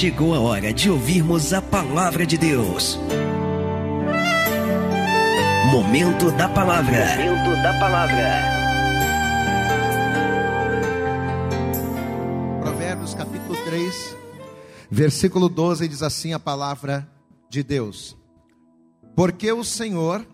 chegou 0.00 0.34
a 0.34 0.40
hora 0.40 0.72
de 0.72 0.88
ouvirmos 0.88 1.52
a 1.52 1.60
palavra 1.60 2.24
de 2.24 2.38
Deus. 2.38 2.98
Momento 5.70 6.30
da 6.38 6.48
palavra. 6.48 7.04
Momento 7.18 7.62
da 7.62 7.78
palavra. 7.78 8.42
Provérbios 12.62 13.12
capítulo 13.12 13.54
3, 13.66 14.16
versículo 14.90 15.50
12 15.50 15.86
diz 15.86 16.02
assim 16.02 16.32
a 16.32 16.38
palavra 16.38 17.06
de 17.50 17.62
Deus: 17.62 18.16
Porque 19.14 19.52
o 19.52 19.62
Senhor 19.62 20.26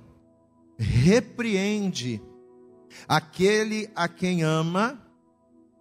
repreende 0.79 2.23
aquele 3.09 3.91
a 3.97 4.07
quem 4.07 4.45
ama, 4.45 4.97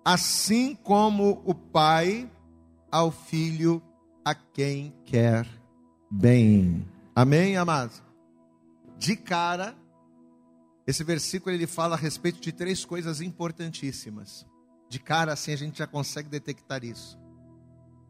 assim 0.04 0.73
como 0.73 1.43
o 1.45 1.54
pai 1.54 2.27
ao 2.96 3.12
filho 3.12 3.83
a 4.24 4.33
quem 4.33 4.96
quer 5.04 5.46
bem. 6.10 6.88
Amém, 7.14 7.57
amados? 7.57 8.02
De 8.97 9.18
cara, 9.18 9.75
esse 10.88 11.04
versículo 11.04 11.54
ele 11.54 11.68
fala 11.68 11.97
a 11.97 12.00
respeito 12.00 12.39
de 12.39 12.54
três 12.54 12.86
coisas 12.86 13.19
importantíssimas. 13.19 14.47
De 14.88 14.97
cara, 14.97 15.33
assim 15.33 15.52
a 15.52 15.57
gente 15.57 15.79
já 15.79 15.86
consegue 15.86 16.29
detectar 16.29 16.86
isso. 16.86 17.19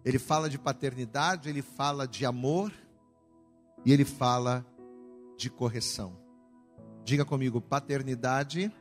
Ele 0.05 0.19
fala 0.19 0.47
de 0.47 0.59
paternidade, 0.59 1.49
ele 1.49 1.63
fala 1.63 2.07
de 2.07 2.23
amor 2.23 2.71
e 3.83 3.91
ele 3.91 4.05
fala 4.05 4.63
de 5.35 5.49
correção. 5.49 6.15
Diga 7.03 7.25
comigo: 7.25 7.59
paternidade, 7.59 8.71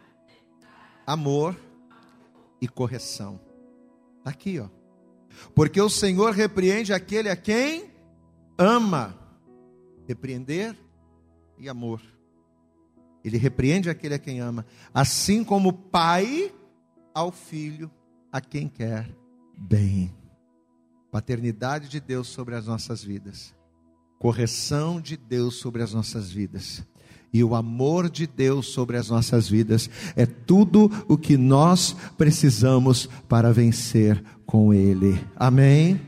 amor 1.07 1.59
e 2.61 2.69
correção. 2.69 3.41
Está 4.19 4.29
aqui, 4.29 4.61
ó. 4.61 4.84
Porque 5.55 5.81
o 5.81 5.89
Senhor 5.89 6.33
repreende 6.33 6.93
aquele 6.93 7.29
a 7.29 7.37
quem 7.37 7.91
ama. 8.59 9.19
Repreender 10.07 10.77
e 11.59 11.69
amor. 11.69 12.01
Ele 13.25 13.39
repreende 13.39 13.89
aquele 13.89 14.15
a 14.15 14.19
quem 14.19 14.41
ama, 14.41 14.67
assim 14.93 15.43
como 15.43 15.71
o 15.71 15.73
pai 15.73 16.53
ao 17.15 17.33
filho 17.33 17.91
a 18.31 18.41
quem 18.41 18.69
quer 18.69 19.09
bem. 19.57 20.15
Paternidade 21.11 21.89
de 21.89 22.01
Deus 22.01 22.29
sobre 22.29 22.55
as 22.55 22.67
nossas 22.67 23.03
vidas, 23.03 23.55
correção 24.19 25.01
de 25.01 25.17
Deus 25.17 25.55
sobre 25.55 25.83
as 25.83 25.95
nossas 25.95 26.31
vidas 26.31 26.85
e 27.35 27.43
o 27.43 27.57
amor 27.57 28.09
de 28.09 28.29
Deus 28.29 28.69
sobre 28.69 28.97
as 28.97 29.11
nossas 29.11 29.49
vidas 29.49 29.91
é 30.15 30.25
tudo 30.25 30.89
o 31.09 31.19
que 31.19 31.37
nós 31.37 31.97
precisamos 32.17 33.09
para 33.29 33.53
vencer 33.53 34.23
com 34.55 34.73
Ele. 34.73 35.15
Amém? 35.35 36.01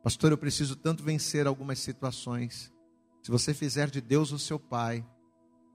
Pastor, 0.00 0.30
eu 0.30 0.38
preciso 0.38 0.76
tanto 0.76 1.02
vencer 1.02 1.44
algumas 1.44 1.80
situações. 1.80 2.72
Se 3.20 3.32
você 3.32 3.52
fizer 3.52 3.90
de 3.90 4.00
Deus 4.00 4.30
o 4.30 4.38
seu 4.38 4.60
Pai, 4.60 5.04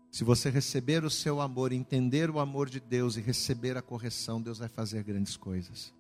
se 0.10 0.24
você 0.24 0.50
receber 0.50 1.04
o 1.04 1.10
seu 1.10 1.42
amor, 1.42 1.74
entender 1.74 2.30
o 2.30 2.40
amor 2.40 2.70
de 2.70 2.80
Deus 2.80 3.18
e 3.18 3.20
receber 3.20 3.76
a 3.76 3.82
correção, 3.82 4.42
Deus 4.42 4.60
vai 4.60 4.70
fazer 4.70 5.04
grandes 5.04 5.36
coisas. 5.36 5.94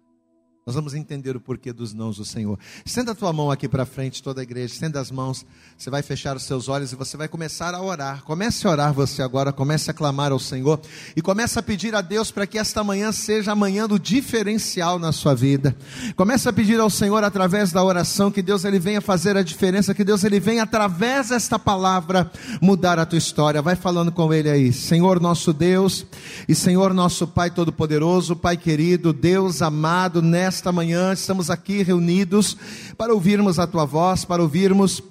Nós 0.68 0.76
vamos 0.76 0.94
entender 0.94 1.34
o 1.34 1.40
porquê 1.40 1.72
dos 1.72 1.94
nãos 1.94 2.18
do 2.18 2.26
Senhor. 2.26 2.60
Estenda 2.86 3.14
a 3.14 3.16
tua 3.16 3.32
mão 3.32 3.50
aqui 3.50 3.70
para 3.70 3.86
frente, 3.86 4.22
toda 4.22 4.42
a 4.42 4.44
igreja. 4.44 4.74
Estenda 4.74 5.00
as 5.00 5.10
mãos. 5.10 5.46
Você 5.78 5.90
vai 5.90 6.02
fechar 6.02 6.36
os 6.36 6.44
seus 6.44 6.68
olhos 6.68 6.92
e 6.92 6.96
você 6.98 7.16
vai 7.16 7.30
começar 7.30 7.74
a 7.74 7.82
orar. 7.82 8.22
Comece 8.24 8.68
a 8.68 8.72
orar 8.72 8.94
você 8.94 9.22
agora. 9.22 9.54
Comece 9.54 9.90
a 9.90 9.94
clamar 9.94 10.34
ao 10.34 10.40
Senhor. 10.40 10.82
E 11.16 11.22
comece 11.22 11.58
a 11.58 11.64
pedir 11.64 11.96
a 11.96 12.02
Deus 12.02 12.32
para 12.32 12.46
que 12.46 12.60
esta 12.60 12.84
manhã 12.84 13.14
seja 13.14 13.54
a 13.54 13.56
manhã 13.56 13.88
do 13.88 13.98
diferencial 13.98 15.00
na 15.00 15.14
sua 15.14 15.34
vida. 15.34 15.74
Comece 16.18 16.50
a 16.50 16.52
pedir 16.52 16.82
ao 16.82 16.90
Senhor 16.90 17.24
através 17.24 17.72
da 17.72 17.82
oração 17.82 18.30
que 18.30 18.42
Deus 18.42 18.66
ele 18.66 18.78
venha 18.78 19.00
fazer 19.00 19.38
a 19.38 19.44
diferença. 19.44 19.94
Que 19.94 20.04
Deus 20.04 20.26
ele 20.26 20.38
venha 20.38 20.64
através 20.64 21.30
desta 21.30 21.58
palavra 21.58 22.30
mudar 22.62 23.00
a 23.00 23.06
tua 23.06 23.18
história. 23.18 23.62
Vai 23.62 23.78
falando 23.78 24.12
com 24.12 24.34
Ele 24.34 24.50
aí. 24.50 24.74
Senhor 24.74 25.22
nosso 25.22 25.54
Deus 25.54 26.06
e 26.46 26.54
Senhor 26.54 26.94
nosso 26.94 27.26
Pai 27.26 27.50
Todo-Poderoso, 27.50 28.36
Pai 28.36 28.58
querido, 28.58 29.14
Deus 29.14 29.62
amado, 29.62 30.22
nesta 30.22 30.57
nesta 30.58 30.72
manhã 30.72 31.14
estamos 31.14 31.52
aqui 31.52 31.84
reunidos 31.84 32.58
para 32.98 33.14
ouvirmos 33.14 33.60
a 33.60 33.68
tua 33.68 33.86
voz, 33.86 34.26
para 34.26 34.42
ouvirmos 34.42 35.04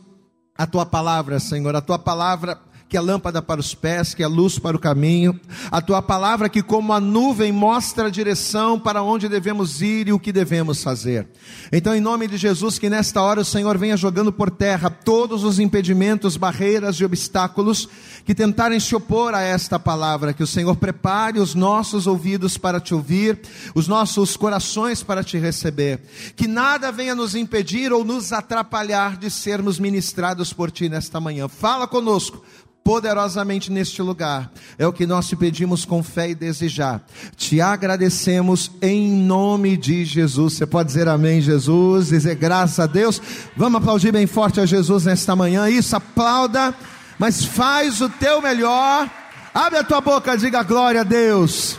a 0.58 0.66
tua 0.66 0.84
palavra, 0.84 1.38
Senhor, 1.38 1.76
a 1.76 1.80
tua 1.80 2.00
palavra 2.00 2.58
que 2.88 2.96
é 2.96 3.00
lâmpada 3.00 3.42
para 3.42 3.60
os 3.60 3.74
pés, 3.74 4.14
que 4.14 4.22
é 4.22 4.26
luz 4.26 4.58
para 4.58 4.76
o 4.76 4.80
caminho, 4.80 5.38
a 5.70 5.80
tua 5.80 6.00
palavra 6.00 6.48
que, 6.48 6.62
como 6.62 6.92
a 6.92 7.00
nuvem, 7.00 7.50
mostra 7.50 8.06
a 8.06 8.10
direção 8.10 8.78
para 8.78 9.02
onde 9.02 9.28
devemos 9.28 9.82
ir 9.82 10.08
e 10.08 10.12
o 10.12 10.20
que 10.20 10.32
devemos 10.32 10.82
fazer. 10.82 11.26
Então, 11.72 11.94
em 11.94 12.00
nome 12.00 12.28
de 12.28 12.36
Jesus, 12.36 12.78
que 12.78 12.88
nesta 12.88 13.20
hora 13.20 13.40
o 13.40 13.44
Senhor 13.44 13.76
venha 13.76 13.96
jogando 13.96 14.32
por 14.32 14.50
terra 14.50 14.88
todos 14.88 15.42
os 15.42 15.58
impedimentos, 15.58 16.36
barreiras 16.36 16.96
e 16.96 17.04
obstáculos 17.04 17.88
que 18.24 18.34
tentarem 18.34 18.78
se 18.78 18.94
opor 18.94 19.34
a 19.34 19.42
esta 19.42 19.78
palavra, 19.78 20.32
que 20.32 20.42
o 20.42 20.46
Senhor 20.46 20.76
prepare 20.76 21.40
os 21.40 21.54
nossos 21.54 22.06
ouvidos 22.06 22.56
para 22.56 22.80
te 22.80 22.94
ouvir, 22.94 23.40
os 23.74 23.88
nossos 23.88 24.36
corações 24.36 25.02
para 25.02 25.24
te 25.24 25.38
receber, 25.38 26.00
que 26.36 26.46
nada 26.46 26.92
venha 26.92 27.14
nos 27.14 27.34
impedir 27.34 27.92
ou 27.92 28.04
nos 28.04 28.32
atrapalhar 28.32 29.16
de 29.16 29.30
sermos 29.30 29.78
ministrados 29.78 30.52
por 30.52 30.70
ti 30.70 30.88
nesta 30.88 31.20
manhã. 31.20 31.48
Fala 31.48 31.86
conosco 31.86 32.44
poderosamente 32.86 33.72
neste 33.72 34.00
lugar. 34.00 34.48
É 34.78 34.86
o 34.86 34.92
que 34.92 35.08
nós 35.08 35.26
te 35.26 35.34
pedimos 35.34 35.84
com 35.84 36.04
fé 36.04 36.30
e 36.30 36.36
desejar. 36.36 37.04
Te 37.36 37.60
agradecemos 37.60 38.70
em 38.80 39.10
nome 39.10 39.76
de 39.76 40.04
Jesus. 40.04 40.52
Você 40.52 40.64
pode 40.64 40.86
dizer 40.86 41.08
amém, 41.08 41.40
Jesus, 41.40 42.10
dizer 42.10 42.36
graças 42.36 42.78
a 42.78 42.86
Deus. 42.86 43.20
Vamos 43.56 43.82
aplaudir 43.82 44.12
bem 44.12 44.28
forte 44.28 44.60
a 44.60 44.66
Jesus 44.66 45.04
nesta 45.04 45.34
manhã. 45.34 45.68
Isso, 45.68 45.96
aplauda, 45.96 46.72
mas 47.18 47.44
faz 47.44 48.00
o 48.00 48.08
teu 48.08 48.40
melhor. 48.40 49.10
Abre 49.52 49.80
a 49.80 49.84
tua 49.84 50.00
boca, 50.00 50.38
diga 50.38 50.62
glória 50.62 51.00
a 51.00 51.04
Deus. 51.04 51.76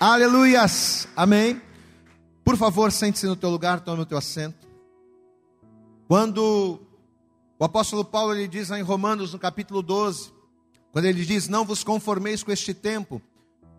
Aleluias. 0.00 1.06
Amém. 1.14 1.62
Por 2.42 2.56
favor, 2.56 2.90
sente-se 2.90 3.26
no 3.26 3.36
teu 3.36 3.50
lugar, 3.50 3.78
tome 3.78 4.02
o 4.02 4.06
teu 4.06 4.18
assento. 4.18 4.66
Quando 6.08 6.80
o 7.56 7.64
apóstolo 7.64 8.04
Paulo 8.04 8.34
ele 8.34 8.48
diz 8.48 8.68
em 8.72 8.82
Romanos, 8.82 9.32
no 9.32 9.38
capítulo 9.38 9.80
12, 9.80 10.39
quando 10.92 11.04
ele 11.04 11.24
diz: 11.24 11.48
Não 11.48 11.64
vos 11.64 11.84
conformeis 11.84 12.42
com 12.42 12.52
este 12.52 12.74
tempo, 12.74 13.20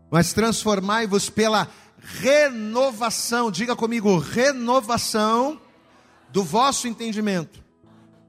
mas 0.10 0.34
transformai-vos 0.34 1.30
pela 1.30 1.68
renovação, 1.98 3.52
diga 3.52 3.76
comigo, 3.76 4.18
renovação 4.18 5.60
do 6.32 6.44
vosso 6.44 6.88
entendimento. 6.88 7.64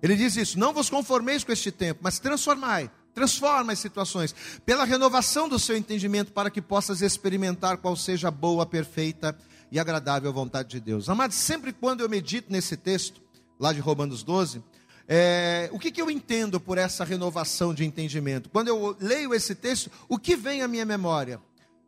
Ele 0.02 0.16
diz 0.16 0.36
isso: 0.36 0.58
Não 0.58 0.72
vos 0.72 0.90
conformeis 0.90 1.44
com 1.44 1.52
este 1.52 1.70
tempo, 1.70 2.00
mas 2.02 2.18
transformai, 2.18 2.90
transforma 3.14 3.72
as 3.72 3.78
situações, 3.78 4.34
pela 4.66 4.84
renovação 4.84 5.48
do 5.48 5.58
seu 5.58 5.76
entendimento, 5.76 6.32
para 6.32 6.50
que 6.50 6.60
possas 6.60 7.02
experimentar 7.02 7.78
qual 7.78 7.96
seja 7.96 8.28
a 8.28 8.32
boa, 8.32 8.66
perfeita 8.66 9.36
e 9.70 9.78
agradável 9.78 10.32
vontade 10.32 10.68
de 10.68 10.80
Deus. 10.80 11.08
Amados, 11.08 11.36
sempre 11.36 11.72
quando 11.72 12.00
eu 12.00 12.08
medito 12.08 12.52
nesse 12.52 12.76
texto, 12.76 13.22
lá 13.58 13.72
de 13.72 13.80
Romanos 13.80 14.22
12, 14.22 14.62
é, 15.08 15.68
o 15.72 15.78
que, 15.78 15.90
que 15.90 16.00
eu 16.00 16.10
entendo 16.10 16.60
por 16.60 16.78
essa 16.78 17.04
renovação 17.04 17.74
de 17.74 17.84
entendimento? 17.84 18.48
Quando 18.48 18.68
eu 18.68 18.96
leio 19.00 19.34
esse 19.34 19.54
texto, 19.54 19.90
o 20.08 20.18
que 20.18 20.36
vem 20.36 20.62
à 20.62 20.68
minha 20.68 20.84
memória? 20.84 21.40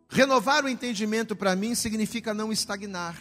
Renovar 0.08 0.64
o 0.64 0.68
entendimento 0.68 1.34
para 1.34 1.56
mim 1.56 1.74
significa 1.74 2.34
não 2.34 2.52
estagnar, 2.52 3.16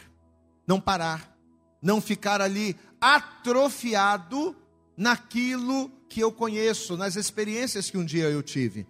não 0.68 0.80
parar, 0.80 1.36
não 1.82 2.02
ficar 2.02 2.42
ali 2.42 2.78
atrofiado 3.00 4.56
naquilo 4.96 5.90
que 6.08 6.20
eu 6.20 6.32
conheço, 6.32 6.96
nas 6.96 7.16
experiências 7.16 7.90
que 7.90 7.98
um 7.98 8.06
dia 8.06 8.30
eu 8.30 8.44
tive. 8.44 8.86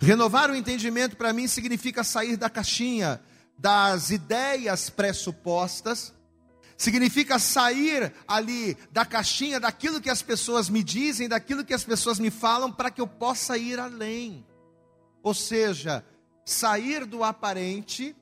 Renovar 0.00 0.50
o 0.50 0.56
entendimento 0.56 1.16
para 1.16 1.32
mim 1.32 1.46
significa 1.46 2.02
sair 2.02 2.36
da 2.36 2.50
caixinha 2.50 3.20
das 3.58 4.10
ideias 4.10 4.90
pressupostas 4.90 6.12
significa 6.76 7.38
sair 7.38 8.12
ali 8.28 8.76
da 8.92 9.04
caixinha, 9.04 9.58
daquilo 9.58 10.00
que 10.00 10.10
as 10.10 10.22
pessoas 10.22 10.68
me 10.68 10.82
dizem, 10.82 11.28
daquilo 11.28 11.64
que 11.64 11.74
as 11.74 11.84
pessoas 11.84 12.18
me 12.18 12.30
falam, 12.30 12.70
para 12.70 12.90
que 12.90 13.00
eu 13.00 13.06
possa 13.06 13.56
ir 13.56 13.78
além. 13.78 14.44
Ou 15.22 15.32
seja, 15.32 16.04
sair 16.44 17.04
do 17.06 17.24
aparente 17.24 18.14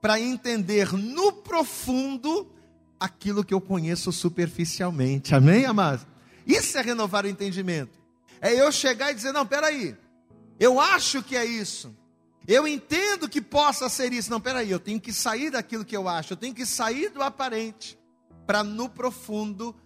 para 0.00 0.18
entender 0.18 0.92
no 0.92 1.32
profundo 1.32 2.50
aquilo 2.98 3.44
que 3.44 3.52
eu 3.52 3.60
conheço 3.60 4.10
superficialmente. 4.10 5.34
Amém, 5.34 5.66
amados? 5.66 6.06
Isso 6.46 6.78
é 6.78 6.80
renovar 6.80 7.24
o 7.24 7.28
entendimento. 7.28 7.98
É 8.40 8.54
eu 8.54 8.72
chegar 8.72 9.10
e 9.10 9.14
dizer: 9.14 9.32
não, 9.32 9.46
peraí, 9.46 9.94
eu 10.58 10.80
acho 10.80 11.22
que 11.22 11.36
é 11.36 11.44
isso. 11.44 11.94
Eu 12.46 12.66
entendo 12.66 13.28
que 13.28 13.42
possa 13.42 13.90
ser 13.90 14.12
isso. 14.12 14.30
Não, 14.30 14.40
peraí, 14.40 14.70
eu 14.70 14.80
tenho 14.80 14.98
que 14.98 15.12
sair 15.12 15.50
daquilo 15.50 15.84
que 15.84 15.96
eu 15.96 16.08
acho, 16.08 16.32
eu 16.32 16.36
tenho 16.36 16.54
que 16.54 16.64
sair 16.64 17.10
do 17.10 17.22
aparente 17.22 17.97
para 18.48 18.64
no 18.64 18.88
profundo 18.88 19.76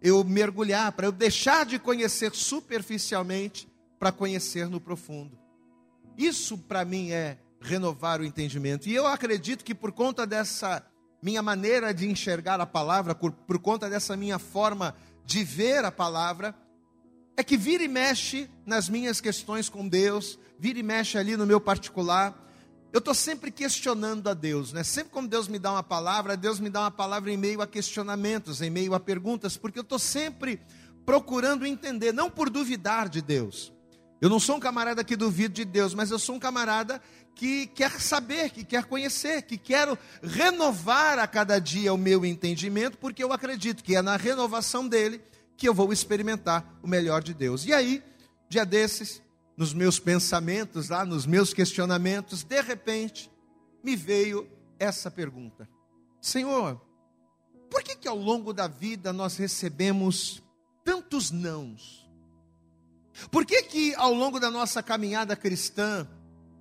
eu 0.00 0.22
mergulhar, 0.22 0.92
para 0.92 1.06
eu 1.08 1.10
deixar 1.10 1.66
de 1.66 1.76
conhecer 1.76 2.32
superficialmente 2.32 3.68
para 3.98 4.12
conhecer 4.12 4.68
no 4.68 4.80
profundo. 4.80 5.36
Isso 6.16 6.56
para 6.56 6.84
mim 6.84 7.10
é 7.10 7.36
renovar 7.60 8.20
o 8.20 8.24
entendimento. 8.24 8.88
E 8.88 8.94
eu 8.94 9.08
acredito 9.08 9.64
que 9.64 9.74
por 9.74 9.90
conta 9.90 10.24
dessa 10.24 10.86
minha 11.20 11.42
maneira 11.42 11.92
de 11.92 12.08
enxergar 12.08 12.60
a 12.60 12.66
palavra, 12.66 13.12
por, 13.12 13.32
por 13.32 13.58
conta 13.58 13.90
dessa 13.90 14.16
minha 14.16 14.38
forma 14.38 14.94
de 15.26 15.42
ver 15.42 15.84
a 15.84 15.90
palavra, 15.90 16.54
é 17.36 17.42
que 17.42 17.56
vira 17.56 17.82
e 17.82 17.88
mexe 17.88 18.48
nas 18.64 18.88
minhas 18.88 19.20
questões 19.20 19.68
com 19.68 19.88
Deus, 19.88 20.38
vira 20.60 20.78
e 20.78 20.82
mexe 20.84 21.18
ali 21.18 21.36
no 21.36 21.44
meu 21.44 21.60
particular. 21.60 22.38
Eu 22.92 22.98
estou 22.98 23.14
sempre 23.14 23.50
questionando 23.50 24.28
a 24.28 24.34
Deus, 24.34 24.70
né? 24.70 24.84
Sempre 24.84 25.12
quando 25.12 25.28
Deus 25.28 25.48
me 25.48 25.58
dá 25.58 25.72
uma 25.72 25.82
palavra, 25.82 26.36
Deus 26.36 26.60
me 26.60 26.68
dá 26.68 26.80
uma 26.80 26.90
palavra 26.90 27.32
em 27.32 27.38
meio 27.38 27.62
a 27.62 27.66
questionamentos, 27.66 28.60
em 28.60 28.68
meio 28.68 28.92
a 28.92 29.00
perguntas, 29.00 29.56
porque 29.56 29.78
eu 29.78 29.82
estou 29.82 29.98
sempre 29.98 30.60
procurando 31.06 31.64
entender, 31.64 32.12
não 32.12 32.30
por 32.30 32.50
duvidar 32.50 33.08
de 33.08 33.22
Deus. 33.22 33.72
Eu 34.20 34.28
não 34.28 34.38
sou 34.38 34.56
um 34.56 34.60
camarada 34.60 35.02
que 35.02 35.16
duvida 35.16 35.54
de 35.54 35.64
Deus, 35.64 35.94
mas 35.94 36.10
eu 36.10 36.18
sou 36.18 36.34
um 36.34 36.38
camarada 36.38 37.00
que 37.34 37.66
quer 37.68 37.98
saber, 37.98 38.50
que 38.50 38.62
quer 38.62 38.84
conhecer, 38.84 39.40
que 39.42 39.56
quero 39.56 39.98
renovar 40.22 41.18
a 41.18 41.26
cada 41.26 41.58
dia 41.58 41.94
o 41.94 41.98
meu 41.98 42.26
entendimento, 42.26 42.98
porque 42.98 43.24
eu 43.24 43.32
acredito 43.32 43.82
que 43.82 43.96
é 43.96 44.02
na 44.02 44.16
renovação 44.16 44.86
dele 44.86 45.20
que 45.56 45.66
eu 45.66 45.72
vou 45.72 45.94
experimentar 45.94 46.78
o 46.82 46.86
melhor 46.86 47.22
de 47.22 47.32
Deus. 47.32 47.64
E 47.64 47.72
aí, 47.72 48.02
dia 48.50 48.66
desses, 48.66 49.22
nos 49.56 49.72
meus 49.72 49.98
pensamentos, 49.98 50.88
lá 50.88 51.04
nos 51.04 51.26
meus 51.26 51.52
questionamentos, 51.52 52.42
de 52.42 52.60
repente, 52.60 53.30
me 53.82 53.96
veio 53.96 54.48
essa 54.78 55.10
pergunta: 55.10 55.68
Senhor, 56.20 56.80
por 57.70 57.82
que 57.82 57.96
que 57.96 58.08
ao 58.08 58.16
longo 58.16 58.52
da 58.52 58.66
vida 58.66 59.12
nós 59.12 59.36
recebemos 59.36 60.42
tantos 60.84 61.30
nãos? 61.30 62.02
Por 63.30 63.44
que 63.44 63.62
que 63.62 63.94
ao 63.94 64.12
longo 64.12 64.40
da 64.40 64.50
nossa 64.50 64.82
caminhada 64.82 65.36
cristã, 65.36 66.08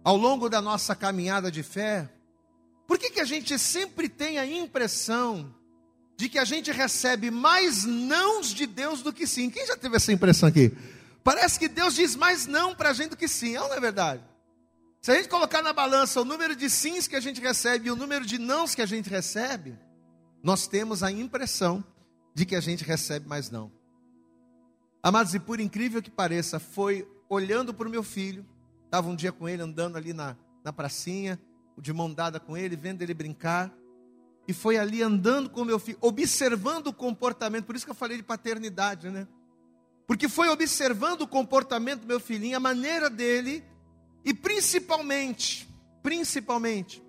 ao 0.03 0.17
longo 0.17 0.49
da 0.49 0.61
nossa 0.61 0.95
caminhada 0.95 1.49
de 1.49 1.63
fé, 1.63 2.09
por 2.91 2.99
que, 2.99 3.09
que 3.09 3.21
a 3.21 3.25
gente 3.25 3.57
sempre 3.57 4.09
tem 4.09 4.37
a 4.37 4.45
impressão 4.45 5.55
de 6.17 6.27
que 6.27 6.37
a 6.37 6.43
gente 6.43 6.71
recebe 6.71 7.31
mais 7.31 7.85
nãos 7.85 8.53
de 8.53 8.65
Deus 8.65 9.01
do 9.01 9.13
que 9.13 9.25
sim? 9.25 9.49
Quem 9.49 9.65
já 9.65 9.77
teve 9.77 9.95
essa 9.95 10.11
impressão 10.11 10.49
aqui? 10.49 10.75
Parece 11.23 11.59
que 11.59 11.67
Deus 11.67 11.95
diz 11.95 12.15
mais 12.15 12.45
não 12.45 12.75
para 12.75 12.89
a 12.89 12.93
gente 12.93 13.11
do 13.11 13.17
que 13.17 13.27
sim, 13.27 13.53
não 13.53 13.73
é 13.73 13.79
verdade? 13.79 14.23
Se 15.01 15.11
a 15.11 15.15
gente 15.15 15.29
colocar 15.29 15.61
na 15.61 15.73
balança 15.73 16.21
o 16.21 16.25
número 16.25 16.55
de 16.55 16.69
sims 16.69 17.07
que 17.07 17.15
a 17.15 17.19
gente 17.19 17.41
recebe 17.41 17.87
e 17.87 17.91
o 17.91 17.95
número 17.95 18.25
de 18.25 18.37
nãos 18.37 18.75
que 18.75 18.81
a 18.81 18.85
gente 18.85 19.09
recebe, 19.09 19.77
nós 20.43 20.67
temos 20.67 21.03
a 21.03 21.11
impressão 21.11 21.83
de 22.33 22.45
que 22.45 22.55
a 22.55 22.61
gente 22.61 22.83
recebe 22.83 23.27
mais 23.27 23.49
não. 23.49 23.71
Amados, 25.03 25.33
e 25.33 25.39
por 25.39 25.59
incrível 25.59 26.01
que 26.01 26.11
pareça, 26.11 26.59
foi 26.59 27.07
olhando 27.27 27.73
para 27.73 27.87
o 27.87 27.91
meu 27.91 28.03
filho, 28.03 28.45
Estava 28.91 29.07
um 29.07 29.15
dia 29.15 29.31
com 29.31 29.47
ele 29.47 29.61
andando 29.61 29.95
ali 29.95 30.11
na, 30.11 30.35
na 30.65 30.73
pracinha, 30.73 31.39
de 31.77 31.93
mão 31.93 32.13
dada 32.13 32.41
com 32.41 32.57
ele, 32.57 32.75
vendo 32.75 33.01
ele 33.01 33.13
brincar. 33.13 33.73
E 34.45 34.51
foi 34.51 34.77
ali 34.77 35.01
andando 35.01 35.49
com 35.49 35.63
meu 35.63 35.79
filho, 35.79 35.97
observando 36.01 36.87
o 36.87 36.93
comportamento. 36.93 37.63
Por 37.63 37.73
isso 37.73 37.85
que 37.85 37.91
eu 37.91 37.95
falei 37.95 38.17
de 38.17 38.23
paternidade, 38.23 39.09
né? 39.09 39.29
Porque 40.11 40.27
foi 40.27 40.49
observando 40.49 41.21
o 41.21 41.27
comportamento 41.27 42.01
do 42.01 42.05
meu 42.05 42.19
filhinho, 42.19 42.57
a 42.57 42.59
maneira 42.59 43.09
dele, 43.09 43.63
e 44.25 44.33
principalmente, 44.33 45.65
principalmente, 46.03 47.01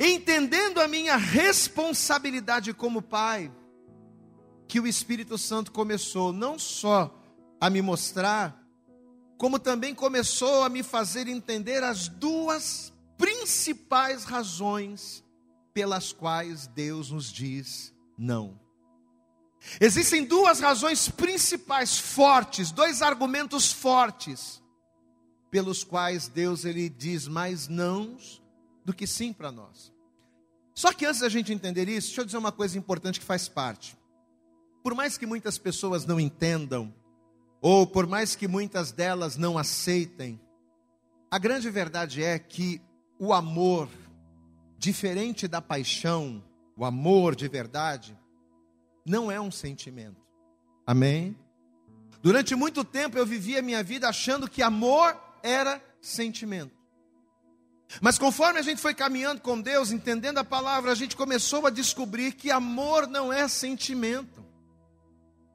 entendendo 0.00 0.80
a 0.80 0.88
minha 0.88 1.16
responsabilidade 1.16 2.72
como 2.72 3.02
pai, 3.02 3.52
que 4.66 4.80
o 4.80 4.86
Espírito 4.86 5.36
Santo 5.36 5.70
começou 5.70 6.32
não 6.32 6.58
só 6.58 7.22
a 7.60 7.68
me 7.68 7.82
mostrar 7.82 8.58
como 9.36 9.58
também 9.58 9.94
começou 9.94 10.62
a 10.62 10.70
me 10.70 10.82
fazer 10.82 11.28
entender 11.28 11.82
as 11.82 12.08
duas 12.08 12.90
principais 13.18 14.24
razões 14.24 15.22
pelas 15.74 16.10
quais 16.10 16.66
Deus 16.68 17.10
nos 17.10 17.30
diz 17.30 17.92
não. 18.16 18.65
Existem 19.80 20.24
duas 20.24 20.60
razões 20.60 21.08
principais 21.08 21.98
fortes, 21.98 22.70
dois 22.70 23.02
argumentos 23.02 23.72
fortes 23.72 24.62
pelos 25.50 25.84
quais 25.84 26.28
Deus 26.28 26.64
ele 26.64 26.88
diz 26.88 27.26
mais 27.26 27.68
nãos 27.68 28.42
do 28.84 28.92
que 28.92 29.06
sim 29.06 29.32
para 29.32 29.50
nós. 29.50 29.92
Só 30.74 30.92
que 30.92 31.06
antes 31.06 31.20
da 31.20 31.28
gente 31.28 31.52
entender 31.52 31.88
isso, 31.88 32.08
deixa 32.08 32.20
eu 32.20 32.24
dizer 32.26 32.38
uma 32.38 32.52
coisa 32.52 32.78
importante 32.78 33.18
que 33.18 33.26
faz 33.26 33.48
parte. 33.48 33.96
Por 34.82 34.94
mais 34.94 35.16
que 35.16 35.26
muitas 35.26 35.58
pessoas 35.58 36.04
não 36.04 36.20
entendam 36.20 36.94
ou 37.60 37.86
por 37.86 38.06
mais 38.06 38.36
que 38.36 38.46
muitas 38.46 38.92
delas 38.92 39.36
não 39.36 39.58
aceitem, 39.58 40.40
a 41.30 41.38
grande 41.38 41.68
verdade 41.70 42.22
é 42.22 42.38
que 42.38 42.80
o 43.18 43.32
amor, 43.32 43.88
diferente 44.78 45.48
da 45.48 45.60
paixão, 45.60 46.44
o 46.76 46.84
amor 46.84 47.34
de 47.34 47.48
verdade, 47.48 48.16
não 49.06 49.30
é 49.30 49.40
um 49.40 49.50
sentimento. 49.50 50.20
Amém? 50.86 51.38
Durante 52.20 52.54
muito 52.56 52.84
tempo 52.84 53.16
eu 53.16 53.24
vivia 53.24 53.60
a 53.60 53.62
minha 53.62 53.82
vida 53.82 54.08
achando 54.08 54.50
que 54.50 54.62
amor 54.62 55.16
era 55.42 55.82
sentimento. 56.00 56.74
Mas 58.00 58.18
conforme 58.18 58.58
a 58.58 58.62
gente 58.62 58.80
foi 58.80 58.94
caminhando 58.94 59.40
com 59.40 59.60
Deus, 59.60 59.92
entendendo 59.92 60.38
a 60.38 60.44
palavra, 60.44 60.90
a 60.90 60.94
gente 60.94 61.16
começou 61.16 61.66
a 61.66 61.70
descobrir 61.70 62.32
que 62.32 62.50
amor 62.50 63.06
não 63.06 63.32
é 63.32 63.46
sentimento, 63.46 64.44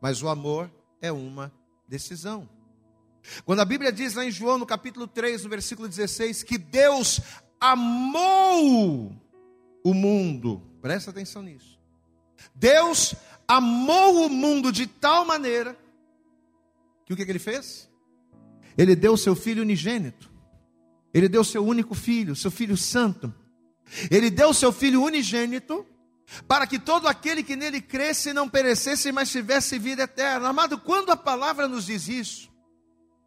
mas 0.01 0.23
o 0.23 0.29
amor 0.29 0.71
é 1.01 1.11
uma 1.11 1.51
decisão. 1.87 2.49
Quando 3.45 3.59
a 3.59 3.65
Bíblia 3.65 3.91
diz 3.91 4.15
lá 4.15 4.25
em 4.25 4.31
João, 4.31 4.57
no 4.57 4.65
capítulo 4.65 5.07
3, 5.07 5.43
no 5.43 5.49
versículo 5.49 5.89
16, 5.89 6.43
que 6.43 6.57
Deus 6.57 7.19
amou 7.59 9.13
o 9.83 9.93
mundo, 9.93 10.61
presta 10.81 11.11
atenção 11.11 11.41
nisso. 11.41 11.79
Deus 12.55 13.13
amou 13.57 14.25
o 14.25 14.29
mundo 14.29 14.71
de 14.71 14.87
tal 14.87 15.25
maneira 15.25 15.77
que 17.05 17.13
o 17.13 17.17
que, 17.17 17.25
que 17.25 17.31
ele 17.31 17.39
fez? 17.39 17.89
Ele 18.77 18.95
deu 18.95 19.17
seu 19.17 19.35
filho 19.35 19.61
unigênito, 19.61 20.31
ele 21.13 21.27
deu 21.27 21.43
seu 21.43 21.65
único 21.65 21.93
filho, 21.93 22.35
seu 22.35 22.49
filho 22.49 22.77
santo. 22.77 23.33
Ele 24.09 24.29
deu 24.29 24.53
seu 24.53 24.71
filho 24.71 25.03
unigênito 25.03 25.85
para 26.47 26.65
que 26.65 26.79
todo 26.79 27.09
aquele 27.09 27.43
que 27.43 27.57
nele 27.57 27.81
cresce 27.81 28.31
não 28.31 28.47
perecesse, 28.47 29.11
mas 29.11 29.29
tivesse 29.29 29.77
vida 29.77 30.03
eterna. 30.03 30.47
Amado, 30.47 30.77
quando 30.77 31.11
a 31.11 31.17
palavra 31.17 31.67
nos 31.67 31.87
diz 31.87 32.07
isso, 32.07 32.49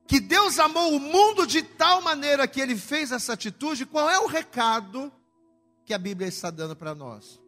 que 0.06 0.18
Deus 0.18 0.58
amou 0.58 0.96
o 0.96 1.00
mundo 1.00 1.46
de 1.46 1.62
tal 1.62 2.00
maneira 2.00 2.48
que 2.48 2.62
ele 2.62 2.76
fez 2.76 3.12
essa 3.12 3.34
atitude, 3.34 3.84
qual 3.84 4.08
é 4.08 4.18
o 4.18 4.26
recado 4.26 5.12
que 5.84 5.92
a 5.92 5.98
Bíblia 5.98 6.28
está 6.28 6.50
dando 6.50 6.74
para 6.74 6.94
nós? 6.94 7.44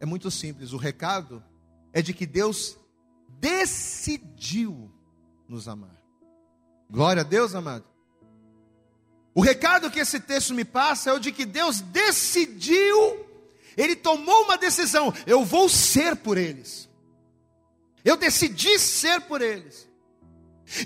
É 0.00 0.06
muito 0.06 0.30
simples, 0.30 0.72
o 0.72 0.78
recado 0.78 1.44
é 1.92 2.00
de 2.02 2.12
que 2.14 2.26
Deus 2.26 2.76
decidiu 3.28 4.90
nos 5.46 5.68
amar. 5.68 6.02
Glória 6.90 7.20
a 7.20 7.24
Deus, 7.24 7.54
amado. 7.54 7.84
O 9.34 9.42
recado 9.42 9.90
que 9.90 10.00
esse 10.00 10.18
texto 10.18 10.54
me 10.54 10.64
passa 10.64 11.10
é 11.10 11.12
o 11.12 11.20
de 11.20 11.30
que 11.30 11.44
Deus 11.44 11.80
decidiu 11.80 13.30
ele 13.76 13.96
tomou 13.96 14.44
uma 14.44 14.56
decisão: 14.58 15.12
eu 15.26 15.44
vou 15.44 15.68
ser 15.68 16.16
por 16.16 16.36
eles. 16.36 16.88
Eu 18.04 18.16
decidi 18.16 18.78
ser 18.78 19.20
por 19.22 19.42
eles. 19.42 19.88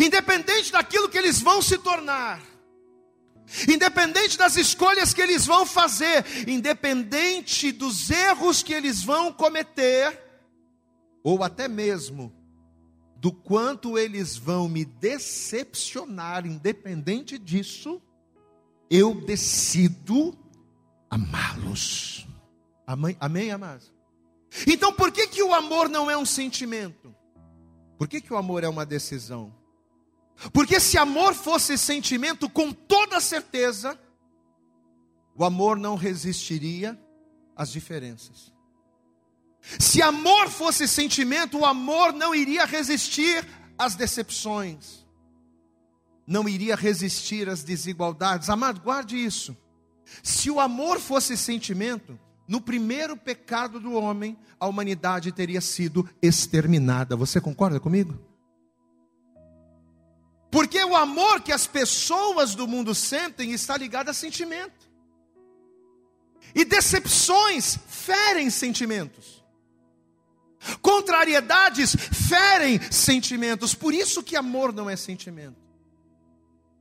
Independente 0.01 0.73
daquilo 0.73 1.09
que 1.09 1.19
eles 1.19 1.41
vão 1.41 1.61
se 1.61 1.79
tornar, 1.79 2.41
independente 3.69 4.37
das 4.39 4.57
escolhas 4.57 5.13
que 5.13 5.21
eles 5.21 5.47
vão 5.47 5.67
fazer, 5.67 6.25
independente 6.49 7.73
dos 7.73 8.11
erros 8.11 8.63
que 8.63 8.73
eles 8.73 9.03
vão 9.03 9.33
cometer, 9.33 10.21
ou 11.23 11.43
até 11.43 11.69
mesmo 11.69 12.33
do 13.17 13.33
quanto 13.33 13.97
eles 13.99 14.37
vão 14.37 14.69
me 14.69 14.85
decepcionar, 14.85 16.47
independente 16.47 17.39
disso, 17.39 18.03
eu 18.91 19.15
decido 19.15 20.37
amá-los. 21.09 22.27
Amém, 22.87 23.17
amém, 23.19 23.51
amados? 23.51 23.93
Então 24.67 24.93
por 24.93 25.11
que, 25.11 25.27
que 25.27 25.43
o 25.43 25.55
amor 25.55 25.89
não 25.89 26.11
é 26.11 26.17
um 26.17 26.27
sentimento? 26.27 27.15
Por 27.97 28.07
que, 28.07 28.21
que 28.21 28.33
o 28.33 28.37
amor 28.37 28.63
é 28.63 28.69
uma 28.69 28.85
decisão? 28.85 29.55
Porque 30.53 30.81
se 30.81 30.99
amor 30.99 31.35
fosse 31.35 31.79
sentimento, 31.79 32.49
com 32.49 32.73
toda 32.73 33.21
certeza, 33.21 33.99
o 35.35 35.45
amor 35.45 35.77
não 35.77 35.97
resistiria 35.97 36.99
às 37.57 37.71
diferenças. 37.71 38.53
Se 39.79 40.03
amor 40.03 40.49
fosse 40.49 40.87
sentimento, 40.87 41.59
o 41.59 41.65
amor 41.65 42.13
não 42.13 42.35
iria 42.35 42.67
resistir 42.67 43.47
às 43.79 43.95
decepções, 43.95 45.07
não 46.27 46.49
iria 46.49 46.77
resistir 46.77 47.49
às 47.49 47.63
desigualdades. 47.63 48.51
Amado, 48.51 48.81
guarde 48.81 49.17
isso. 49.17 49.57
Se 50.23 50.51
o 50.51 50.61
amor 50.61 51.01
fosse 51.01 51.37
sentimento, 51.37 52.19
no 52.47 52.61
primeiro 52.61 53.17
pecado 53.17 53.81
do 53.81 53.95
homem, 53.95 54.37
a 54.61 54.67
humanidade 54.67 55.33
teria 55.33 55.63
sido 55.63 56.09
exterminada. 56.21 57.17
Você 57.17 57.41
concorda 57.41 57.81
comigo? 57.81 58.19
Porque 60.55 60.79
o 60.85 60.95
amor 60.95 61.41
que 61.41 61.51
as 61.51 61.67
pessoas 61.67 62.55
do 62.55 62.69
mundo 62.69 62.95
sentem 62.95 63.51
está 63.51 63.77
ligado 63.77 64.11
a 64.11 64.15
sentimento. 64.15 64.89
E 66.55 66.65
decepções 66.65 67.77
ferem 67.89 68.49
sentimentos. 68.51 69.45
Contrariedades 70.81 71.97
ferem 71.97 72.81
sentimentos. 72.89 73.75
Por 73.75 73.93
isso 73.93 74.23
que 74.23 74.37
amor 74.37 74.73
não 74.73 74.89
é 74.89 74.95
sentimento. 74.95 75.57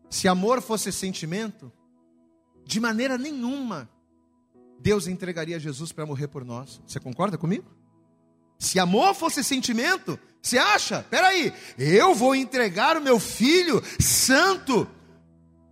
Se 0.08 0.28
amor 0.28 0.62
fosse 0.62 0.92
sentimento, 0.92 1.74
de 2.64 2.80
maneira 2.80 3.18
nenhuma 3.18 3.90
Deus 4.80 5.08
entregaria 5.08 5.60
Jesus 5.60 5.92
para 5.92 6.06
morrer 6.06 6.28
por 6.28 6.46
nós. 6.46 6.80
Você 6.86 7.00
concorda 7.00 7.40
comigo? 7.40 7.66
Se 8.60 8.80
amor 8.80 9.14
fosse 9.14 9.44
sentimento, 9.44 10.20
você 10.42 10.58
acha? 10.58 11.06
Peraí, 11.10 11.54
eu 11.78 12.14
vou 12.14 12.36
entregar 12.36 12.98
o 12.98 13.02
meu 13.02 13.20
filho 13.20 13.82
santo, 14.00 14.88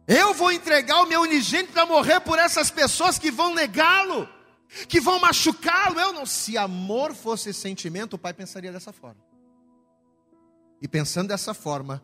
eu 0.08 0.34
vou 0.34 0.52
entregar 0.52 1.02
o 1.02 1.08
meu 1.08 1.22
unigênito 1.22 1.74
para 1.74 1.86
morrer 1.86 2.20
por 2.20 2.38
essas 2.38 2.70
pessoas 2.70 3.18
que 3.18 3.32
vão 3.32 3.54
negá-lo 3.54 4.28
que 4.88 5.00
vão 5.00 5.20
machucá-lo. 5.20 6.00
Eu 6.00 6.14
não. 6.14 6.26
Se 6.26 6.58
amor 6.58 7.14
fosse 7.14 7.54
sentimento, 7.54 8.14
o 8.14 8.20
pai 8.20 8.34
pensaria 8.34 8.72
dessa 8.72 8.92
forma. 8.92 9.22
E 10.82 10.88
pensando 10.88 11.28
dessa 11.28 11.54
forma, 11.54 12.04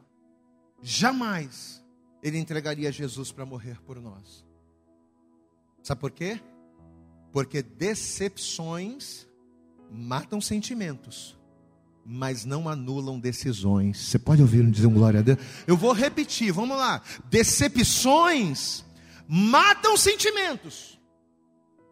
jamais 0.82 1.84
ele 2.22 2.38
entregaria 2.38 2.92
Jesus 2.92 3.32
para 3.32 3.46
morrer 3.46 3.82
por 3.82 4.00
nós. 4.00 4.46
Sabe 5.82 6.02
por 6.02 6.12
quê? 6.12 6.42
Porque 7.32 7.62
decepções 7.62 9.27
matam 9.92 10.42
sentimentos, 10.42 11.38
mas 12.06 12.46
não 12.46 12.70
anulam 12.70 13.20
decisões. 13.20 13.98
Você 13.98 14.20
pode 14.20 14.42
ouvir 14.42 14.70
dizer 14.70 14.88
um 14.88 14.94
glória 14.94 15.20
a 15.20 15.24
Deus? 15.24 15.40
Eu 15.66 15.78
vou 15.78 15.94
repetir, 15.94 16.52
vamos 16.52 16.78
lá. 16.78 17.02
Decepções 17.30 18.86
matam 19.28 19.98
sentimentos 19.98 20.98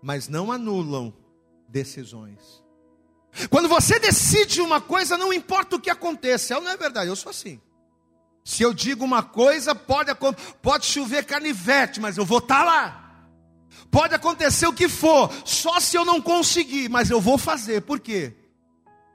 mas 0.06 0.28
não 0.28 0.52
anulam 0.52 1.12
decisões. 1.68 2.64
Quando 3.50 3.68
você 3.68 4.00
decide 4.00 4.62
uma 4.62 4.80
coisa, 4.80 5.18
não 5.18 5.34
importa 5.34 5.76
o 5.76 5.80
que 5.80 5.90
aconteça, 5.90 6.60
não 6.60 6.70
é 6.70 6.78
verdade, 6.78 7.08
eu 7.08 7.16
sou 7.16 7.32
assim. 7.32 7.60
Se 8.44 8.62
eu 8.62 8.72
digo 8.72 9.04
uma 9.04 9.24
coisa, 9.24 9.74
pode, 9.74 10.12
pode 10.62 10.86
chover 10.86 11.26
canivete, 11.26 12.00
mas 12.00 12.18
eu 12.18 12.24
vou 12.26 12.38
estar 12.38 12.60
tá 12.60 12.64
lá. 12.64 13.05
Pode 13.92 14.14
acontecer 14.14 14.68
o 14.68 14.74
que 14.74 14.90
for, 14.90 15.32
só 15.46 15.80
se 15.80 15.98
eu 15.98 16.06
não 16.06 16.22
conseguir, 16.22 16.90
mas 16.90 17.10
eu 17.10 17.22
vou 17.22 17.38
fazer. 17.38 17.82
Por 17.82 18.00
quê? 18.00 18.34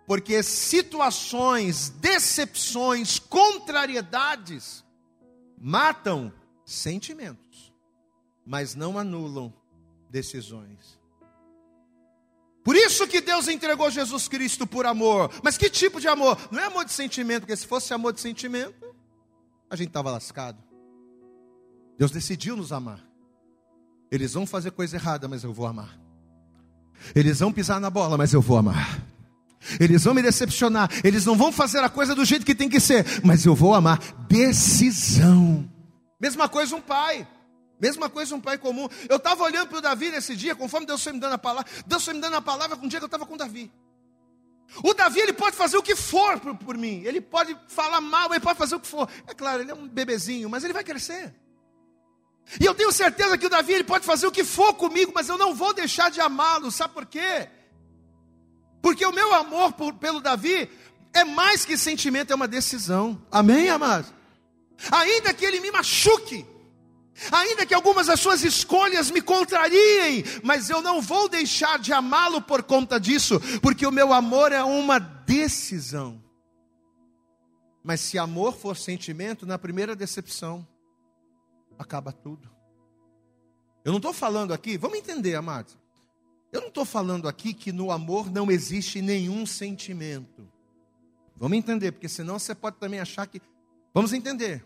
Porque 0.07 0.43
situações, 0.43 1.91
decepções, 1.91 3.19
contrariedades 3.19 4.85
matam 5.61 6.33
sentimentos, 6.65 7.73
mas 8.45 8.75
não 8.75 8.99
anulam 8.99 9.53
decisões. 10.09 10.99
Por 12.63 12.77
isso 12.77 13.07
que 13.07 13.21
Deus 13.21 13.49
entregou 13.49 13.91
Jesus 13.91 14.29
Cristo 14.29 14.67
por 14.67 14.87
amor. 14.87 15.31
Mas 15.43 15.57
que 15.57 15.71
tipo 15.71 16.01
de 16.01 16.09
amor? 16.09 16.39
Não 16.51 16.61
é 16.61 16.65
amor 16.65 16.85
de 16.85 16.93
sentimento, 16.93 17.41
porque 17.41 17.57
se 17.57 17.67
fosse 17.67 17.93
amor 17.95 18.13
de 18.13 18.21
sentimento, 18.21 18.95
a 19.69 19.77
gente 19.77 19.89
estava 19.89 20.11
lascado. 20.11 20.59
Deus 21.97 22.11
decidiu 22.11 22.57
nos 22.57 22.73
amar. 22.73 23.10
Eles 24.11 24.33
vão 24.33 24.47
fazer 24.47 24.71
coisa 24.73 24.97
errada, 24.97 25.29
mas 25.29 25.45
eu 25.45 25.53
vou 25.53 25.67
amar. 25.67 25.99
Eles 27.15 27.39
vão 27.39 27.53
pisar 27.53 27.81
na 27.81 27.91
bola, 27.91 28.19
mas 28.19 28.33
eu 28.33 28.41
vou 28.41 28.57
amar. 28.57 29.01
Eles 29.79 30.05
vão 30.05 30.15
me 30.15 30.23
decepcionar. 30.23 30.91
Eles 31.05 31.25
não 31.25 31.37
vão 31.37 31.53
fazer 31.53 31.79
a 31.79 31.89
coisa 31.89 32.15
do 32.15 32.25
jeito 32.25 32.45
que 32.45 32.55
tem 32.55 32.69
que 32.69 32.81
ser, 32.81 33.05
mas 33.25 33.45
eu 33.45 33.55
vou 33.55 33.75
amar. 33.75 33.99
Decisão. 34.29 35.69
Mesma 36.21 36.49
coisa 36.49 36.75
um 36.75 36.81
pai. 36.81 37.27
Mesma 37.81 38.11
coisa 38.11 38.35
um 38.35 38.41
pai 38.41 38.59
comum. 38.59 38.89
Eu 39.09 39.17
estava 39.17 39.43
olhando 39.43 39.69
para 39.69 39.79
o 39.79 39.81
Davi 39.81 40.11
nesse 40.11 40.37
dia, 40.37 40.55
conforme 40.55 40.87
Deus 40.87 41.03
foi 41.03 41.13
me 41.13 41.21
dando 41.21 41.35
a 41.35 41.39
palavra. 41.39 41.71
Deus 41.87 42.05
foi 42.05 42.15
me 42.15 42.21
dando 42.21 42.37
a 42.37 42.43
palavra 42.43 42.77
um 42.77 42.89
dia 42.89 42.99
que 42.99 43.05
eu 43.05 43.07
estava 43.07 43.25
com 43.25 43.35
o 43.35 43.39
Davi. 43.39 43.71
O 44.85 44.95
Davi, 44.95 45.21
ele 45.21 45.33
pode 45.33 45.57
fazer 45.57 45.77
o 45.77 45.83
que 45.83 45.97
for 45.97 46.39
por, 46.39 46.57
por, 46.57 46.77
mim. 46.77 47.03
Ele 47.05 47.21
pode 47.21 47.57
falar 47.69 48.01
mal, 48.01 48.31
ele 48.31 48.41
pode 48.41 48.59
fazer 48.59 48.77
o 48.77 48.81
que 48.81 48.87
for. 48.87 49.09
É 49.27 49.35
claro, 49.35 49.63
ele 49.63 49.71
é 49.71 49.75
um 49.75 49.89
bebezinho, 49.89 50.49
mas 50.49 50.63
ele 50.63 50.73
vai 50.73 50.85
crescer. 50.85 51.35
E 52.59 52.65
eu 52.65 52.75
tenho 52.75 52.91
certeza 52.91 53.39
que 53.39 53.47
o 53.47 53.51
Davi, 53.51 53.75
ele 53.75 53.85
pode 53.85 54.05
fazer 54.05 54.27
o 54.27 54.33
que 54.33 54.43
for 54.43 54.75
comigo, 54.75 55.13
mas 55.15 55.29
eu 55.29 55.39
não 55.39 55.55
vou 55.55 55.73
deixar 55.73 56.11
de 56.11 56.21
amá-lo. 56.21 56.71
Sabe 56.71 56.95
por 56.95 57.07
quê? 57.07 57.49
Porque 58.83 59.05
o 59.05 59.13
meu 59.13 59.33
amor 59.35 59.73
por, 59.75 59.95
pelo 59.95 60.21
Davi 60.21 60.69
é 61.13 61.23
mais 61.25 61.65
que 61.65 61.77
sentimento, 61.77 62.33
é 62.33 62.37
uma 62.37 62.49
decisão. 62.49 63.21
Amém, 63.31 63.69
amados? 63.69 64.13
Ainda 64.91 65.35
que 65.35 65.45
ele 65.45 65.61
me 65.61 65.71
machuque, 65.71 66.47
Ainda 67.31 67.67
que 67.67 67.75
algumas 67.75 68.07
das 68.07 68.19
suas 68.19 68.43
escolhas 68.43 69.11
me 69.11 69.21
contrariem, 69.21 70.25
mas 70.43 70.71
eu 70.71 70.81
não 70.81 71.03
vou 71.03 71.29
deixar 71.29 71.79
de 71.79 71.93
amá-lo 71.93 72.41
por 72.41 72.63
conta 72.63 72.99
disso, 72.99 73.39
porque 73.61 73.87
o 73.87 73.93
meu 73.93 74.13
amor 74.13 74.53
é 74.53 74.63
uma 74.63 74.99
decisão. 74.99 76.23
Mas 77.85 78.01
se 78.01 78.19
amor 78.19 78.55
for 78.55 78.77
sentimento, 78.77 79.45
na 79.45 79.59
primeira 79.59 79.95
decepção, 79.95 80.67
acaba 81.81 82.13
tudo. 82.13 82.51
Eu 83.85 83.93
não 83.93 83.97
estou 83.97 84.13
falando 84.13 84.53
aqui, 84.53 84.77
vamos 84.77 84.99
entender, 84.99 85.35
amados. 85.35 85.79
Eu 86.53 86.61
não 86.61 86.69
estou 86.69 86.85
falando 86.85 87.27
aqui 87.27 87.55
que 87.55 87.73
no 87.73 87.91
amor 87.91 88.31
não 88.31 88.51
existe 88.51 89.01
nenhum 89.01 89.47
sentimento. 89.47 90.47
Vamos 91.37 91.57
entender, 91.57 91.93
porque 91.93 92.09
senão 92.09 92.39
você 92.39 92.55
pode 92.55 92.77
também 92.77 93.01
achar 93.01 93.27
que. 93.27 93.41
Vamos 93.95 94.13
entender. 94.13 94.65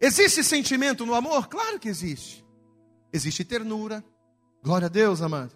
Existe 0.00 0.42
sentimento 0.42 1.06
no 1.06 1.14
amor? 1.14 1.48
Claro 1.48 1.78
que 1.78 1.88
existe. 1.88 2.44
Existe 3.12 3.44
ternura. 3.44 4.04
Glória 4.62 4.86
a 4.86 4.90
Deus, 4.90 5.22
amado. 5.22 5.54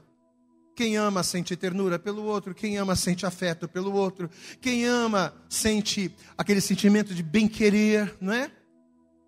Quem 0.77 0.97
ama 0.97 1.23
sente 1.23 1.57
ternura 1.57 1.99
pelo 1.99 2.23
outro, 2.25 2.55
quem 2.55 2.79
ama 2.79 2.95
sente 2.95 3.27
afeto 3.27 3.69
pelo 3.69 3.93
outro, 3.93 4.31
quem 4.61 4.87
ama 4.87 5.35
sente 5.49 6.15
aquele 6.39 6.61
sentimento 6.61 7.15
de 7.15 7.23
bem-querer, 7.23 8.17
não 8.21 8.33
é? 8.33 8.51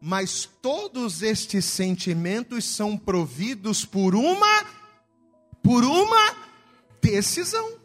Mas 0.02 0.44
todos 0.61 1.23
estes 1.23 1.64
sentimentos 1.64 2.64
são 2.64 2.99
providos 2.99 3.85
por 3.85 4.14
uma 4.14 4.66
por 5.62 5.85
uma 5.85 6.37
decisão. 7.00 7.78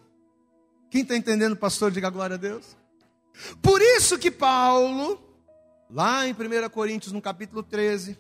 Quem 0.89 1.03
está 1.03 1.15
entendendo, 1.15 1.55
pastor, 1.55 1.91
diga 1.91 2.09
glória 2.09 2.33
a 2.33 2.38
Deus. 2.38 2.75
Por 3.62 3.79
isso 3.81 4.17
que 4.17 4.31
Paulo 4.31 5.27
Lá 5.89 6.27
em 6.27 6.33
1 6.33 6.69
Coríntios, 6.69 7.13
no 7.13 7.21
capítulo 7.21 7.63
13, 7.63 8.19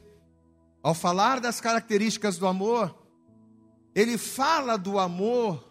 ao 0.81 0.93
falar 0.93 1.41
das 1.41 1.59
características 1.59 2.37
do 2.37 2.47
amor, 2.47 2.97
ele 3.93 4.17
fala 4.17 4.77
do 4.77 4.97
amor 4.97 5.67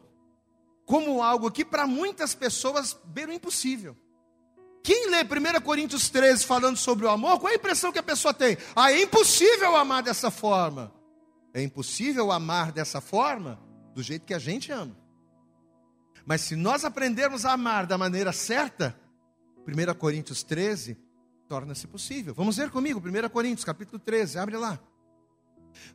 como 0.84 1.22
algo 1.22 1.50
que 1.50 1.64
para 1.64 1.86
muitas 1.86 2.34
pessoas 2.34 2.96
beira 3.06 3.32
o 3.32 3.34
impossível. 3.34 3.96
Quem 4.86 5.10
lê 5.10 5.24
1 5.24 5.60
Coríntios 5.62 6.08
13 6.10 6.46
falando 6.46 6.76
sobre 6.76 7.04
o 7.04 7.08
amor, 7.08 7.40
qual 7.40 7.50
é 7.50 7.54
a 7.54 7.58
impressão 7.58 7.90
que 7.90 7.98
a 7.98 8.02
pessoa 8.04 8.32
tem? 8.32 8.56
Ah, 8.76 8.92
é 8.92 9.02
impossível 9.02 9.74
amar 9.74 10.00
dessa 10.00 10.30
forma. 10.30 10.92
É 11.52 11.60
impossível 11.60 12.30
amar 12.30 12.70
dessa 12.70 13.00
forma 13.00 13.58
do 13.92 14.00
jeito 14.00 14.24
que 14.24 14.32
a 14.32 14.38
gente 14.38 14.70
ama. 14.70 14.96
Mas 16.24 16.42
se 16.42 16.54
nós 16.54 16.84
aprendermos 16.84 17.44
a 17.44 17.54
amar 17.54 17.84
da 17.84 17.98
maneira 17.98 18.32
certa, 18.32 18.96
1 19.66 19.94
Coríntios 19.98 20.44
13 20.44 20.96
torna-se 21.48 21.88
possível. 21.88 22.32
Vamos 22.32 22.56
ver 22.56 22.70
comigo, 22.70 23.00
1 23.00 23.28
Coríntios, 23.28 23.64
capítulo 23.64 23.98
13, 23.98 24.38
abre 24.38 24.56
lá. 24.56 24.78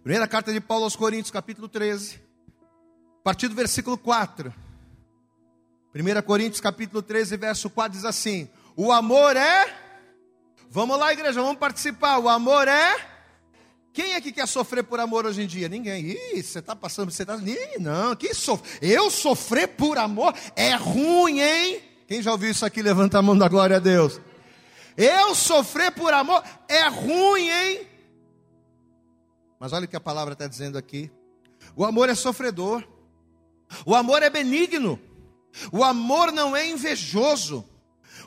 Primeira 0.04 0.28
carta 0.28 0.52
de 0.52 0.60
Paulo 0.60 0.84
aos 0.84 0.98
Coríntios, 0.98 1.32
capítulo 1.32 1.70
13, 1.70 2.22
a 3.20 3.24
partir 3.24 3.48
do 3.48 3.56
versículo 3.56 3.98
4. 3.98 4.54
1 5.96 6.22
Coríntios, 6.24 6.60
capítulo 6.60 7.02
13, 7.02 7.38
verso 7.38 7.70
4 7.70 7.94
diz 7.94 8.04
assim: 8.04 8.50
O 8.84 8.92
amor 8.92 9.38
é. 9.38 9.72
Vamos 10.68 10.98
lá, 10.98 11.14
igreja, 11.14 11.40
vamos 11.40 11.60
participar. 11.60 12.18
O 12.18 12.28
amor 12.28 12.68
é. 12.68 12.98
Quem 13.94 14.14
é 14.14 14.22
que 14.22 14.32
quer 14.32 14.48
sofrer 14.48 14.84
por 14.84 15.00
amor 15.00 15.24
hoje 15.24 15.44
em 15.44 15.46
dia? 15.46 15.70
Ninguém. 15.70 16.04
Ih, 16.04 16.42
você 16.42 16.58
está 16.58 16.76
passando, 16.76 17.12
você 17.12 17.22
está. 17.22 17.38
Não, 17.80 18.16
quem 18.16 18.34
sofre? 18.34 18.68
Eu 18.82 19.12
sofrer 19.12 19.68
por 19.68 20.00
amor 20.00 20.34
é 20.56 20.74
ruim, 20.74 21.42
hein? 21.42 21.80
Quem 22.08 22.24
já 22.24 22.32
ouviu 22.32 22.50
isso 22.50 22.66
aqui? 22.66 22.82
Levanta 22.82 23.20
a 23.20 23.22
mão 23.22 23.38
da 23.38 23.48
glória 23.48 23.76
a 23.76 23.80
Deus. 23.80 24.20
Eu 24.98 25.36
sofrer 25.36 25.92
por 25.92 26.12
amor 26.12 26.44
é 26.68 26.88
ruim, 26.88 27.52
hein? 27.52 27.88
Mas 29.60 29.74
olha 29.74 29.86
o 29.86 29.88
que 29.88 29.96
a 29.96 30.02
palavra 30.02 30.34
está 30.34 30.48
dizendo 30.48 30.76
aqui. 30.76 31.12
O 31.76 31.86
amor 31.86 32.10
é 32.10 32.16
sofredor. 32.16 32.84
O 33.86 33.94
amor 33.94 34.24
é 34.24 34.30
benigno. 34.32 35.00
O 35.72 35.84
amor 35.84 36.32
não 36.32 36.56
é 36.56 36.68
invejoso. 36.68 37.70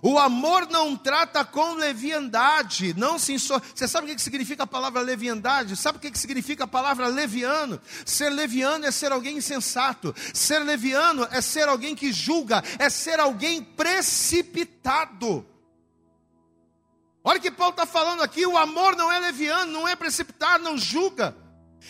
O 0.06 0.18
amor 0.18 0.68
não 0.68 0.94
trata 0.94 1.42
com 1.46 1.76
leviandade, 1.76 2.92
não 2.94 3.18
se 3.18 3.32
inso... 3.32 3.58
Você 3.74 3.88
sabe 3.88 4.12
o 4.12 4.14
que 4.14 4.20
significa 4.20 4.64
a 4.64 4.66
palavra 4.66 5.00
leviandade? 5.00 5.78
Sabe 5.78 5.96
o 5.96 6.00
que 6.00 6.18
significa 6.18 6.64
a 6.64 6.66
palavra 6.66 7.06
leviano? 7.06 7.80
Ser 8.04 8.28
leviano 8.28 8.84
é 8.84 8.90
ser 8.90 9.12
alguém 9.12 9.38
insensato. 9.38 10.14
Ser 10.34 10.58
leviano 10.58 11.26
é 11.30 11.40
ser 11.40 11.70
alguém 11.70 11.94
que 11.96 12.12
julga, 12.12 12.62
é 12.78 12.90
ser 12.90 13.18
alguém 13.18 13.62
precipitado. 13.62 15.46
Olha 17.24 17.38
o 17.38 17.42
que 17.42 17.50
Paulo 17.50 17.70
está 17.70 17.86
falando 17.86 18.22
aqui: 18.22 18.44
o 18.44 18.58
amor 18.58 18.94
não 18.96 19.10
é 19.10 19.18
leviano, 19.18 19.72
não 19.72 19.88
é 19.88 19.96
precipitado, 19.96 20.62
não 20.62 20.76
julga. 20.76 21.34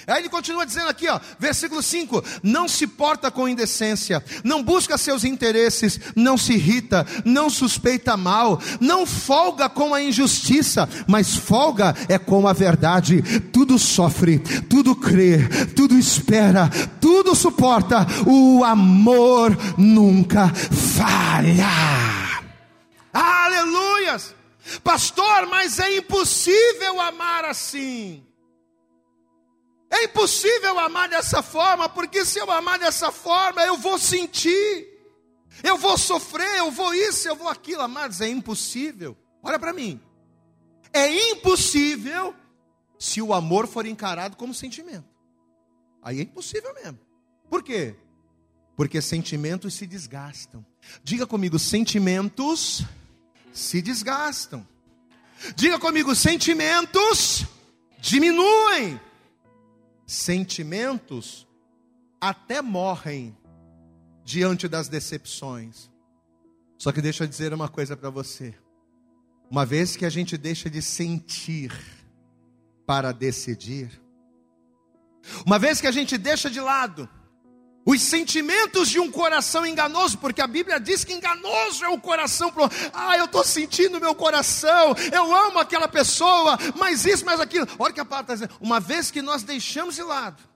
Aí 0.07 0.21
ele 0.21 0.29
continua 0.29 0.67
dizendo 0.67 0.89
aqui, 0.89 1.09
ó, 1.09 1.19
versículo 1.39 1.83
5: 1.83 2.23
Não 2.43 2.69
se 2.69 2.87
porta 2.87 3.31
com 3.31 3.49
indecência, 3.49 4.23
não 4.43 4.63
busca 4.63 4.99
seus 4.99 5.25
interesses, 5.25 5.99
não 6.15 6.37
se 6.37 6.53
irrita, 6.55 7.07
não 7.25 7.49
suspeita 7.49 8.17
mal, 8.17 8.61
não 8.81 9.07
folga 9.07 9.69
com 9.69 9.95
a 9.95 10.03
injustiça, 10.03 10.89
mas 11.07 11.35
folga 11.35 11.95
é 12.09 12.19
com 12.19 12.47
a 12.47 12.53
verdade. 12.53 13.23
Tudo 13.53 13.79
sofre, 13.79 14.39
tudo 14.69 14.95
crê, 14.95 15.39
tudo 15.75 15.99
espera, 15.99 16.69
tudo 17.01 17.35
suporta. 17.35 18.07
O 18.27 18.63
amor 18.63 19.57
nunca 19.79 20.49
falha. 20.49 21.69
Aleluias! 23.13 24.35
Pastor, 24.83 25.47
mas 25.47 25.79
é 25.79 25.99
impossível 25.99 27.01
amar 27.01 27.45
assim. 27.45 28.23
É 29.95 30.05
impossível 30.07 30.77
amar 30.81 31.09
dessa 31.09 31.41
forma, 31.41 31.89
porque 31.89 32.25
se 32.25 32.41
eu 32.41 32.51
amar 32.51 32.81
dessa 32.81 33.13
forma, 33.13 33.63
eu 33.63 33.77
vou 33.77 33.97
sentir, 33.97 34.89
eu 35.63 35.79
vou 35.79 35.97
sofrer, 35.97 36.59
eu 36.59 36.73
vou 36.73 36.93
isso, 36.93 37.29
eu 37.29 37.37
vou 37.37 37.49
aquilo. 37.49 37.81
Amados, 37.81 38.21
é 38.21 38.29
impossível. 38.29 39.17
Olha 39.41 39.57
para 39.57 39.73
mim. 39.73 40.01
É 40.93 41.31
impossível 41.31 42.35
se 42.99 43.23
o 43.23 43.33
amor 43.33 43.69
for 43.69 43.87
encarado 43.87 44.37
como 44.37 44.53
sentimento. 44.53 45.09
Aí 46.03 46.19
é 46.19 46.23
impossível 46.23 46.75
mesmo. 46.75 46.99
Por 47.49 47.63
quê? 47.63 47.95
Porque 48.77 49.01
sentimentos 49.01 49.75
se 49.75 49.87
desgastam. 49.87 50.67
Diga 51.05 51.25
comigo, 51.25 51.57
sentimentos 51.57 52.83
se 53.53 53.81
desgastam. 53.81 54.67
Diga 55.55 55.79
comigo, 55.79 56.17
sentimentos 56.17 57.45
diminuem 58.01 59.01
sentimentos 60.07 61.47
até 62.21 62.63
morrem 62.63 63.37
diante 64.25 64.67
das 64.67 64.89
decepções. 64.89 65.91
Só 66.79 66.93
que 66.93 67.01
deixa 67.01 67.25
eu 67.25 67.29
dizer 67.29 67.53
uma 67.53 67.69
coisa 67.69 67.97
para 67.97 68.11
você. 68.11 68.55
Uma 69.51 69.65
vez 69.65 69.97
que 69.97 70.05
a 70.05 70.11
gente 70.11 70.37
deixa 70.37 70.69
de 70.69 70.83
sentir 70.83 71.73
para 72.87 73.13
decidir, 73.13 74.01
uma 75.47 75.59
vez 75.59 75.81
que 75.81 75.87
a 75.87 75.93
gente 75.93 76.19
deixa 76.19 76.51
de 76.51 76.61
lado 76.61 77.09
os 77.85 78.01
sentimentos 78.01 78.89
de 78.89 78.99
um 78.99 79.11
coração 79.11 79.67
enganoso, 79.67 80.19
porque 80.19 80.41
a 80.41 80.47
Bíblia 80.47 80.81
diz 80.81 81.05
que 81.05 81.13
enganoso 81.13 81.85
é 81.85 81.89
o 81.89 82.01
coração. 82.01 82.53
Ah, 82.93 83.17
eu 83.17 83.27
estou 83.27 83.45
sentindo 83.45 84.01
meu 84.01 84.15
coração, 84.15 84.95
eu 85.13 85.35
amo 85.35 85.59
aquela 85.59 85.89
pessoa, 85.89 86.59
mas 86.77 87.05
isso, 87.05 87.25
mas 87.25 87.41
aquilo. 87.41 87.67
Olha 87.79 87.93
que 87.93 88.01
a 88.01 88.05
palavra 88.05 88.35
está 88.35 88.47
dizendo. 88.47 88.59
Uma 88.61 88.81
vez 88.81 89.11
que 89.11 89.21
nós 89.21 89.43
deixamos 89.43 89.95
de 89.95 90.03
lado 90.03 90.54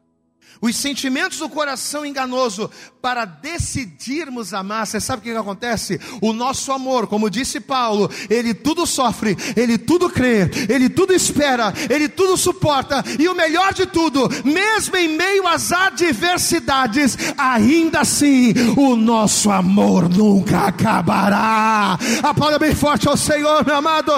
os 0.60 0.76
sentimentos 0.76 1.38
do 1.38 1.48
coração 1.48 2.04
enganoso 2.04 2.70
para 3.00 3.24
decidirmos 3.24 4.52
amar. 4.52 4.86
Você 4.86 5.00
sabe 5.00 5.20
o 5.20 5.22
que, 5.22 5.38
acontece? 5.38 6.00
O 6.20 6.32
nosso 6.32 6.72
amor, 6.72 7.06
como 7.06 7.30
disse 7.30 7.60
Paulo, 7.60 8.10
ele 8.28 8.54
tudo 8.54 8.86
sofre, 8.86 9.36
ele 9.56 9.78
tudo 9.78 10.10
crê, 10.10 10.50
ele 10.68 10.88
tudo 10.88 11.14
espera, 11.14 11.72
ele 11.88 12.08
tudo 12.08 12.36
suporta, 12.36 13.04
e 13.18 13.28
o 13.28 13.34
melhor 13.34 13.72
de 13.72 13.86
tudo, 13.86 14.28
mesmo 14.44 14.96
em 14.96 15.08
meio 15.16 15.46
às 15.46 15.72
adversidades, 15.72 17.16
ainda 17.36 18.00
assim 18.00 18.52
o 18.76 18.96
nosso 18.96 19.50
amor 19.50 20.08
nunca 20.08 20.66
acabará. 20.66 21.98
Aplauda 22.22 22.58
bem 22.58 22.74
forte 22.74 23.08
ao 23.08 23.16
Senhor, 23.16 23.64
meu 23.64 23.76
amado. 23.76 24.12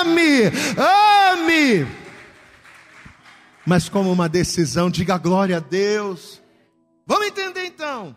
Ame, 0.00 0.44
ame 0.76 2.05
mas 3.66 3.88
como 3.88 4.12
uma 4.12 4.28
decisão, 4.28 4.88
diga 4.88 5.18
glória 5.18 5.56
a 5.56 5.60
Deus. 5.60 6.40
Vamos 7.04 7.26
entender 7.26 7.66
então. 7.66 8.16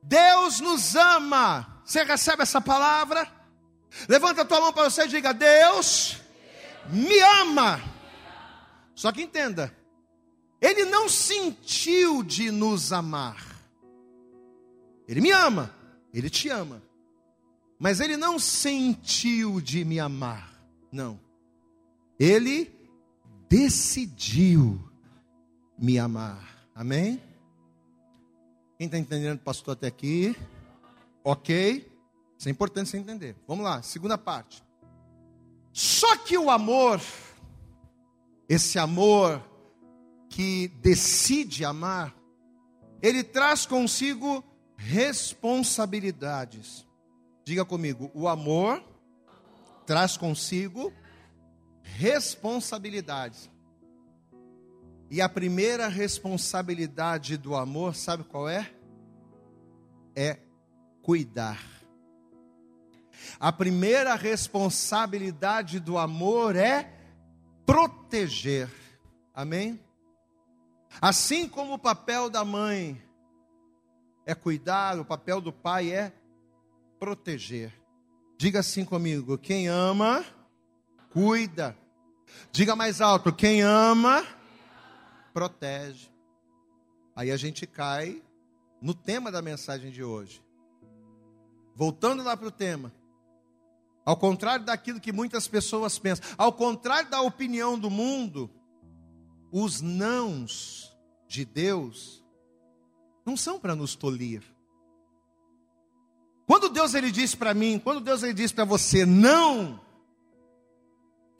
Deus 0.00 0.60
nos 0.60 0.94
ama. 0.94 1.82
Você 1.84 2.04
recebe 2.04 2.42
essa 2.42 2.60
palavra? 2.60 3.26
Levanta 4.08 4.42
a 4.42 4.44
tua 4.44 4.60
mão 4.60 4.72
para 4.72 4.88
você 4.88 5.02
e 5.02 5.08
diga: 5.08 5.34
Deus 5.34 6.18
me 6.90 7.18
ama. 7.18 7.80
Só 8.94 9.10
que 9.10 9.22
entenda, 9.22 9.76
Ele 10.60 10.84
não 10.84 11.08
sentiu 11.08 12.22
de 12.22 12.52
nos 12.52 12.92
amar. 12.92 13.44
Ele 15.08 15.20
me 15.20 15.32
ama, 15.32 15.74
Ele 16.14 16.30
te 16.30 16.48
ama. 16.48 16.80
Mas 17.80 17.98
Ele 17.98 18.16
não 18.16 18.38
sentiu 18.38 19.60
de 19.60 19.84
me 19.84 19.98
amar. 19.98 20.52
Não. 20.92 21.18
Ele 22.18 22.81
decidiu 23.52 24.82
me 25.78 25.98
amar. 25.98 26.66
Amém? 26.74 27.20
Quem 28.78 28.86
está 28.86 28.96
entendendo, 28.96 29.40
pastor, 29.40 29.74
até 29.74 29.88
aqui? 29.88 30.34
Ok? 31.22 31.86
Isso 32.38 32.48
é 32.48 32.50
importante 32.50 32.88
você 32.88 32.96
entender. 32.96 33.36
Vamos 33.46 33.62
lá, 33.62 33.82
segunda 33.82 34.16
parte. 34.16 34.64
Só 35.70 36.16
que 36.16 36.38
o 36.38 36.48
amor, 36.48 36.98
esse 38.48 38.78
amor 38.78 39.46
que 40.30 40.68
decide 40.80 41.62
amar, 41.62 42.16
ele 43.02 43.22
traz 43.22 43.66
consigo 43.66 44.42
responsabilidades. 44.78 46.86
Diga 47.44 47.66
comigo, 47.66 48.10
o 48.14 48.28
amor 48.28 48.82
traz 49.84 50.16
consigo 50.16 50.90
responsabilidades. 51.96 53.50
E 55.10 55.20
a 55.20 55.28
primeira 55.28 55.88
responsabilidade 55.88 57.36
do 57.36 57.54
amor, 57.54 57.94
sabe 57.94 58.24
qual 58.24 58.48
é? 58.48 58.70
É 60.16 60.38
cuidar. 61.02 61.62
A 63.38 63.52
primeira 63.52 64.14
responsabilidade 64.14 65.78
do 65.78 65.98
amor 65.98 66.56
é 66.56 66.90
proteger. 67.66 68.70
Amém? 69.34 69.78
Assim 71.00 71.48
como 71.48 71.74
o 71.74 71.78
papel 71.78 72.28
da 72.28 72.44
mãe 72.44 73.00
é 74.26 74.34
cuidar, 74.34 74.98
o 74.98 75.04
papel 75.04 75.40
do 75.40 75.52
pai 75.52 75.90
é 75.90 76.12
proteger. 76.98 77.72
Diga 78.38 78.60
assim 78.60 78.84
comigo: 78.84 79.38
quem 79.38 79.68
ama, 79.68 80.24
cuida. 81.10 81.76
Diga 82.50 82.76
mais 82.76 83.00
alto: 83.00 83.32
quem 83.32 83.62
ama, 83.62 84.26
protege. 85.32 86.10
Aí 87.14 87.30
a 87.30 87.36
gente 87.36 87.66
cai 87.66 88.22
no 88.80 88.94
tema 88.94 89.30
da 89.30 89.42
mensagem 89.42 89.90
de 89.90 90.02
hoje. 90.02 90.42
Voltando 91.74 92.22
lá 92.22 92.36
para 92.36 92.48
o 92.48 92.52
tema. 92.52 92.92
Ao 94.04 94.16
contrário 94.16 94.64
daquilo 94.64 95.00
que 95.00 95.12
muitas 95.12 95.46
pessoas 95.46 95.98
pensam, 95.98 96.24
ao 96.36 96.52
contrário 96.52 97.08
da 97.08 97.20
opinião 97.20 97.78
do 97.78 97.88
mundo, 97.88 98.50
os 99.52 99.80
nãos 99.80 100.92
de 101.28 101.44
Deus 101.44 102.24
não 103.24 103.36
são 103.36 103.60
para 103.60 103.76
nos 103.76 103.94
tolir. 103.94 104.42
Quando 106.46 106.68
Deus 106.68 106.94
ele 106.94 107.12
diz 107.12 107.34
para 107.34 107.54
mim, 107.54 107.78
quando 107.78 108.00
Deus 108.00 108.22
ele 108.22 108.34
diz 108.34 108.50
para 108.50 108.64
você 108.64 109.06
não, 109.06 109.80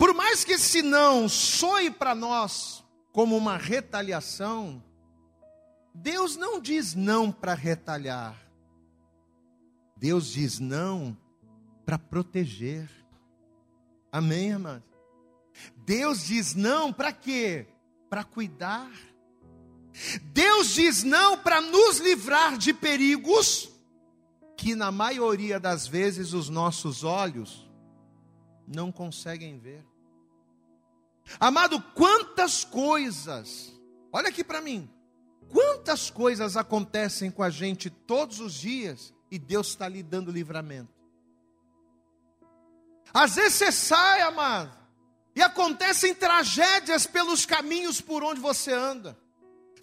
por 0.03 0.13
mais 0.13 0.43
que 0.43 0.55
esse 0.55 0.83
não 0.83 1.29
soe 1.29 1.89
para 1.89 2.13
nós 2.13 2.85
como 3.13 3.37
uma 3.37 3.57
retaliação, 3.57 4.83
Deus 5.95 6.35
não 6.35 6.59
diz 6.59 6.93
não 6.93 7.31
para 7.31 7.55
retalhar. 7.55 8.37
Deus 9.97 10.27
diz 10.33 10.59
não 10.59 11.17
para 11.87 12.01
proteger. 12.01 12.91
Amém, 14.11 14.49
irmã? 14.49 14.83
Deus 15.77 16.27
diz 16.27 16.53
não 16.53 16.93
para 16.93 17.13
quê? 17.13 17.69
Para 18.11 18.25
cuidar. 18.25 18.91
Deus 20.33 20.75
diz 20.75 21.05
não 21.05 21.39
para 21.39 21.61
nos 21.61 22.01
livrar 22.01 22.59
de 22.59 22.75
perigos 22.75 23.71
que 24.57 24.75
na 24.75 24.91
maioria 24.91 25.61
das 25.61 25.87
vezes 25.87 26.33
os 26.33 26.49
nossos 26.49 27.05
olhos 27.05 27.71
não 28.67 28.91
conseguem 28.91 29.61
ver. 29.61 29.92
Amado, 31.39 31.81
quantas 31.95 32.65
coisas, 32.65 33.73
olha 34.13 34.29
aqui 34.29 34.45
para 34.45 34.61
mim, 34.61 34.91
quantas 35.49 36.11
coisas 36.11 36.57
acontecem 36.57 37.31
com 37.31 37.43
a 37.43 37.51
gente 37.51 37.91
todos 37.91 38.41
os 38.41 38.55
dias 38.55 39.13
e 39.31 39.39
Deus 39.39 39.69
está 39.69 39.89
lhe 39.89 40.03
dando 40.03 40.31
livramento. 40.31 40.93
Às 43.15 43.35
vezes 43.35 43.55
você 43.55 43.73
sai, 43.73 44.23
amado, 44.23 44.77
e 45.35 45.43
acontecem 45.43 46.15
tragédias 46.15 47.07
pelos 47.07 47.45
caminhos 47.47 48.01
por 48.01 48.23
onde 48.23 48.41
você 48.41 48.73
anda. 48.73 49.19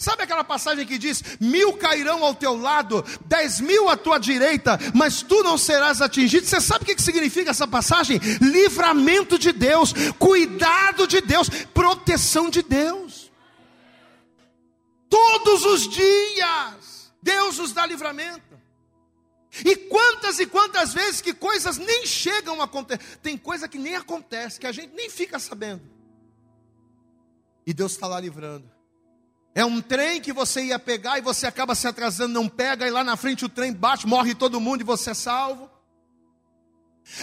Sabe 0.02 0.24
aquela 0.24 0.46
passagem 0.46 0.86
que 0.88 0.98
diz: 0.98 1.22
mil 1.42 1.74
cairão 1.74 2.24
ao 2.24 2.34
teu 2.34 2.56
lado, 2.56 3.04
dez 3.26 3.60
mil 3.60 3.90
à 3.90 3.98
tua 3.98 4.18
direita, 4.18 4.80
mas 4.96 5.22
tu 5.22 5.44
não 5.44 5.58
serás 5.58 6.02
atingido? 6.02 6.48
Você 6.48 6.62
sabe 6.62 6.84
o 6.84 6.96
que 6.96 7.02
significa 7.02 7.52
essa 7.52 7.68
passagem? 7.68 8.18
Livramento 8.40 9.38
de 9.38 9.52
Deus, 9.52 9.94
cuidado 10.18 11.06
de 11.06 11.20
Deus, 11.20 11.50
proteção 11.74 12.50
de 12.50 12.64
Deus. 12.64 13.30
Todos 15.10 15.66
os 15.66 15.90
dias, 15.90 17.12
Deus 17.22 17.58
nos 17.58 17.74
dá 17.74 17.86
livramento. 17.86 18.58
E 19.66 19.76
quantas 19.76 20.40
e 20.40 20.46
quantas 20.46 20.94
vezes 20.94 21.20
que 21.20 21.34
coisas 21.34 21.78
nem 21.78 22.06
chegam 22.06 22.62
a 22.62 22.66
acontecer, 22.66 23.04
tem 23.22 23.38
coisa 23.38 23.68
que 23.68 23.78
nem 23.78 23.98
acontece, 23.98 24.62
que 24.62 24.68
a 24.68 24.72
gente 24.72 24.94
nem 24.96 25.10
fica 25.10 25.40
sabendo. 25.40 25.82
E 27.68 27.74
Deus 27.74 27.92
está 27.92 28.08
lá 28.08 28.18
livrando. 28.18 28.79
É 29.54 29.66
um 29.66 29.82
trem 29.82 30.22
que 30.22 30.32
você 30.32 30.66
ia 30.66 30.80
pegar 30.80 31.18
e 31.18 31.22
você 31.22 31.48
acaba 31.48 31.74
se 31.76 31.88
atrasando, 31.88 32.34
não 32.34 32.48
pega, 32.48 32.88
e 32.88 32.92
lá 32.92 33.04
na 33.04 33.18
frente 33.18 33.46
o 33.46 33.50
trem 33.50 33.74
bate, 33.74 34.08
morre 34.08 34.36
todo 34.36 34.60
mundo 34.60 34.82
e 34.82 34.84
você 34.84 35.12
é 35.12 35.14
salvo. 35.14 35.70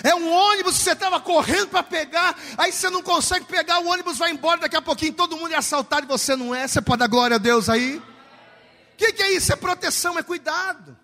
É 0.02 0.14
um 0.14 0.28
ônibus 0.28 0.78
que 0.78 0.84
você 0.84 0.92
estava 0.92 1.20
correndo 1.20 1.68
para 1.68 1.82
pegar, 1.82 2.36
aí 2.58 2.72
você 2.72 2.90
não 2.90 3.02
consegue 3.02 3.44
pegar, 3.44 3.78
o 3.78 3.86
ônibus 3.86 4.18
vai 4.18 4.32
embora, 4.32 4.62
daqui 4.62 4.76
a 4.76 4.82
pouquinho 4.82 5.12
todo 5.12 5.36
mundo 5.36 5.52
é 5.52 5.56
assaltado 5.56 6.06
e 6.06 6.08
você 6.08 6.34
não 6.34 6.54
é. 6.54 6.66
Você 6.66 6.82
pode 6.82 6.98
dar 6.98 7.06
glória 7.06 7.36
a 7.36 7.38
Deus 7.38 7.68
aí? 7.68 7.98
O 7.98 8.96
que, 8.96 9.12
que 9.12 9.22
é 9.22 9.32
isso? 9.32 9.52
É 9.52 9.56
proteção, 9.56 10.18
é 10.18 10.22
cuidado. 10.22 10.96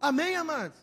Amém, 0.00 0.36
amados? 0.36 0.78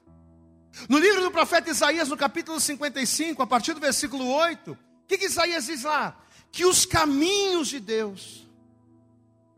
No 0.88 1.00
livro 1.00 1.22
do 1.22 1.32
profeta 1.32 1.72
Isaías, 1.72 2.08
no 2.08 2.16
capítulo 2.16 2.60
55, 2.60 3.42
a 3.42 3.48
partir 3.48 3.74
do 3.74 3.80
versículo 3.80 4.30
8, 4.30 4.72
o 4.72 4.78
que, 5.08 5.18
que 5.18 5.26
Isaías 5.26 5.66
diz 5.66 5.84
lá? 5.84 6.16
Que 6.52 6.66
os 6.66 6.86
caminhos 6.86 7.70
de 7.70 7.80
Deus 7.80 8.47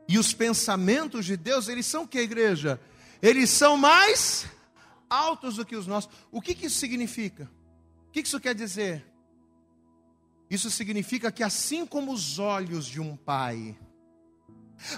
e 0.09 0.17
os 0.17 0.33
pensamentos 0.33 1.23
de 1.23 1.37
Deus, 1.37 1.67
eles 1.67 1.85
são 1.85 2.01
o 2.01 2.07
que, 2.07 2.17
igreja? 2.17 2.81
Eles 3.21 3.51
são 3.51 3.77
mais 3.77 4.47
altos 5.07 5.57
do 5.57 5.65
que 5.65 5.75
os 5.75 5.85
nossos. 5.85 6.09
O 6.31 6.41
que, 6.41 6.55
que 6.55 6.65
isso 6.65 6.79
significa? 6.79 7.47
O 8.07 8.11
que 8.11 8.21
isso 8.21 8.39
quer 8.39 8.55
dizer? 8.55 9.05
Isso 10.49 10.71
significa 10.71 11.31
que 11.31 11.43
assim 11.43 11.85
como 11.85 12.11
os 12.11 12.39
olhos 12.39 12.87
de 12.87 12.99
um 12.99 13.15
pai, 13.15 13.77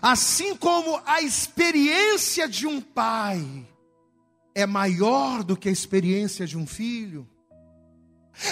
assim 0.02 0.56
como 0.56 1.02
a 1.06 1.22
experiência 1.22 2.48
de 2.48 2.66
um 2.66 2.80
pai 2.80 3.68
é 4.56 4.66
maior 4.66 5.44
do 5.44 5.58
que 5.58 5.68
a 5.68 5.74
experiência 5.74 6.48
de 6.48 6.58
um 6.58 6.66
filho, 6.66 7.30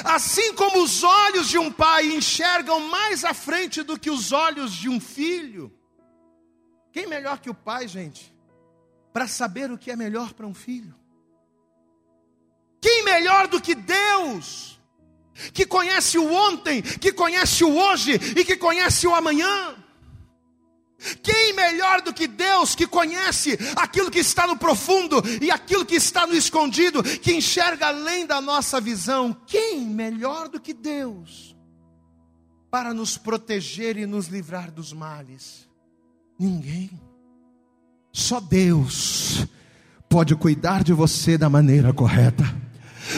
assim 0.04 0.54
como 0.56 0.84
os 0.84 1.06
olhos 1.06 1.48
de 1.48 1.58
um 1.58 1.72
pai 1.72 2.08
enxergam 2.08 2.90
mais 2.90 3.24
à 3.24 3.34
frente 3.34 3.82
do 3.82 3.98
que 3.98 4.12
os 4.12 4.34
olhos 4.34 4.74
de 4.74 4.90
um 4.90 5.00
filho, 5.00 5.79
quem 6.92 7.08
melhor 7.08 7.40
que 7.40 7.50
o 7.50 7.54
pai, 7.54 7.88
gente, 7.88 8.34
para 9.14 9.28
saber 9.28 9.72
o 9.72 9.78
que 9.78 9.92
é 9.92 9.96
melhor 9.96 10.34
para 10.34 10.48
um 10.48 10.54
filho? 10.54 10.96
Quem 12.82 13.04
melhor 13.04 13.48
do 13.48 13.62
que 13.62 13.76
Deus, 13.76 14.80
que 15.54 15.66
conhece 15.66 16.18
o 16.18 16.32
ontem, 16.32 16.82
que 16.82 17.12
conhece 17.12 17.64
o 17.64 17.76
hoje 17.76 18.14
e 18.14 18.44
que 18.44 18.56
conhece 18.56 19.08
o 19.08 19.14
amanhã? 19.14 19.76
Quem 21.24 21.54
melhor 21.54 22.02
do 22.02 22.14
que 22.14 22.28
Deus 22.28 22.76
que 22.76 22.86
conhece 22.86 23.58
aquilo 23.78 24.12
que 24.12 24.20
está 24.20 24.46
no 24.46 24.58
profundo 24.58 25.22
e 25.42 25.50
aquilo 25.50 25.86
que 25.86 25.96
está 25.96 26.28
no 26.28 26.34
escondido, 26.34 27.02
que 27.02 27.34
enxerga 27.34 27.88
além 27.88 28.26
da 28.26 28.42
nossa 28.42 28.82
visão? 28.82 29.34
Quem 29.48 29.82
melhor 29.82 30.50
do 30.50 30.60
que 30.60 30.74
Deus 30.74 31.56
para 32.70 32.94
nos 32.94 33.18
proteger 33.18 33.98
e 33.98 34.06
nos 34.06 34.28
livrar 34.28 34.72
dos 34.72 34.92
males? 34.92 35.69
Ninguém. 36.40 36.90
Só 38.14 38.40
Deus 38.40 39.46
pode 40.08 40.36
cuidar 40.36 40.84
de 40.84 40.94
você 40.94 41.38
da 41.38 41.50
maneira 41.50 41.94
correta. 41.94 42.44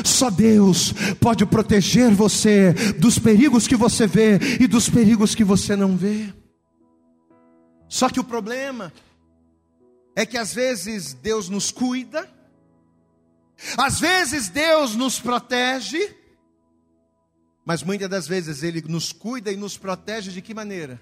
Só 0.04 0.30
Deus 0.30 0.94
pode 1.20 1.46
proteger 1.46 2.12
você 2.12 2.74
dos 2.98 3.20
perigos 3.20 3.68
que 3.68 3.76
você 3.76 4.08
vê 4.08 4.40
e 4.60 4.68
dos 4.68 4.90
perigos 4.90 5.36
que 5.36 5.44
você 5.44 5.76
não 5.76 5.96
vê. 5.96 6.34
Só 7.88 8.10
que 8.10 8.20
o 8.20 8.24
problema 8.24 8.92
é 10.16 10.26
que 10.26 10.38
às 10.38 10.54
vezes 10.54 11.14
Deus 11.14 11.50
nos 11.50 11.72
cuida, 11.72 12.30
às 13.78 14.00
vezes 14.00 14.50
Deus 14.50 14.96
nos 14.96 15.20
protege, 15.20 16.16
mas 17.66 17.84
muitas 17.84 18.10
das 18.10 18.28
vezes 18.28 18.64
Ele 18.64 18.82
nos 18.88 19.12
cuida 19.12 19.52
e 19.52 19.58
nos 19.58 19.78
protege 19.78 20.32
de 20.32 20.42
que 20.42 20.54
maneira? 20.54 21.00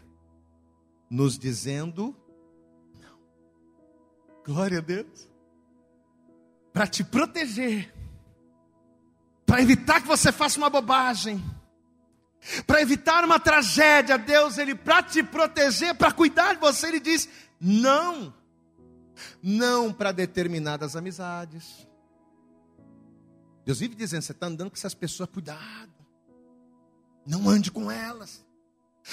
Nos 1.09 1.37
dizendo 1.37 2.15
não. 3.01 3.19
Glória 4.45 4.77
a 4.77 4.81
Deus. 4.81 5.27
Para 6.71 6.87
te 6.87 7.03
proteger, 7.03 7.93
para 9.45 9.61
evitar 9.61 10.01
que 10.01 10.07
você 10.07 10.31
faça 10.31 10.57
uma 10.57 10.69
bobagem 10.69 11.43
para 12.65 12.81
evitar 12.81 13.23
uma 13.23 13.39
tragédia, 13.39 14.17
Deus, 14.17 14.57
ele 14.57 14.73
para 14.73 15.03
te 15.03 15.21
proteger, 15.21 15.95
para 15.95 16.11
cuidar 16.11 16.53
de 16.53 16.59
você, 16.59 16.87
ele 16.87 16.99
diz: 16.99 17.27
não, 17.59 18.33
não 19.41 19.91
para 19.91 20.11
determinadas 20.11 20.95
amizades. 20.95 21.87
Deus 23.65 23.79
vive 23.79 23.95
dizendo: 23.95 24.21
você 24.21 24.31
está 24.31 24.47
andando 24.47 24.69
com 24.69 24.77
essas 24.77 24.93
pessoas, 24.93 25.29
cuidado, 25.29 25.93
não 27.25 27.49
ande 27.49 27.71
com 27.71 27.91
elas, 27.91 28.45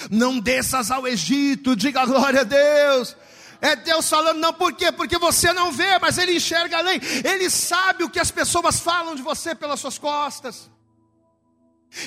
não 0.09 0.39
desças 0.39 0.91
ao 0.91 1.07
Egito, 1.07 1.75
diga 1.75 2.05
glória 2.05 2.41
a 2.41 2.43
Deus. 2.43 3.15
É 3.59 3.75
Deus 3.75 4.07
falando, 4.07 4.39
não, 4.39 4.53
por 4.53 4.73
quê? 4.73 4.91
Porque 4.91 5.17
você 5.17 5.51
não 5.51 5.71
vê, 5.71 5.97
mas 5.99 6.17
Ele 6.17 6.35
enxerga 6.35 6.77
além, 6.77 6.99
Ele 7.23 7.49
sabe 7.49 8.03
o 8.03 8.09
que 8.09 8.19
as 8.19 8.31
pessoas 8.31 8.79
falam 8.79 9.15
de 9.15 9.21
você 9.21 9.55
pelas 9.55 9.79
suas 9.79 9.97
costas. 9.97 10.69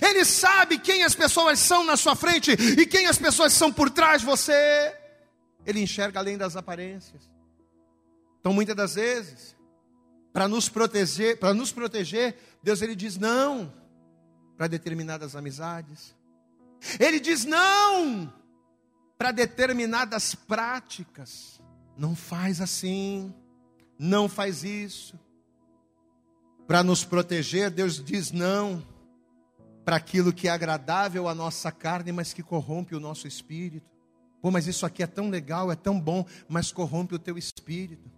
Ele 0.03 0.25
sabe 0.25 0.79
quem 0.79 1.03
as 1.03 1.15
pessoas 1.15 1.59
são 1.59 1.85
na 1.85 1.97
sua 1.97 2.15
frente 2.15 2.53
e 2.53 2.87
quem 2.87 3.07
as 3.07 3.19
pessoas 3.19 3.53
são 3.53 3.73
por 3.73 3.91
trás 3.91 4.21
de 4.21 4.27
você. 4.27 4.95
Ele 5.67 5.81
enxerga 5.81 6.21
além 6.21 6.39
das 6.39 6.55
aparências. 6.55 7.31
Então, 8.39 8.53
muitas 8.53 8.77
das 8.77 8.95
vezes, 8.95 9.57
para 10.33 10.47
nos 10.47 10.69
proteger, 10.69 11.39
para 11.39 11.53
nos 11.53 11.73
proteger, 11.73 12.37
Deus 12.63 12.81
ele 12.83 12.95
diz 12.95 13.17
não 13.17 13.73
para 14.57 14.67
determinadas 14.67 15.35
amizades. 15.35 16.15
Ele 16.99 17.21
diz 17.21 17.45
não 17.45 18.33
para 19.19 19.33
determinadas 19.33 20.35
práticas. 20.35 21.61
Não 21.97 22.17
faz 22.17 22.61
assim. 22.61 23.35
Não 23.99 24.29
faz 24.29 24.65
isso. 24.65 25.19
Para 26.67 26.83
nos 26.83 27.05
proteger, 27.05 27.71
Deus 27.71 28.03
diz 28.03 28.31
não 28.31 28.87
para 29.85 29.97
aquilo 29.97 30.33
que 30.33 30.47
é 30.47 30.51
agradável 30.51 31.29
à 31.29 31.35
nossa 31.35 31.73
carne, 31.73 32.13
mas 32.13 32.33
que 32.33 32.43
corrompe 32.43 32.95
o 32.95 33.01
nosso 33.01 33.27
espírito. 33.27 33.91
Pô, 34.41 34.51
mas 34.51 34.67
isso 34.67 34.87
aqui 34.87 35.03
é 35.03 35.07
tão 35.07 35.29
legal, 35.29 35.71
é 35.71 35.77
tão 35.77 36.01
bom, 36.01 36.25
mas 36.49 36.73
corrompe 36.73 37.15
o 37.15 37.19
teu 37.19 37.37
espírito. 37.37 38.11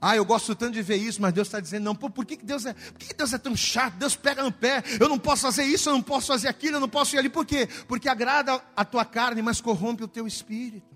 Ah, 0.00 0.16
eu 0.16 0.24
gosto 0.24 0.54
tanto 0.54 0.74
de 0.74 0.82
ver 0.82 0.96
isso, 0.96 1.22
mas 1.22 1.32
Deus 1.32 1.48
está 1.48 1.58
dizendo, 1.58 1.84
não, 1.84 1.94
por 1.94 2.24
que, 2.24 2.36
que 2.36 2.44
Deus 2.44 2.66
é, 2.66 2.74
por 2.74 2.98
que, 2.98 3.08
que 3.08 3.14
Deus 3.14 3.32
é 3.32 3.38
tão 3.38 3.56
chato? 3.56 3.94
Deus 3.94 4.14
pega 4.14 4.42
no 4.42 4.52
pé, 4.52 4.82
eu 5.00 5.08
não 5.08 5.18
posso 5.18 5.42
fazer 5.42 5.64
isso, 5.64 5.88
eu 5.88 5.94
não 5.94 6.02
posso 6.02 6.26
fazer 6.26 6.48
aquilo, 6.48 6.76
eu 6.76 6.80
não 6.80 6.88
posso 6.88 7.16
ir 7.16 7.18
ali, 7.18 7.28
por 7.28 7.46
quê? 7.46 7.68
Porque 7.88 8.08
agrada 8.08 8.60
a 8.76 8.84
tua 8.84 9.04
carne, 9.04 9.40
mas 9.40 9.60
corrompe 9.60 10.04
o 10.04 10.08
teu 10.08 10.26
espírito. 10.26 10.94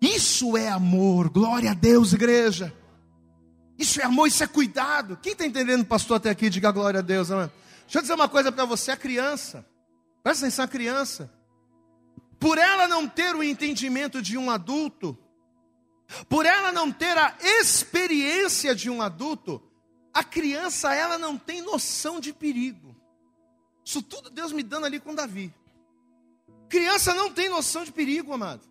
Isso 0.00 0.56
é 0.56 0.68
amor, 0.68 1.30
glória 1.30 1.70
a 1.70 1.74
Deus, 1.74 2.12
igreja. 2.12 2.74
Isso 3.78 4.00
é 4.00 4.04
amor, 4.04 4.26
isso 4.26 4.42
é 4.42 4.46
cuidado. 4.46 5.18
Quem 5.22 5.32
está 5.32 5.46
entendendo, 5.46 5.84
pastor, 5.84 6.18
até 6.18 6.30
aqui, 6.30 6.50
diga 6.50 6.70
glória 6.70 7.00
a 7.00 7.02
Deus, 7.02 7.30
amém. 7.30 7.50
Deixa 7.84 7.98
eu 7.98 8.02
dizer 8.02 8.14
uma 8.14 8.28
coisa 8.28 8.50
para 8.50 8.64
você, 8.64 8.90
a 8.90 8.96
criança, 8.96 9.64
presta 10.22 10.46
atenção, 10.46 10.64
a 10.64 10.68
criança, 10.68 11.32
por 12.38 12.58
ela 12.58 12.88
não 12.88 13.08
ter 13.08 13.34
o 13.34 13.42
entendimento 13.42 14.20
de 14.20 14.36
um 14.36 14.50
adulto, 14.50 15.16
por 16.28 16.46
ela 16.46 16.72
não 16.72 16.92
ter 16.92 17.16
a 17.16 17.36
experiência 17.40 18.74
de 18.74 18.90
um 18.90 19.00
adulto, 19.00 19.62
a 20.12 20.22
criança 20.22 20.94
ela 20.94 21.18
não 21.18 21.38
tem 21.38 21.62
noção 21.62 22.20
de 22.20 22.32
perigo. 22.32 22.94
Isso 23.84 24.02
tudo 24.02 24.30
Deus 24.30 24.52
me 24.52 24.62
dando 24.62 24.86
ali 24.86 25.00
com 25.00 25.14
Davi. 25.14 25.52
Criança 26.68 27.14
não 27.14 27.32
tem 27.32 27.48
noção 27.48 27.84
de 27.84 27.92
perigo, 27.92 28.32
amado. 28.32 28.66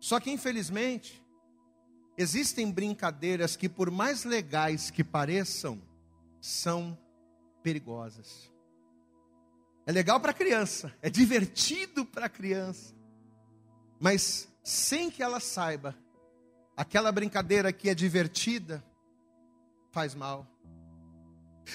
Só 0.00 0.20
que 0.20 0.30
infelizmente 0.30 1.22
existem 2.16 2.70
brincadeiras 2.70 3.56
que 3.56 3.68
por 3.68 3.90
mais 3.90 4.24
legais 4.24 4.90
que 4.90 5.04
pareçam, 5.04 5.80
são 6.40 6.98
perigosas. 7.62 8.50
É 9.86 9.92
legal 9.92 10.20
para 10.20 10.32
criança, 10.32 10.94
é 11.00 11.08
divertido 11.08 12.04
para 12.04 12.28
criança, 12.28 12.94
mas 13.98 14.48
sem 14.62 15.10
que 15.10 15.22
ela 15.22 15.40
saiba, 15.40 15.96
aquela 16.78 17.10
brincadeira 17.10 17.72
que 17.72 17.90
é 17.90 17.94
divertida 17.94 18.84
faz 19.90 20.14
mal. 20.14 20.46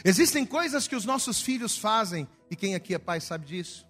Existem 0.05 0.45
coisas 0.45 0.87
que 0.87 0.95
os 0.95 1.03
nossos 1.03 1.41
filhos 1.41 1.77
fazem, 1.77 2.25
e 2.49 2.55
quem 2.55 2.73
aqui 2.73 2.93
é 2.93 2.97
pai 2.97 3.19
sabe 3.19 3.45
disso. 3.45 3.85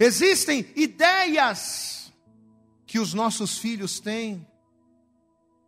Existem 0.00 0.66
ideias 0.74 2.10
que 2.86 2.98
os 2.98 3.12
nossos 3.12 3.58
filhos 3.58 4.00
têm, 4.00 4.46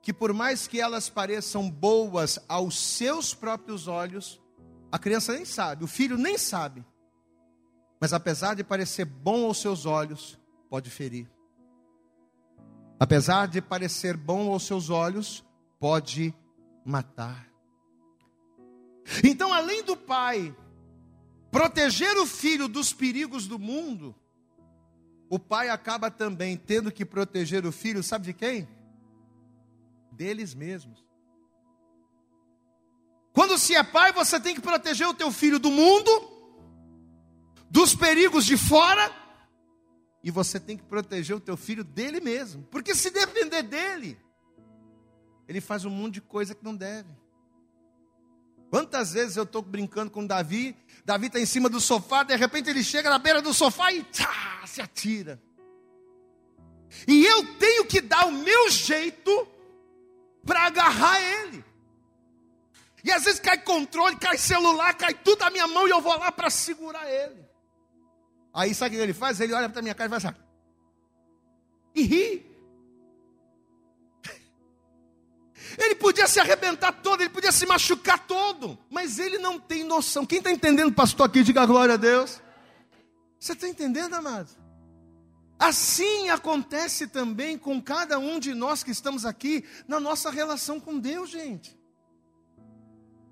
que 0.00 0.12
por 0.12 0.32
mais 0.32 0.66
que 0.66 0.80
elas 0.80 1.10
pareçam 1.10 1.70
boas 1.70 2.38
aos 2.48 2.78
seus 2.78 3.34
próprios 3.34 3.86
olhos, 3.86 4.40
a 4.90 4.98
criança 4.98 5.34
nem 5.34 5.44
sabe, 5.44 5.84
o 5.84 5.86
filho 5.86 6.16
nem 6.16 6.38
sabe. 6.38 6.82
Mas 8.00 8.14
apesar 8.14 8.54
de 8.54 8.64
parecer 8.64 9.04
bom 9.04 9.44
aos 9.44 9.60
seus 9.60 9.84
olhos, 9.84 10.38
pode 10.70 10.88
ferir. 10.88 11.30
Apesar 13.02 13.48
de 13.48 13.60
parecer 13.60 14.16
bom 14.16 14.52
aos 14.52 14.62
seus 14.62 14.88
olhos, 14.88 15.44
pode 15.80 16.32
matar. 16.84 17.48
Então, 19.24 19.52
além 19.52 19.82
do 19.82 19.96
pai 19.96 20.54
proteger 21.50 22.16
o 22.16 22.24
filho 22.24 22.68
dos 22.68 22.92
perigos 22.92 23.48
do 23.48 23.58
mundo, 23.58 24.14
o 25.28 25.36
pai 25.36 25.68
acaba 25.68 26.12
também 26.12 26.56
tendo 26.56 26.92
que 26.92 27.04
proteger 27.04 27.66
o 27.66 27.72
filho, 27.72 28.04
sabe 28.04 28.26
de 28.26 28.32
quem? 28.32 28.68
Deles 30.12 30.54
mesmos. 30.54 31.04
Quando 33.32 33.58
se 33.58 33.74
é 33.74 33.82
pai, 33.82 34.12
você 34.12 34.38
tem 34.38 34.54
que 34.54 34.60
proteger 34.60 35.08
o 35.08 35.14
teu 35.14 35.32
filho 35.32 35.58
do 35.58 35.72
mundo, 35.72 36.08
dos 37.68 37.96
perigos 37.96 38.46
de 38.46 38.56
fora, 38.56 39.10
e 40.22 40.30
você 40.30 40.60
tem 40.60 40.76
que 40.76 40.84
proteger 40.84 41.36
o 41.36 41.40
teu 41.40 41.56
filho 41.56 41.82
dele 41.82 42.20
mesmo. 42.20 42.62
Porque 42.70 42.94
se 42.94 43.10
depender 43.10 43.62
dele, 43.62 44.18
ele 45.48 45.60
faz 45.60 45.84
um 45.84 45.90
monte 45.90 46.14
de 46.14 46.20
coisa 46.20 46.54
que 46.54 46.64
não 46.64 46.76
deve. 46.76 47.08
Quantas 48.70 49.12
vezes 49.12 49.36
eu 49.36 49.42
estou 49.42 49.60
brincando 49.60 50.10
com 50.10 50.26
Davi, 50.26 50.74
Davi 51.04 51.26
está 51.26 51.38
em 51.38 51.44
cima 51.44 51.68
do 51.68 51.80
sofá, 51.80 52.22
de 52.22 52.34
repente 52.36 52.70
ele 52.70 52.82
chega 52.82 53.10
na 53.10 53.18
beira 53.18 53.42
do 53.42 53.52
sofá 53.52 53.92
e 53.92 54.02
tchá, 54.04 54.62
se 54.66 54.80
atira. 54.80 55.42
E 57.06 57.24
eu 57.26 57.54
tenho 57.56 57.84
que 57.84 58.00
dar 58.00 58.26
o 58.26 58.32
meu 58.32 58.70
jeito 58.70 59.46
para 60.44 60.66
agarrar 60.66 61.20
ele. 61.20 61.64
E 63.04 63.10
às 63.10 63.24
vezes 63.24 63.40
cai 63.40 63.58
controle, 63.58 64.16
cai 64.16 64.38
celular, 64.38 64.94
cai 64.94 65.12
tudo 65.12 65.40
da 65.40 65.50
minha 65.50 65.66
mão 65.66 65.86
e 65.86 65.90
eu 65.90 66.00
vou 66.00 66.16
lá 66.16 66.30
para 66.30 66.48
segurar 66.48 67.10
ele. 67.10 67.41
Aí 68.52 68.74
sabe 68.74 68.96
o 68.96 68.98
que 68.98 69.02
ele 69.02 69.14
faz? 69.14 69.40
Ele 69.40 69.54
olha 69.54 69.68
para 69.68 69.80
minha 69.82 69.94
cara 69.94 70.08
e 70.08 70.10
faz 70.10 70.24
assim. 70.24 70.36
E 71.94 72.02
ri. 72.02 72.46
Ele 75.78 75.94
podia 75.94 76.26
se 76.26 76.38
arrebentar 76.40 76.92
todo, 76.92 77.22
ele 77.22 77.30
podia 77.30 77.52
se 77.52 77.64
machucar 77.64 78.26
todo, 78.26 78.78
mas 78.90 79.18
ele 79.18 79.38
não 79.38 79.58
tem 79.58 79.84
noção. 79.84 80.26
Quem 80.26 80.38
está 80.38 80.50
entendendo, 80.50 80.92
pastor, 80.92 81.26
aqui, 81.26 81.42
diga 81.42 81.64
glória 81.64 81.94
a 81.94 81.96
Deus. 81.96 82.42
Você 83.38 83.52
está 83.52 83.68
entendendo, 83.68 84.14
amado? 84.14 84.50
Assim 85.58 86.28
acontece 86.28 87.06
também 87.06 87.56
com 87.56 87.80
cada 87.80 88.18
um 88.18 88.38
de 88.38 88.52
nós 88.52 88.82
que 88.82 88.90
estamos 88.90 89.24
aqui 89.24 89.64
na 89.86 90.00
nossa 90.00 90.30
relação 90.30 90.80
com 90.80 90.98
Deus, 90.98 91.30
gente. 91.30 91.78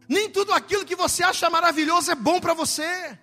Nem 0.08 0.30
tudo 0.30 0.52
aquilo 0.52 0.84
que 0.84 0.96
você 0.96 1.22
acha 1.22 1.48
maravilhoso 1.50 2.10
é 2.10 2.14
bom 2.14 2.40
para 2.40 2.54
você. 2.54 3.18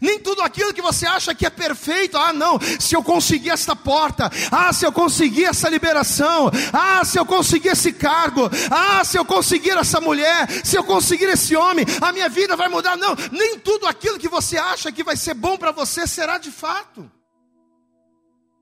Nem 0.00 0.18
tudo 0.18 0.42
aquilo 0.42 0.72
que 0.72 0.82
você 0.82 1.06
acha 1.06 1.34
que 1.34 1.46
é 1.46 1.50
perfeito, 1.50 2.16
ah, 2.16 2.32
não, 2.32 2.58
se 2.78 2.94
eu 2.94 3.02
conseguir 3.02 3.50
esta 3.50 3.74
porta, 3.74 4.30
ah, 4.50 4.72
se 4.72 4.84
eu 4.84 4.92
conseguir 4.92 5.44
essa 5.44 5.68
liberação, 5.68 6.50
ah, 6.72 7.04
se 7.04 7.18
eu 7.18 7.24
conseguir 7.24 7.70
esse 7.70 7.92
cargo, 7.92 8.50
ah, 8.70 9.02
se 9.04 9.18
eu 9.18 9.24
conseguir 9.24 9.70
essa 9.70 10.00
mulher, 10.00 10.48
se 10.64 10.76
eu 10.76 10.84
conseguir 10.84 11.26
esse 11.26 11.56
homem, 11.56 11.84
a 12.00 12.12
minha 12.12 12.28
vida 12.28 12.56
vai 12.56 12.68
mudar. 12.68 12.96
Não, 12.96 13.16
nem 13.32 13.58
tudo 13.58 13.86
aquilo 13.86 14.18
que 14.18 14.28
você 14.28 14.56
acha 14.56 14.92
que 14.92 15.02
vai 15.02 15.16
ser 15.16 15.34
bom 15.34 15.56
para 15.56 15.72
você 15.72 16.06
será 16.06 16.38
de 16.38 16.50
fato. 16.50 17.10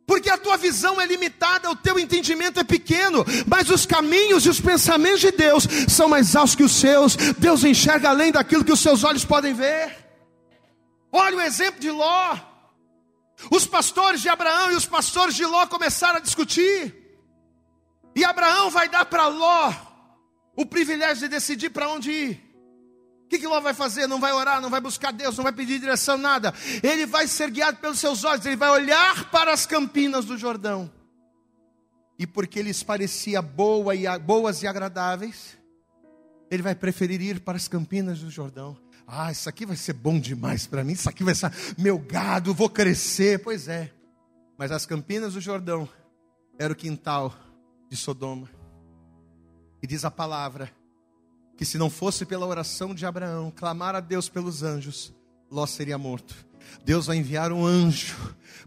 Porque 0.06 0.30
a 0.30 0.38
tua 0.38 0.56
visão 0.56 0.98
é 0.98 1.04
limitada, 1.04 1.70
o 1.70 1.76
teu 1.76 1.98
entendimento 1.98 2.58
é 2.58 2.64
pequeno, 2.64 3.26
mas 3.46 3.68
os 3.68 3.84
caminhos 3.84 4.46
e 4.46 4.48
os 4.48 4.58
pensamentos 4.58 5.20
de 5.20 5.30
Deus 5.30 5.68
são 5.86 6.08
mais 6.08 6.34
altos 6.34 6.54
que 6.54 6.62
os 6.62 6.72
seus. 6.72 7.14
Deus 7.38 7.62
enxerga 7.62 8.08
além 8.08 8.32
daquilo 8.32 8.64
que 8.64 8.72
os 8.72 8.80
seus 8.80 9.04
olhos 9.04 9.26
podem 9.26 9.52
ver. 9.52 10.07
Olha 11.12 11.36
o 11.36 11.40
exemplo 11.40 11.80
de 11.80 11.90
Ló. 11.90 12.38
Os 13.50 13.66
pastores 13.66 14.20
de 14.20 14.28
Abraão 14.28 14.72
e 14.72 14.76
os 14.76 14.86
pastores 14.86 15.34
de 15.34 15.44
Ló 15.44 15.66
começaram 15.66 16.16
a 16.16 16.20
discutir. 16.20 16.94
E 18.14 18.24
Abraão 18.24 18.70
vai 18.70 18.88
dar 18.88 19.04
para 19.04 19.28
Ló 19.28 19.72
o 20.56 20.66
privilégio 20.66 21.20
de 21.20 21.28
decidir 21.28 21.70
para 21.70 21.88
onde 21.88 22.10
ir. 22.10 22.48
O 23.24 23.28
que, 23.28 23.38
que 23.38 23.46
Ló 23.46 23.60
vai 23.60 23.74
fazer? 23.74 24.06
Não 24.06 24.18
vai 24.18 24.32
orar, 24.32 24.60
não 24.60 24.70
vai 24.70 24.80
buscar 24.80 25.12
Deus, 25.12 25.36
não 25.36 25.44
vai 25.44 25.52
pedir 25.52 25.78
direção, 25.78 26.16
nada. 26.16 26.52
Ele 26.82 27.06
vai 27.06 27.28
ser 27.28 27.50
guiado 27.50 27.78
pelos 27.78 27.98
seus 27.98 28.24
olhos, 28.24 28.44
ele 28.44 28.56
vai 28.56 28.70
olhar 28.70 29.30
para 29.30 29.52
as 29.52 29.66
campinas 29.66 30.24
do 30.24 30.36
Jordão. 30.36 30.90
E 32.18 32.26
porque 32.26 32.62
lhes 32.62 32.82
parecia 32.82 33.40
boa 33.40 33.94
e, 33.94 34.18
boas 34.18 34.62
e 34.62 34.66
agradáveis, 34.66 35.56
ele 36.50 36.62
vai 36.62 36.74
preferir 36.74 37.20
ir 37.20 37.40
para 37.40 37.56
as 37.56 37.68
campinas 37.68 38.20
do 38.20 38.30
Jordão. 38.30 38.76
Ah, 39.10 39.32
isso 39.32 39.48
aqui 39.48 39.64
vai 39.64 39.74
ser 39.74 39.94
bom 39.94 40.20
demais 40.20 40.66
para 40.66 40.84
mim, 40.84 40.92
isso 40.92 41.08
aqui 41.08 41.24
vai 41.24 41.34
ser 41.34 41.50
meu 41.78 41.98
gado, 41.98 42.52
vou 42.52 42.68
crescer. 42.68 43.42
Pois 43.42 43.66
é, 43.66 43.90
mas 44.58 44.70
as 44.70 44.84
campinas 44.84 45.32
do 45.32 45.40
Jordão 45.40 45.88
era 46.58 46.70
o 46.70 46.76
quintal 46.76 47.34
de 47.88 47.96
Sodoma. 47.96 48.50
E 49.82 49.86
diz 49.86 50.04
a 50.04 50.10
palavra 50.10 50.70
que 51.56 51.64
se 51.64 51.78
não 51.78 51.88
fosse 51.88 52.26
pela 52.26 52.46
oração 52.46 52.94
de 52.94 53.06
Abraão, 53.06 53.50
clamar 53.50 53.94
a 53.94 54.00
Deus 54.00 54.28
pelos 54.28 54.62
anjos, 54.62 55.14
Ló 55.50 55.64
seria 55.64 55.96
morto. 55.96 56.36
Deus 56.84 57.06
vai 57.06 57.16
enviar 57.16 57.50
um 57.50 57.64
anjo 57.64 58.14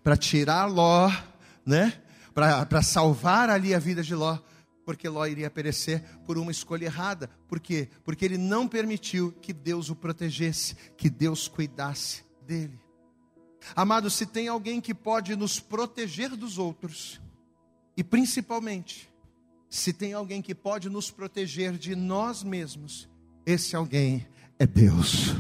para 0.04 0.18
tirar 0.18 0.66
Ló, 0.66 1.12
né? 1.64 2.02
Para 2.34 2.82
salvar 2.82 3.48
ali 3.48 3.76
a 3.76 3.80
vida 3.80 4.02
de 4.02 4.16
Ló 4.16 4.40
porque 4.86 5.08
Ló 5.08 5.26
iria 5.26 5.50
perecer 5.50 6.04
por 6.26 6.38
uma 6.38 6.52
escolha 6.52 6.86
errada. 6.86 7.30
Por 7.48 7.60
quê? 7.60 7.90
Porque 8.04 8.26
ele 8.26 8.38
não 8.38 8.68
permitiu 8.68 9.32
que 9.42 9.54
Deus 9.54 9.90
o 9.90 9.96
protegesse, 9.96 10.76
que 10.98 11.10
Deus 11.10 11.48
cuidasse 11.48 12.24
dele. 12.46 12.80
Amado, 13.76 14.10
se 14.10 14.26
tem 14.26 14.48
alguém 14.48 14.82
que 14.82 14.94
pode 14.94 15.36
nos 15.36 15.60
proteger 15.60 16.36
dos 16.36 16.58
outros, 16.58 17.22
e 17.96 18.04
principalmente, 18.04 19.10
se 19.70 19.94
tem 19.94 20.14
alguém 20.14 20.42
que 20.42 20.56
pode 20.56 20.90
nos 20.90 21.12
proteger 21.12 21.78
de 21.78 21.96
nós 21.96 22.44
mesmos, 22.44 23.08
esse 23.46 23.76
alguém 23.76 24.28
é 24.58 24.66
Deus. 24.66 25.36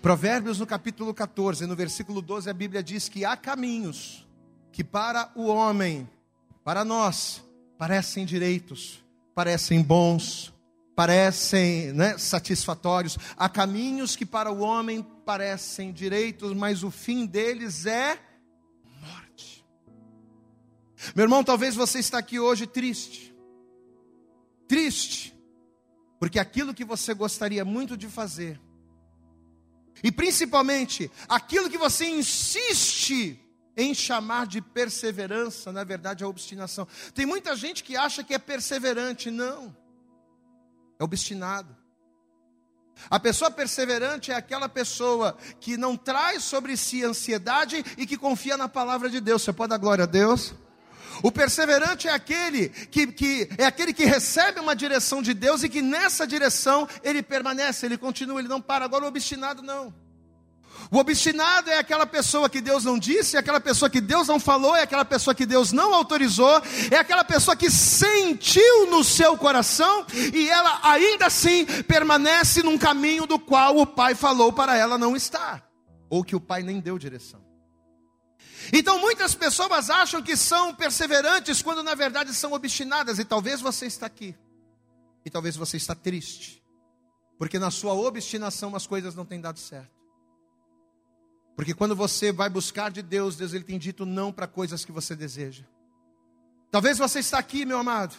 Provérbios 0.00 0.58
no 0.58 0.66
capítulo 0.66 1.12
14, 1.14 1.66
no 1.66 1.76
versículo 1.76 2.20
12, 2.20 2.50
a 2.50 2.54
Bíblia 2.54 2.82
diz 2.82 3.08
que 3.08 3.24
há 3.24 3.36
caminhos 3.36 4.26
que 4.70 4.82
para 4.82 5.30
o 5.34 5.46
homem, 5.46 6.08
para 6.64 6.84
nós, 6.84 7.44
parecem 7.82 8.24
direitos, 8.24 9.04
parecem 9.34 9.82
bons, 9.82 10.54
parecem 10.94 11.92
né, 11.92 12.16
satisfatórios. 12.16 13.18
Há 13.36 13.48
caminhos 13.48 14.14
que 14.14 14.24
para 14.24 14.52
o 14.52 14.60
homem 14.60 15.02
parecem 15.26 15.92
direitos, 15.92 16.54
mas 16.54 16.84
o 16.84 16.92
fim 16.92 17.26
deles 17.26 17.84
é 17.84 18.20
morte. 19.00 19.66
Meu 21.16 21.24
irmão, 21.24 21.42
talvez 21.42 21.74
você 21.74 21.98
está 21.98 22.18
aqui 22.18 22.38
hoje 22.38 22.68
triste. 22.68 23.34
Triste, 24.68 25.36
porque 26.20 26.38
aquilo 26.38 26.72
que 26.72 26.84
você 26.84 27.12
gostaria 27.12 27.64
muito 27.64 27.96
de 27.96 28.06
fazer, 28.06 28.60
e 30.04 30.12
principalmente 30.12 31.10
aquilo 31.28 31.68
que 31.68 31.78
você 31.78 32.04
insiste 32.06 33.40
em 33.76 33.94
chamar 33.94 34.46
de 34.46 34.60
perseverança, 34.60 35.72
na 35.72 35.84
verdade, 35.84 36.24
é 36.24 36.26
obstinação. 36.26 36.86
Tem 37.14 37.24
muita 37.24 37.56
gente 37.56 37.82
que 37.82 37.96
acha 37.96 38.22
que 38.22 38.34
é 38.34 38.38
perseverante, 38.38 39.30
não. 39.30 39.74
É 40.98 41.04
obstinado. 41.04 41.76
A 43.10 43.18
pessoa 43.18 43.50
perseverante 43.50 44.30
é 44.30 44.34
aquela 44.34 44.68
pessoa 44.68 45.36
que 45.60 45.76
não 45.76 45.96
traz 45.96 46.44
sobre 46.44 46.76
si 46.76 47.02
ansiedade 47.02 47.82
e 47.96 48.06
que 48.06 48.16
confia 48.16 48.56
na 48.56 48.68
palavra 48.68 49.08
de 49.08 49.20
Deus. 49.20 49.42
Você 49.42 49.52
pode 49.52 49.70
dar 49.70 49.78
glória 49.78 50.04
a 50.04 50.06
Deus? 50.06 50.54
O 51.22 51.30
perseverante 51.30 52.08
é 52.08 52.12
aquele 52.12 52.68
que, 52.68 53.06
que, 53.06 53.48
é 53.58 53.64
aquele 53.64 53.92
que 53.92 54.04
recebe 54.04 54.60
uma 54.60 54.74
direção 54.74 55.22
de 55.22 55.34
Deus 55.34 55.62
e 55.62 55.68
que 55.68 55.82
nessa 55.82 56.26
direção 56.26 56.88
ele 57.02 57.22
permanece, 57.22 57.86
ele 57.86 57.98
continua, 57.98 58.40
ele 58.40 58.48
não 58.48 58.60
para. 58.60 58.84
Agora 58.84 59.04
o 59.04 59.08
obstinado 59.08 59.62
não. 59.62 59.92
O 60.92 60.98
obstinado 60.98 61.70
é 61.70 61.78
aquela 61.78 62.04
pessoa 62.04 62.50
que 62.50 62.60
Deus 62.60 62.84
não 62.84 62.98
disse, 62.98 63.36
é 63.36 63.38
aquela 63.38 63.60
pessoa 63.60 63.88
que 63.88 63.98
Deus 64.00 64.28
não 64.28 64.38
falou, 64.38 64.76
é 64.76 64.82
aquela 64.82 65.06
pessoa 65.06 65.34
que 65.34 65.46
Deus 65.46 65.72
não 65.72 65.94
autorizou, 65.94 66.60
é 66.90 66.96
aquela 66.96 67.24
pessoa 67.24 67.56
que 67.56 67.70
sentiu 67.70 68.90
no 68.90 69.02
seu 69.02 69.34
coração 69.38 70.04
e 70.34 70.50
ela 70.50 70.80
ainda 70.82 71.28
assim 71.28 71.64
permanece 71.84 72.62
num 72.62 72.76
caminho 72.76 73.26
do 73.26 73.38
qual 73.38 73.78
o 73.78 73.86
pai 73.86 74.14
falou 74.14 74.52
para 74.52 74.76
ela 74.76 74.98
não 74.98 75.16
estar, 75.16 75.66
ou 76.10 76.22
que 76.22 76.36
o 76.36 76.40
pai 76.40 76.62
nem 76.62 76.78
deu 76.78 76.98
direção. 76.98 77.42
Então 78.70 79.00
muitas 79.00 79.34
pessoas 79.34 79.88
acham 79.88 80.20
que 80.20 80.36
são 80.36 80.74
perseverantes 80.74 81.62
quando 81.62 81.82
na 81.82 81.94
verdade 81.94 82.34
são 82.34 82.52
obstinadas, 82.52 83.18
e 83.18 83.24
talvez 83.24 83.62
você 83.62 83.86
está 83.86 84.04
aqui, 84.04 84.36
e 85.24 85.30
talvez 85.30 85.56
você 85.56 85.78
está 85.78 85.94
triste, 85.94 86.62
porque 87.38 87.58
na 87.58 87.70
sua 87.70 87.94
obstinação 87.94 88.76
as 88.76 88.86
coisas 88.86 89.14
não 89.14 89.24
têm 89.24 89.40
dado 89.40 89.58
certo. 89.58 90.01
Porque 91.54 91.74
quando 91.74 91.94
você 91.94 92.32
vai 92.32 92.48
buscar 92.48 92.90
de 92.90 93.02
Deus, 93.02 93.36
Deus 93.36 93.52
ele 93.52 93.64
tem 93.64 93.78
dito 93.78 94.06
não 94.06 94.32
para 94.32 94.46
coisas 94.46 94.84
que 94.84 94.92
você 94.92 95.14
deseja. 95.14 95.64
Talvez 96.70 96.96
você 96.98 97.18
está 97.18 97.38
aqui, 97.38 97.66
meu 97.66 97.78
amado, 97.78 98.14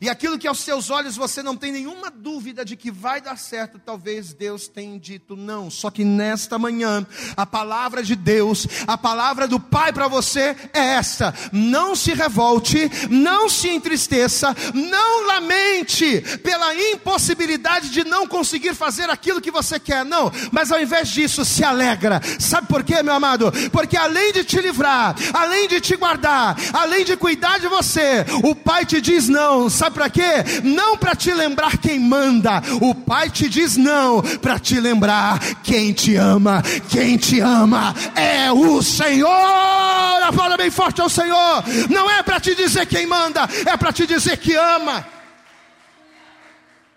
E 0.00 0.08
aquilo 0.08 0.38
que 0.38 0.48
aos 0.48 0.58
seus 0.58 0.90
olhos 0.90 1.16
você 1.16 1.42
não 1.42 1.56
tem 1.56 1.70
nenhuma 1.70 2.10
dúvida 2.10 2.64
de 2.64 2.76
que 2.76 2.90
vai 2.90 3.20
dar 3.20 3.38
certo, 3.38 3.78
talvez 3.78 4.32
Deus 4.32 4.66
tenha 4.66 4.98
dito 4.98 5.36
não. 5.36 5.70
Só 5.70 5.90
que 5.90 6.04
nesta 6.04 6.58
manhã, 6.58 7.06
a 7.36 7.46
palavra 7.46 8.02
de 8.02 8.16
Deus, 8.16 8.66
a 8.86 8.98
palavra 8.98 9.46
do 9.46 9.60
Pai 9.60 9.92
para 9.92 10.08
você 10.08 10.56
é 10.72 10.94
esta: 10.94 11.32
não 11.52 11.94
se 11.94 12.12
revolte, 12.14 12.90
não 13.10 13.48
se 13.48 13.68
entristeça, 13.68 14.56
não 14.74 15.26
lamente 15.26 16.20
pela 16.42 16.74
impossibilidade 16.74 17.90
de 17.90 18.02
não 18.02 18.26
conseguir 18.26 18.74
fazer 18.74 19.08
aquilo 19.08 19.40
que 19.40 19.50
você 19.50 19.78
quer, 19.78 20.04
não, 20.04 20.32
mas 20.50 20.72
ao 20.72 20.80
invés 20.80 21.10
disso, 21.10 21.44
se 21.44 21.62
alegra. 21.62 22.20
Sabe 22.40 22.66
por 22.66 22.82
quê, 22.82 23.02
meu 23.02 23.14
amado? 23.14 23.52
Porque 23.70 23.96
além 23.96 24.32
de 24.32 24.42
te 24.42 24.60
livrar, 24.60 25.14
além 25.32 25.68
de 25.68 25.80
te 25.80 25.94
guardar, 25.96 26.56
além 26.72 27.04
de 27.04 27.16
cuidar 27.16 27.60
de 27.60 27.68
você, 27.68 28.24
o 28.42 28.54
Pai 28.54 28.84
te 28.84 29.00
diz 29.00 29.28
não 29.28 29.70
Sabe 29.72 29.94
para 29.94 30.10
quê? 30.10 30.60
Não 30.62 30.96
para 30.96 31.14
te 31.14 31.32
lembrar 31.32 31.78
quem 31.78 31.98
manda. 31.98 32.62
O 32.80 32.94
Pai 32.94 33.30
te 33.30 33.48
diz 33.48 33.76
não 33.76 34.22
para 34.40 34.58
te 34.58 34.78
lembrar 34.78 35.38
quem 35.62 35.92
te 35.92 36.16
ama. 36.16 36.62
Quem 36.88 37.16
te 37.16 37.40
ama 37.40 37.94
é 38.14 38.52
o 38.52 38.82
Senhor. 38.82 40.32
Fala 40.34 40.56
bem 40.56 40.70
forte 40.70 41.00
ao 41.00 41.08
Senhor. 41.08 41.64
Não 41.90 42.10
é 42.10 42.22
para 42.22 42.40
te 42.40 42.54
dizer 42.54 42.86
quem 42.86 43.06
manda, 43.06 43.48
é 43.66 43.76
para 43.76 43.92
te 43.92 44.06
dizer 44.06 44.36
que 44.38 44.54
ama. 44.54 45.06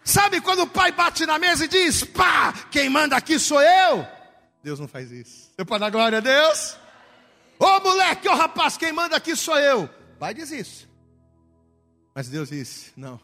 Sabe 0.03 0.39
quando 0.39 0.61
o 0.61 0.67
pai 0.67 0.91
bate 0.91 1.25
na 1.25 1.39
mesa 1.39 1.65
e 1.65 1.67
diz: 1.67 2.03
pá, 2.03 2.53
quem 2.69 2.89
manda 2.89 3.17
aqui 3.17 3.39
sou 3.39 3.61
eu? 3.61 4.07
Deus 4.63 4.79
não 4.79 4.87
faz 4.87 5.11
isso. 5.11 5.51
Você 5.55 5.65
pode 5.65 5.81
dar 5.81 5.89
glória 5.89 6.19
a 6.19 6.21
Deus? 6.21 6.77
Ô 7.57 7.79
moleque, 7.79 8.27
ô 8.27 8.35
rapaz, 8.35 8.77
quem 8.77 8.91
manda 8.91 9.15
aqui 9.15 9.35
sou 9.35 9.57
eu. 9.57 9.89
Pai 10.19 10.33
diz 10.33 10.51
isso. 10.51 10.87
Mas 12.15 12.29
Deus 12.29 12.47
disse: 12.47 12.93
não. 12.95 13.19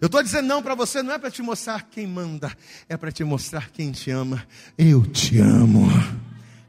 Eu 0.00 0.06
estou 0.06 0.22
dizendo 0.22 0.46
não 0.46 0.62
para 0.62 0.74
você, 0.74 1.02
não 1.02 1.14
é 1.14 1.18
para 1.18 1.30
te 1.30 1.42
mostrar 1.42 1.88
quem 1.88 2.06
manda, 2.06 2.54
é 2.88 2.96
para 2.96 3.10
te 3.10 3.24
mostrar 3.24 3.70
quem 3.70 3.90
te 3.90 4.10
ama. 4.10 4.46
Eu 4.76 5.06
te 5.06 5.38
amo. 5.38 5.86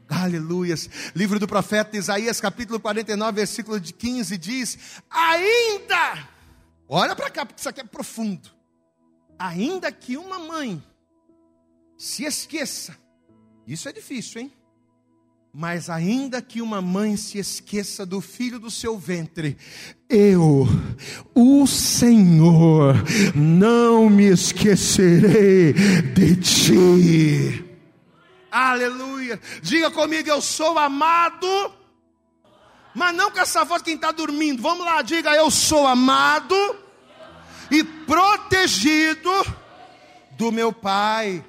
Aleluias. 0.08 0.88
Livro 1.14 1.38
do 1.38 1.46
profeta 1.46 1.96
Isaías, 1.96 2.40
capítulo 2.40 2.80
49, 2.80 3.36
versículo 3.36 3.78
15, 3.78 4.38
diz: 4.38 4.78
Ainda, 5.10 6.26
olha 6.88 7.14
para 7.14 7.30
cá, 7.30 7.44
porque 7.44 7.60
isso 7.60 7.68
aqui 7.68 7.82
é 7.82 7.84
profundo. 7.84 8.50
Ainda 9.38 9.92
que 9.92 10.16
uma 10.16 10.38
mãe 10.38 10.82
se 11.98 12.24
esqueça, 12.24 12.96
isso 13.66 13.86
é 13.86 13.92
difícil, 13.92 14.40
hein? 14.40 14.52
Mas 15.56 15.88
ainda 15.88 16.42
que 16.42 16.60
uma 16.60 16.82
mãe 16.82 17.16
se 17.16 17.38
esqueça 17.38 18.04
do 18.04 18.20
filho 18.20 18.58
do 18.58 18.72
seu 18.72 18.98
ventre, 18.98 19.56
eu, 20.08 20.66
o 21.32 21.64
Senhor, 21.64 22.96
não 23.36 24.10
me 24.10 24.24
esquecerei 24.24 25.72
de 26.12 26.36
ti. 26.36 27.64
Aleluia. 28.50 29.40
Diga 29.62 29.92
comigo, 29.92 30.28
eu 30.28 30.42
sou 30.42 30.76
amado. 30.76 31.46
Mas 32.92 33.14
não 33.14 33.30
com 33.30 33.38
essa 33.38 33.64
voz 33.64 33.80
quem 33.80 33.94
está 33.94 34.10
dormindo. 34.10 34.60
Vamos 34.60 34.84
lá, 34.84 35.02
diga, 35.02 35.36
eu 35.36 35.52
sou 35.52 35.86
amado 35.86 36.56
e 37.70 37.84
protegido 37.84 39.30
do 40.32 40.50
meu 40.50 40.72
Pai. 40.72 41.44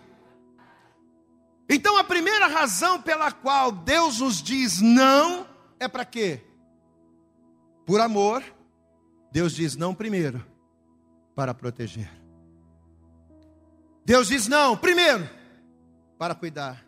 Então 1.68 1.98
a 1.98 2.04
primeira 2.04 2.48
razão 2.48 3.02
pela 3.02 3.32
qual 3.32 3.72
Deus 3.72 4.20
nos 4.20 4.42
diz 4.42 4.82
não 4.82 5.48
é 5.80 5.88
para 5.88 6.06
quê? 6.06 6.42
Por 7.86 8.00
amor, 8.00 8.44
Deus 9.32 9.54
diz 9.54 9.76
não 9.76 9.94
primeiro, 9.94 10.46
para 11.36 11.54
proteger. 11.54 12.10
Deus 14.04 14.28
diz 14.28 14.48
não, 14.48 14.78
primeiro, 14.78 15.28
para 16.18 16.36
cuidar. 16.36 16.86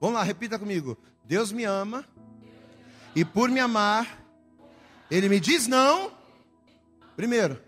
Vamos 0.00 0.16
lá, 0.16 0.22
repita 0.22 0.58
comigo. 0.58 0.98
Deus 1.24 1.52
me 1.52 1.64
ama, 1.64 2.04
e 3.14 3.24
por 3.24 3.48
me 3.48 3.60
amar, 3.60 4.24
Ele 5.10 5.28
me 5.28 5.38
diz 5.38 5.66
não, 5.66 6.12
primeiro, 7.14 7.62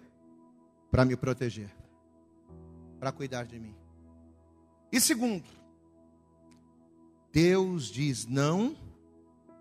para 0.90 1.04
me 1.04 1.16
proteger, 1.16 1.70
para 2.98 3.12
cuidar 3.12 3.44
de 3.46 3.58
mim. 3.58 3.74
E 4.90 5.00
segundo, 5.00 5.44
Deus 7.34 7.86
diz 7.88 8.28
não 8.28 8.76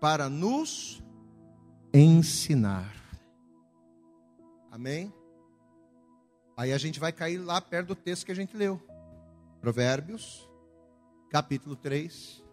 para 0.00 0.28
nos 0.28 1.02
ensinar. 1.92 2.94
Amém? 4.70 5.12
Aí 6.56 6.72
a 6.72 6.78
gente 6.78 7.00
vai 7.00 7.10
cair 7.10 7.38
lá 7.38 7.60
perto 7.60 7.88
do 7.88 7.96
texto 7.96 8.26
que 8.26 8.30
a 8.30 8.34
gente 8.34 8.56
leu. 8.56 8.80
Provérbios, 9.60 10.48
capítulo 11.28 11.74
3. 11.74 12.44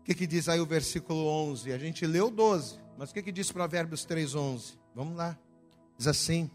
O 0.00 0.02
que, 0.04 0.14
que 0.14 0.26
diz 0.26 0.46
aí 0.46 0.60
o 0.60 0.66
versículo 0.66 1.26
11? 1.26 1.72
A 1.72 1.78
gente 1.78 2.06
leu 2.06 2.30
12, 2.30 2.78
mas 2.98 3.10
o 3.10 3.14
que, 3.14 3.22
que 3.22 3.32
diz 3.32 3.50
Provérbios 3.50 4.04
3, 4.04 4.34
11? 4.34 4.78
Vamos 4.94 5.16
lá. 5.16 5.38
Diz 5.96 6.06
assim: 6.06 6.50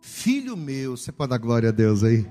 Filho 0.00 0.56
meu, 0.56 0.96
você 0.96 1.10
pode 1.10 1.30
dar 1.30 1.38
glória 1.38 1.70
a 1.70 1.72
Deus 1.72 2.04
aí? 2.04 2.30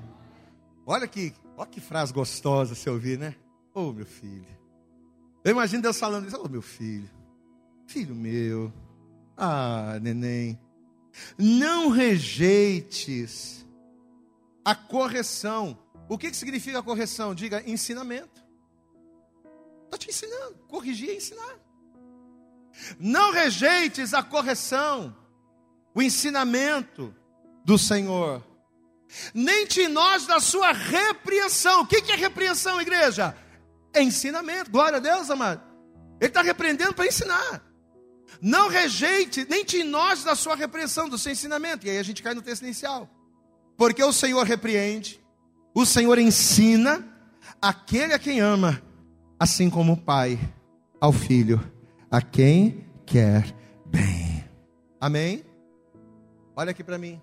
Olha 0.86 1.06
que 1.06 1.34
Olha 1.60 1.68
que 1.68 1.78
frase 1.78 2.10
gostosa 2.10 2.74
se 2.74 2.88
ouvir, 2.88 3.18
né? 3.18 3.36
Ô 3.74 3.80
oh, 3.80 3.92
meu 3.92 4.06
filho. 4.06 4.46
Eu 5.44 5.50
imagino 5.50 5.82
Deus 5.82 5.98
falando 5.98 6.26
isso. 6.26 6.38
Ô 6.38 6.44
oh, 6.46 6.48
meu 6.48 6.62
filho. 6.62 7.10
Filho 7.86 8.14
meu. 8.14 8.72
Ah, 9.36 9.98
neném. 10.00 10.58
Não 11.36 11.90
rejeites 11.90 13.66
a 14.64 14.74
correção. 14.74 15.78
O 16.08 16.16
que, 16.16 16.30
que 16.30 16.36
significa 16.38 16.78
a 16.78 16.82
correção? 16.82 17.34
Diga 17.34 17.62
ensinamento. 17.68 18.42
Estou 19.84 19.98
te 19.98 20.08
ensinando. 20.08 20.54
Corrigir 20.66 21.10
é 21.10 21.16
ensinar. 21.16 21.58
Não 22.98 23.32
rejeites 23.32 24.14
a 24.14 24.22
correção, 24.22 25.14
o 25.94 26.00
ensinamento 26.00 27.14
do 27.66 27.76
Senhor 27.76 28.42
nem 29.34 29.66
te 29.66 29.88
nós 29.88 30.26
da 30.26 30.40
sua 30.40 30.72
repreensão. 30.72 31.82
O 31.82 31.86
que 31.86 32.10
é 32.10 32.16
repreensão, 32.16 32.80
igreja? 32.80 33.36
É 33.92 34.02
ensinamento. 34.02 34.70
Glória 34.70 34.98
a 34.98 35.00
Deus, 35.00 35.30
amado. 35.30 35.62
Ele 36.20 36.28
está 36.28 36.42
repreendendo 36.42 36.94
para 36.94 37.06
ensinar. 37.06 37.62
Não 38.40 38.68
rejeite, 38.68 39.46
nem 39.48 39.64
te 39.64 39.82
nós 39.82 40.22
da 40.22 40.34
sua 40.34 40.54
repreensão, 40.54 41.08
do 41.08 41.18
seu 41.18 41.32
ensinamento. 41.32 41.86
E 41.86 41.90
aí 41.90 41.98
a 41.98 42.02
gente 42.02 42.22
cai 42.22 42.34
no 42.34 42.42
texto 42.42 42.62
inicial. 42.62 43.08
Porque 43.76 44.02
o 44.02 44.12
Senhor 44.12 44.44
repreende, 44.46 45.20
o 45.74 45.86
Senhor 45.86 46.18
ensina 46.18 47.06
aquele 47.60 48.12
a 48.12 48.18
quem 48.18 48.40
ama, 48.40 48.82
assim 49.38 49.70
como 49.70 49.94
o 49.94 49.96
Pai 49.96 50.38
ao 51.00 51.12
Filho, 51.12 51.60
a 52.10 52.20
quem 52.20 52.86
quer 53.06 53.54
bem. 53.86 54.44
Amém? 55.00 55.44
Olha 56.54 56.70
aqui 56.70 56.84
para 56.84 56.98
mim. 56.98 57.20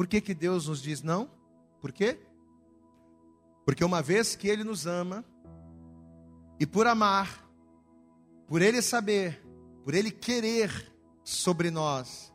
Por 0.00 0.06
que, 0.06 0.18
que 0.18 0.32
Deus 0.32 0.66
nos 0.66 0.80
diz 0.80 1.02
não? 1.02 1.30
Por 1.78 1.92
quê? 1.92 2.18
Porque 3.66 3.84
uma 3.84 4.00
vez 4.00 4.34
que 4.34 4.48
Ele 4.48 4.64
nos 4.64 4.86
ama, 4.86 5.22
e 6.58 6.64
por 6.64 6.86
amar, 6.86 7.46
por 8.48 8.62
Ele 8.62 8.80
saber, 8.80 9.44
por 9.84 9.92
Ele 9.92 10.10
querer 10.10 10.90
sobre 11.22 11.70
nós, 11.70 12.32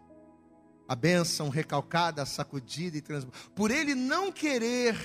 a 0.88 0.95
bênção 0.95 1.49
recalcada, 1.49 2.23
sacudida 2.23 2.97
e 2.97 3.01
transbordada, 3.01 3.49
por 3.56 3.71
Ele 3.71 3.95
não 3.95 4.32
querer 4.32 4.95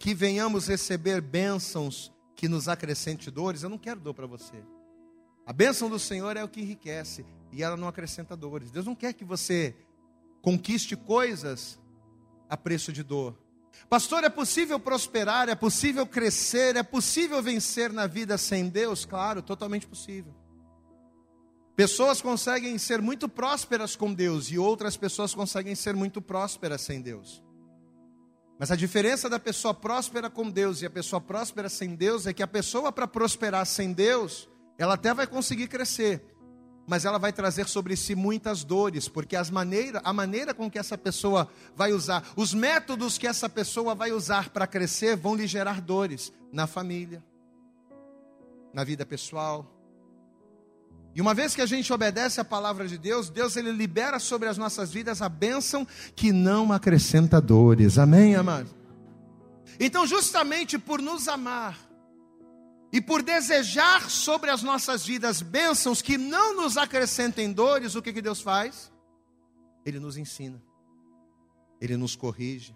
que 0.00 0.12
venhamos 0.14 0.66
receber 0.66 1.20
bênçãos 1.20 2.12
que 2.34 2.48
nos 2.48 2.66
acrescente 2.66 3.30
dores, 3.30 3.62
eu 3.62 3.68
não 3.70 3.78
quero 3.78 4.00
dor 4.00 4.14
para 4.14 4.26
você. 4.26 4.64
A 5.46 5.52
bênção 5.52 5.88
do 5.88 6.00
Senhor 6.00 6.36
é 6.36 6.42
o 6.42 6.48
que 6.48 6.62
enriquece 6.62 7.24
e 7.52 7.62
ela 7.62 7.76
não 7.76 7.86
acrescenta 7.86 8.36
dores. 8.36 8.72
Deus 8.72 8.84
não 8.84 8.96
quer 8.96 9.12
que 9.12 9.24
você 9.24 9.76
conquiste 10.46 10.94
coisas 10.94 11.76
a 12.48 12.56
preço 12.56 12.92
de 12.92 13.02
dor. 13.02 13.36
Pastor, 13.90 14.22
é 14.22 14.28
possível 14.28 14.78
prosperar, 14.78 15.48
é 15.48 15.56
possível 15.56 16.06
crescer, 16.06 16.76
é 16.76 16.84
possível 16.84 17.42
vencer 17.42 17.92
na 17.92 18.06
vida 18.06 18.38
sem 18.38 18.68
Deus? 18.68 19.04
Claro, 19.04 19.42
totalmente 19.42 19.88
possível. 19.88 20.32
Pessoas 21.74 22.22
conseguem 22.22 22.78
ser 22.78 23.02
muito 23.02 23.28
prósperas 23.28 23.96
com 23.96 24.14
Deus 24.14 24.48
e 24.48 24.56
outras 24.56 24.96
pessoas 24.96 25.34
conseguem 25.34 25.74
ser 25.74 25.96
muito 25.96 26.22
prósperas 26.22 26.80
sem 26.80 27.02
Deus. 27.02 27.42
Mas 28.56 28.70
a 28.70 28.76
diferença 28.76 29.28
da 29.28 29.40
pessoa 29.40 29.74
próspera 29.74 30.30
com 30.30 30.48
Deus 30.48 30.80
e 30.80 30.86
a 30.86 30.90
pessoa 30.90 31.20
próspera 31.20 31.68
sem 31.68 31.96
Deus 31.96 32.24
é 32.24 32.32
que 32.32 32.42
a 32.42 32.46
pessoa 32.46 32.92
para 32.92 33.08
prosperar 33.08 33.66
sem 33.66 33.92
Deus, 33.92 34.48
ela 34.78 34.94
até 34.94 35.12
vai 35.12 35.26
conseguir 35.26 35.66
crescer, 35.66 36.22
mas 36.86 37.04
ela 37.04 37.18
vai 37.18 37.32
trazer 37.32 37.66
sobre 37.66 37.96
si 37.96 38.14
muitas 38.14 38.62
dores, 38.62 39.08
porque 39.08 39.34
as 39.34 39.50
maneira, 39.50 40.00
a 40.04 40.12
maneira 40.12 40.54
com 40.54 40.70
que 40.70 40.78
essa 40.78 40.96
pessoa 40.96 41.48
vai 41.74 41.92
usar, 41.92 42.24
os 42.36 42.54
métodos 42.54 43.18
que 43.18 43.26
essa 43.26 43.48
pessoa 43.48 43.94
vai 43.94 44.12
usar 44.12 44.50
para 44.50 44.66
crescer 44.66 45.16
vão 45.16 45.34
lhe 45.34 45.46
gerar 45.46 45.80
dores 45.80 46.32
na 46.52 46.66
família, 46.66 47.22
na 48.72 48.84
vida 48.84 49.04
pessoal. 49.04 49.72
E 51.14 51.20
uma 51.20 51.32
vez 51.32 51.54
que 51.54 51.62
a 51.62 51.66
gente 51.66 51.90
obedece 51.92 52.40
a 52.40 52.44
palavra 52.44 52.86
de 52.86 52.98
Deus, 52.98 53.30
Deus 53.30 53.56
ele 53.56 53.72
libera 53.72 54.18
sobre 54.18 54.48
as 54.48 54.58
nossas 54.58 54.92
vidas 54.92 55.22
a 55.22 55.28
bênção 55.28 55.86
que 56.14 56.30
não 56.30 56.70
acrescenta 56.70 57.40
dores. 57.40 57.98
Amém, 57.98 58.36
amados? 58.36 58.74
Então, 59.80 60.06
justamente 60.06 60.78
por 60.78 61.00
nos 61.00 61.26
amar 61.26 61.85
e 62.96 63.00
por 63.02 63.22
desejar 63.22 64.08
sobre 64.08 64.50
as 64.50 64.62
nossas 64.62 65.04
vidas 65.04 65.42
bênçãos 65.42 66.00
que 66.00 66.16
não 66.16 66.56
nos 66.56 66.78
acrescentem 66.78 67.52
dores, 67.52 67.94
o 67.94 68.00
que, 68.00 68.10
que 68.10 68.22
Deus 68.22 68.40
faz? 68.40 68.90
Ele 69.84 70.00
nos 70.00 70.16
ensina, 70.16 70.62
Ele 71.78 71.94
nos 71.94 72.16
corrige, 72.16 72.74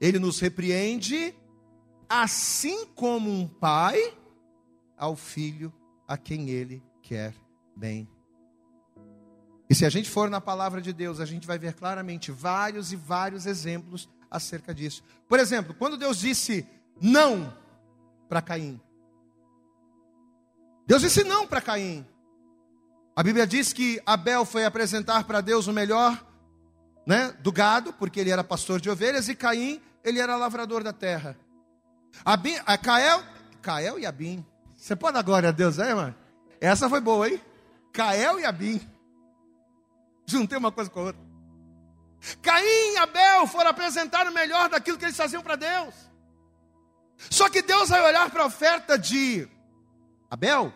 Ele 0.00 0.20
nos 0.20 0.38
repreende, 0.38 1.34
assim 2.08 2.86
como 2.94 3.28
um 3.28 3.48
pai 3.48 4.16
ao 4.96 5.16
filho 5.16 5.74
a 6.06 6.16
quem 6.16 6.50
Ele 6.50 6.80
quer 7.02 7.34
bem. 7.74 8.08
E 9.68 9.74
se 9.74 9.84
a 9.84 9.90
gente 9.90 10.08
for 10.08 10.30
na 10.30 10.40
palavra 10.40 10.80
de 10.80 10.92
Deus, 10.92 11.18
a 11.18 11.24
gente 11.24 11.44
vai 11.44 11.58
ver 11.58 11.74
claramente 11.74 12.30
vários 12.30 12.92
e 12.92 12.96
vários 12.96 13.46
exemplos 13.46 14.08
acerca 14.30 14.72
disso. 14.72 15.02
Por 15.26 15.40
exemplo, 15.40 15.74
quando 15.74 15.96
Deus 15.96 16.20
disse 16.20 16.64
não 17.00 17.52
para 18.28 18.40
Caim. 18.40 18.80
Deus 20.86 21.02
disse 21.02 21.24
não 21.24 21.46
para 21.46 21.60
Caim. 21.60 22.06
A 23.14 23.22
Bíblia 23.22 23.46
diz 23.46 23.72
que 23.72 24.00
Abel 24.06 24.44
foi 24.44 24.64
apresentar 24.64 25.24
para 25.24 25.40
Deus 25.40 25.66
o 25.66 25.72
melhor 25.72 26.24
né, 27.06 27.34
do 27.40 27.52
gado, 27.52 27.92
porque 27.92 28.20
ele 28.20 28.30
era 28.30 28.42
pastor 28.42 28.80
de 28.80 28.88
ovelhas, 28.88 29.28
e 29.28 29.34
Caim, 29.34 29.80
ele 30.02 30.18
era 30.18 30.36
lavrador 30.36 30.82
da 30.82 30.92
terra. 30.92 31.36
Abim, 32.24 32.56
a 32.66 32.76
Cael, 32.78 33.22
Cael 33.60 33.98
e 33.98 34.06
Abim. 34.06 34.44
Você 34.76 34.96
pode 34.96 35.14
dar 35.14 35.22
glória 35.22 35.50
a 35.50 35.52
Deus 35.52 35.78
aí, 35.78 35.94
mano? 35.94 36.14
Essa 36.60 36.88
foi 36.88 37.00
boa, 37.00 37.28
hein? 37.28 37.40
Cael 37.92 38.40
e 38.40 38.44
Abim. 38.44 38.80
Juntei 40.26 40.56
uma 40.56 40.72
coisa 40.72 40.90
com 40.90 41.00
a 41.00 41.02
outra. 41.04 41.22
Caim 42.40 42.94
e 42.94 42.98
Abel 42.98 43.46
foram 43.46 43.70
apresentar 43.70 44.26
o 44.26 44.32
melhor 44.32 44.68
daquilo 44.68 44.96
que 44.96 45.04
eles 45.04 45.16
faziam 45.16 45.42
para 45.42 45.56
Deus. 45.56 45.94
Só 47.30 47.48
que 47.48 47.62
Deus 47.62 47.88
vai 47.88 48.00
olhar 48.02 48.30
para 48.30 48.42
a 48.42 48.46
oferta 48.46 48.98
de 48.98 49.48
Abel. 50.32 50.72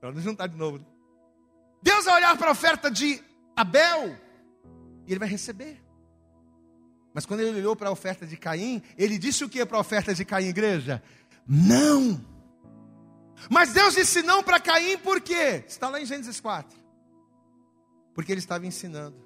Para 0.00 0.10
não 0.10 0.22
juntar 0.22 0.46
de 0.46 0.56
novo. 0.56 0.78
Né? 0.78 0.86
Deus 1.82 2.06
vai 2.06 2.14
olhar 2.16 2.34
para 2.38 2.48
a 2.48 2.52
oferta 2.52 2.90
de 2.90 3.22
Abel 3.54 4.16
e 5.06 5.12
ele 5.12 5.18
vai 5.18 5.28
receber. 5.28 5.84
Mas 7.12 7.26
quando 7.26 7.40
ele 7.40 7.58
olhou 7.58 7.76
para 7.76 7.90
a 7.90 7.92
oferta 7.92 8.26
de 8.26 8.38
Caim, 8.38 8.82
ele 8.96 9.18
disse 9.18 9.44
o 9.44 9.50
que 9.50 9.66
para 9.66 9.76
a 9.76 9.80
oferta 9.80 10.14
de 10.14 10.24
Caim, 10.24 10.46
igreja? 10.46 11.02
Não. 11.46 12.24
Mas 13.50 13.74
Deus 13.74 13.94
disse 13.94 14.22
não 14.22 14.42
para 14.42 14.58
Caim 14.58 14.96
por 14.96 15.20
quê? 15.20 15.62
Está 15.68 15.90
lá 15.90 16.00
em 16.00 16.06
Gênesis 16.06 16.40
4. 16.40 16.78
Porque 18.14 18.32
ele 18.32 18.38
estava 18.38 18.66
ensinando. 18.66 19.22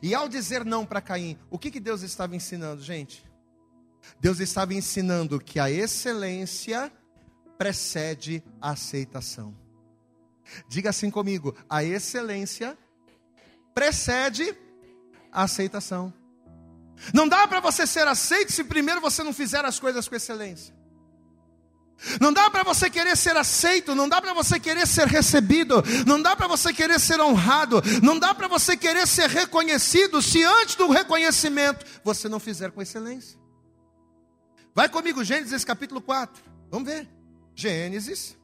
E 0.00 0.14
ao 0.14 0.28
dizer 0.28 0.64
não 0.64 0.86
para 0.86 1.00
Caim, 1.00 1.36
o 1.50 1.58
que, 1.58 1.68
que 1.68 1.80
Deus 1.80 2.02
estava 2.02 2.36
ensinando, 2.36 2.80
gente? 2.80 3.28
Deus 4.20 4.38
estava 4.38 4.72
ensinando 4.72 5.40
que 5.40 5.58
a 5.58 5.68
excelência 5.68 6.92
precede 7.62 8.42
a 8.60 8.70
aceitação. 8.70 9.56
Diga 10.66 10.90
assim 10.90 11.12
comigo: 11.12 11.56
a 11.70 11.84
excelência 11.84 12.76
precede 13.72 14.58
a 15.30 15.44
aceitação. 15.44 16.12
Não 17.14 17.28
dá 17.28 17.46
para 17.46 17.60
você 17.60 17.86
ser 17.86 18.08
aceito 18.08 18.50
se 18.50 18.64
primeiro 18.64 19.00
você 19.00 19.22
não 19.22 19.32
fizer 19.32 19.64
as 19.64 19.78
coisas 19.78 20.08
com 20.08 20.16
excelência. 20.16 20.74
Não 22.20 22.32
dá 22.32 22.50
para 22.50 22.64
você 22.64 22.90
querer 22.90 23.16
ser 23.16 23.36
aceito, 23.36 23.94
não 23.94 24.08
dá 24.08 24.20
para 24.20 24.34
você 24.34 24.58
querer 24.58 24.84
ser 24.84 25.06
recebido, 25.06 25.84
não 26.04 26.20
dá 26.20 26.34
para 26.34 26.48
você 26.48 26.72
querer 26.72 26.98
ser 26.98 27.20
honrado, 27.20 27.80
não 28.02 28.18
dá 28.18 28.34
para 28.34 28.48
você 28.48 28.76
querer 28.76 29.06
ser 29.06 29.30
reconhecido 29.30 30.20
se 30.20 30.42
antes 30.42 30.74
do 30.74 30.90
reconhecimento 30.90 31.86
você 32.02 32.28
não 32.28 32.40
fizer 32.40 32.72
com 32.72 32.82
excelência. 32.82 33.38
Vai 34.74 34.88
comigo, 34.88 35.22
Gênesis 35.22 35.64
capítulo 35.64 36.02
4. 36.02 36.42
Vamos 36.68 36.90
ver. 36.90 37.21
Gênesis, 37.54 38.36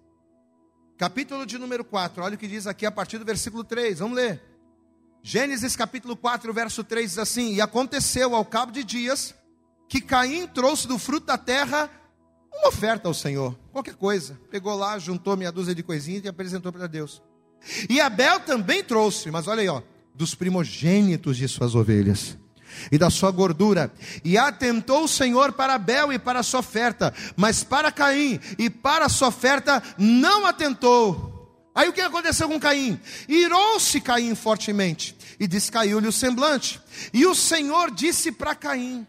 capítulo 0.96 1.46
de 1.46 1.58
número 1.58 1.84
4. 1.84 2.22
Olha 2.22 2.34
o 2.34 2.38
que 2.38 2.46
diz 2.46 2.66
aqui 2.66 2.84
a 2.84 2.90
partir 2.90 3.18
do 3.18 3.24
versículo 3.24 3.64
3. 3.64 3.98
Vamos 4.00 4.16
ler. 4.16 4.42
Gênesis 5.22 5.74
capítulo 5.74 6.16
4, 6.16 6.52
verso 6.52 6.84
3 6.84 7.10
diz 7.10 7.18
assim: 7.18 7.54
E 7.54 7.60
aconteceu 7.60 8.34
ao 8.34 8.44
cabo 8.44 8.72
de 8.72 8.84
dias 8.84 9.34
que 9.88 10.00
Caim 10.00 10.46
trouxe 10.46 10.86
do 10.86 10.98
fruto 10.98 11.26
da 11.26 11.38
terra 11.38 11.90
uma 12.52 12.68
oferta 12.68 13.08
ao 13.08 13.14
Senhor, 13.14 13.58
qualquer 13.72 13.94
coisa. 13.94 14.38
Pegou 14.50 14.76
lá, 14.76 14.98
juntou 14.98 15.36
meia 15.36 15.52
dúzia 15.52 15.74
de 15.74 15.82
coisinhas 15.82 16.24
e 16.24 16.28
apresentou 16.28 16.72
para 16.72 16.86
Deus. 16.86 17.22
E 17.88 18.00
Abel 18.00 18.40
também 18.40 18.82
trouxe, 18.84 19.30
mas 19.30 19.46
olha 19.48 19.62
aí, 19.62 19.68
ó, 19.68 19.82
dos 20.14 20.34
primogênitos 20.34 21.36
de 21.36 21.48
suas 21.48 21.74
ovelhas 21.74 22.36
e 22.90 22.98
da 22.98 23.10
sua 23.10 23.30
gordura. 23.30 23.92
E 24.24 24.36
atentou 24.36 25.04
o 25.04 25.08
Senhor 25.08 25.52
para 25.52 25.74
Abel 25.74 26.12
e 26.12 26.18
para 26.18 26.40
a 26.40 26.42
sua 26.42 26.60
oferta, 26.60 27.14
mas 27.36 27.64
para 27.64 27.92
Caim 27.92 28.40
e 28.58 28.68
para 28.68 29.06
a 29.06 29.08
sua 29.08 29.28
oferta 29.28 29.82
não 29.96 30.46
atentou. 30.46 31.36
Aí 31.74 31.88
o 31.88 31.92
que 31.92 32.00
aconteceu 32.00 32.48
com 32.48 32.58
Caim? 32.58 33.00
Irou-se 33.28 34.00
Caim 34.00 34.34
fortemente 34.34 35.16
e 35.38 35.46
descaiu-lhe 35.46 36.08
o 36.08 36.12
semblante. 36.12 36.80
E 37.12 37.24
o 37.24 37.34
Senhor 37.34 37.90
disse 37.90 38.32
para 38.32 38.54
Caim: 38.54 39.06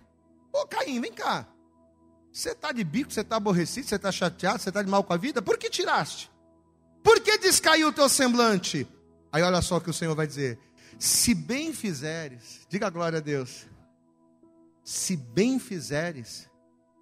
Ô 0.53 0.67
Caim, 0.67 1.01
vem 1.01 1.11
cá. 1.11 1.47
Você 2.31 2.51
está 2.51 2.71
de 2.71 2.83
bico, 2.83 3.11
você 3.11 3.21
está 3.21 3.37
aborrecido, 3.37 3.87
você 3.87 3.95
está 3.95 4.11
chateado, 4.11 4.59
você 4.59 4.69
está 4.69 4.83
de 4.83 4.89
mal 4.89 5.03
com 5.03 5.13
a 5.13 5.17
vida? 5.17 5.41
Por 5.41 5.57
que 5.57 5.69
tiraste? 5.69 6.29
Por 7.03 7.19
que 7.21 7.37
descaiu 7.37 7.87
o 7.87 7.91
teu 7.91 8.07
semblante? 8.07 8.87
Aí 9.31 9.41
olha 9.41 9.61
só 9.61 9.77
o 9.77 9.81
que 9.81 9.89
o 9.89 9.93
Senhor 9.93 10.15
vai 10.15 10.27
dizer: 10.27 10.59
se 10.97 11.33
bem 11.33 11.73
fizeres, 11.73 12.65
diga 12.69 12.89
glória 12.89 13.19
a 13.19 13.21
Deus. 13.21 13.67
Se 14.83 15.15
bem 15.15 15.59
fizeres, 15.59 16.49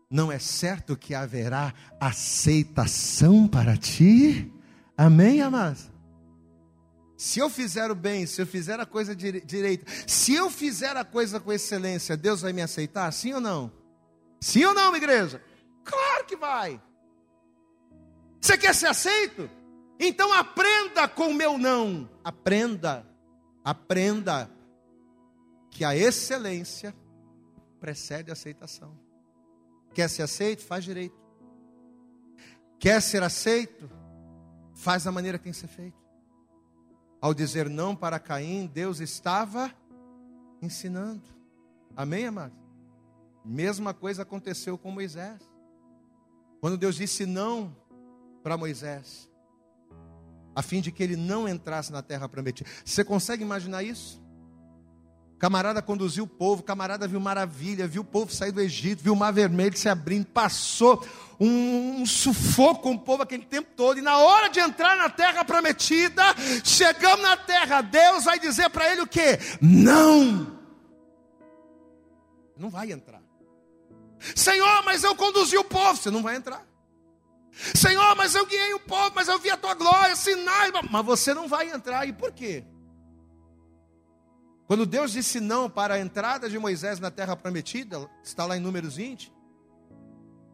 não 0.10 0.32
é 0.32 0.40
certo 0.40 0.98
que 0.98 1.16
haverá 1.16 1.74
aceitação 2.00 3.48
para 3.48 3.78
ti? 3.78 4.52
Amém, 4.98 5.42
amados? 5.42 5.90
Se 7.18 7.40
eu 7.40 7.50
fizer 7.50 7.90
o 7.90 7.96
bem, 7.96 8.28
se 8.28 8.42
eu 8.42 8.46
fizer 8.46 8.80
a 8.80 8.86
coisa 8.86 9.16
direita, 9.16 9.92
se 10.06 10.36
eu 10.36 10.52
fizer 10.52 10.96
a 10.96 11.04
coisa 11.04 11.40
com 11.40 11.52
excelência, 11.52 12.16
Deus 12.16 12.42
vai 12.42 12.54
me 12.54 12.62
aceitar? 12.62 13.12
Sim 13.12 13.34
ou 13.34 13.42
não? 13.42 13.72
Sim 14.40 14.66
ou 14.66 14.74
não, 14.74 14.96
igreja? 14.96 15.42
Claro 15.84 16.26
que 16.26 16.36
vai. 16.36 16.80
Você 18.40 18.58
quer 18.58 18.76
ser 18.76 18.88
aceito? 18.88 19.50
Então 20.00 20.32
aprenda 20.32 21.08
com 21.08 21.30
o 21.30 21.34
meu 21.34 21.58
não. 21.58 22.08
Aprenda, 22.24 23.07
aprenda 23.68 24.50
que 25.70 25.84
a 25.84 25.94
excelência 25.94 26.96
precede 27.82 28.30
a 28.30 28.34
aceitação. 28.34 28.98
Quer 29.94 30.10
ser 30.10 30.22
aceito? 30.22 30.64
Faz 30.64 30.86
direito. 30.86 31.20
Quer 32.80 33.02
ser 33.02 33.22
aceito? 33.24 33.90
Faz 34.74 35.04
da 35.04 35.12
maneira 35.12 35.38
que 35.38 35.44
tem 35.44 35.52
que 35.52 35.60
ser 35.60 35.68
feito. 35.68 35.98
Ao 37.20 37.34
dizer 37.34 37.70
não 37.70 37.94
para 37.94 38.20
Caim, 38.20 38.68
Deus 38.68 39.02
estava 39.02 39.70
ensinando. 40.62 41.28
Amém, 41.94 42.26
amados? 42.26 42.58
Mesma 43.44 43.94
coisa 43.94 44.22
aconteceu 44.22 44.78
com 44.78 44.92
Moisés. 44.92 45.42
Quando 46.62 46.78
Deus 46.78 46.96
disse 46.96 47.26
não 47.26 47.76
para 48.42 48.56
Moisés, 48.56 49.30
a 50.58 50.64
fim 50.64 50.82
de 50.82 50.92
que 50.92 51.04
ele 51.04 51.16
não 51.16 51.48
entrasse 51.48 51.92
na 51.92 52.02
terra 52.02 52.28
prometida. 52.28 52.68
Você 52.84 53.04
consegue 53.04 53.44
imaginar 53.44 53.84
isso? 53.84 54.20
Camarada 55.38 55.84
conduziu 55.84 56.24
o 56.24 56.28
povo, 56.28 56.64
camarada 56.64 57.08
viu 57.08 57.20
maravilha, 57.20 57.88
viu 57.88 58.02
o 58.02 58.06
povo 58.06 58.34
sair 58.34 58.52
do 58.52 58.60
Egito, 58.60 59.04
viu 59.04 59.14
o 59.14 59.16
mar 59.16 59.32
vermelho 59.32 59.78
se 59.78 59.88
abrindo, 59.88 60.26
passou 60.26 61.06
um, 61.40 62.02
um, 62.02 62.06
sufoco 62.08 62.82
com 62.82 62.94
o 62.94 63.00
povo 63.00 63.22
aquele 63.22 63.46
tempo 63.46 63.70
todo, 63.76 64.00
e 64.00 64.02
na 64.02 64.18
hora 64.18 64.50
de 64.50 64.60
entrar 64.60 64.98
na 64.98 65.12
terra 65.12 65.46
prometida, 65.46 66.24
chegamos 66.64 67.22
na 67.22 67.38
terra, 67.38 67.82
Deus 67.82 68.24
vai 68.24 68.40
dizer 68.40 68.72
para 68.72 68.92
ele 68.92 69.02
o 69.02 69.08
que? 69.08 69.38
Não! 69.62 70.58
Não 72.58 72.72
vai 72.72 72.92
entrar. 72.92 73.22
Senhor, 74.36 74.84
mas 74.84 75.04
eu 75.04 75.16
conduzi 75.16 75.56
o 75.56 75.64
povo. 75.64 75.96
Você 75.96 76.10
não 76.10 76.24
vai 76.24 76.36
entrar. 76.36 76.67
Senhor, 77.76 78.16
mas 78.16 78.36
eu 78.36 78.46
guiei 78.46 78.74
o 78.74 78.80
povo, 78.80 79.12
mas 79.16 79.28
eu 79.28 79.40
vi 79.40 79.50
a 79.50 79.58
tua 79.58 79.74
glória, 79.74 80.16
sinais. 80.16 80.72
Mas 80.90 81.06
você 81.06 81.34
não 81.34 81.48
vai 81.48 81.70
entrar. 81.70 82.08
E 82.08 82.14
por 82.14 82.32
quê? 82.32 82.64
Quando 84.68 84.86
Deus 84.86 85.12
disse 85.12 85.40
não 85.40 85.70
para 85.70 85.96
a 85.96 86.00
entrada 86.00 86.50
de 86.50 86.60
Moisés 86.60 87.00
na 87.00 87.10
terra 87.10 87.36
prometida, 87.36 88.10
está 88.24 88.46
lá 88.46 88.58
em 88.58 88.60
Números 88.60 88.98
20. 88.98 89.34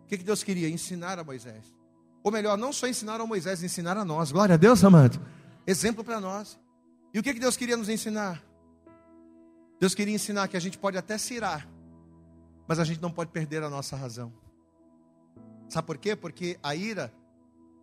O 0.03 0.07
que, 0.07 0.17
que 0.17 0.23
Deus 0.23 0.43
queria? 0.43 0.69
Ensinar 0.69 1.17
a 1.17 1.23
Moisés. 1.23 1.73
Ou 2.23 2.31
melhor, 2.31 2.57
não 2.57 2.71
só 2.71 2.87
ensinar 2.87 3.19
a 3.19 3.25
Moisés, 3.25 3.63
ensinar 3.63 3.97
a 3.97 4.05
nós. 4.05 4.31
Glória 4.31 4.53
a 4.53 4.57
Deus, 4.57 4.83
amado. 4.83 5.19
Exemplo 5.65 6.03
para 6.03 6.21
nós. 6.21 6.59
E 7.13 7.19
o 7.19 7.23
que, 7.23 7.33
que 7.33 7.39
Deus 7.39 7.57
queria 7.57 7.75
nos 7.75 7.89
ensinar? 7.89 8.41
Deus 9.79 9.93
queria 9.93 10.13
ensinar 10.13 10.47
que 10.47 10.55
a 10.55 10.59
gente 10.59 10.77
pode 10.77 10.97
até 10.97 11.17
se 11.17 11.33
irar, 11.33 11.67
mas 12.67 12.79
a 12.79 12.85
gente 12.85 13.01
não 13.01 13.11
pode 13.11 13.31
perder 13.31 13.61
a 13.63 13.69
nossa 13.69 13.95
razão. 13.95 14.31
Sabe 15.73 15.87
por 15.87 15.97
quê? 15.97 16.15
Porque 16.15 16.59
a 16.61 16.75
ira, 16.75 17.11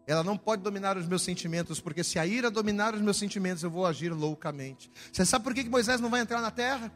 ela 0.06 0.22
não 0.22 0.38
pode 0.38 0.62
dominar 0.62 0.96
os 0.96 1.08
meus 1.08 1.22
sentimentos, 1.22 1.80
porque 1.80 2.04
se 2.04 2.20
a 2.20 2.24
ira 2.24 2.48
dominar 2.48 2.94
os 2.94 3.00
meus 3.00 3.16
sentimentos, 3.16 3.64
eu 3.64 3.70
vou 3.70 3.84
agir 3.84 4.10
loucamente. 4.10 4.88
Você 5.12 5.26
sabe 5.26 5.42
por 5.42 5.52
que 5.52 5.68
Moisés 5.68 6.00
não 6.00 6.08
vai 6.08 6.20
entrar 6.20 6.40
na 6.40 6.52
terra? 6.52 6.92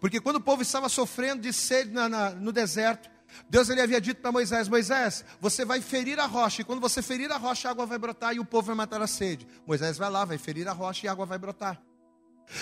Porque 0.00 0.20
quando 0.20 0.36
o 0.36 0.40
povo 0.40 0.60
estava 0.60 0.88
sofrendo 0.88 1.42
de 1.42 1.52
sede 1.52 1.92
na, 1.92 2.08
na, 2.08 2.30
no 2.30 2.50
deserto, 2.50 3.08
Deus 3.48 3.68
ele 3.68 3.80
havia 3.80 4.00
dito 4.00 4.20
para 4.20 4.32
Moisés: 4.32 4.66
Moisés, 4.66 5.24
você 5.40 5.64
vai 5.64 5.80
ferir 5.80 6.18
a 6.18 6.26
rocha, 6.26 6.62
e 6.62 6.64
quando 6.64 6.80
você 6.80 7.00
ferir 7.00 7.30
a 7.30 7.36
rocha, 7.36 7.68
a 7.68 7.70
água 7.70 7.86
vai 7.86 7.96
brotar 7.96 8.34
e 8.34 8.40
o 8.40 8.44
povo 8.44 8.66
vai 8.66 8.74
matar 8.74 9.00
a 9.00 9.06
sede. 9.06 9.46
Moisés 9.64 9.96
vai 9.98 10.10
lá, 10.10 10.24
vai 10.24 10.36
ferir 10.36 10.66
a 10.66 10.72
rocha 10.72 11.06
e 11.06 11.08
a 11.08 11.12
água 11.12 11.26
vai 11.26 11.38
brotar. 11.38 11.80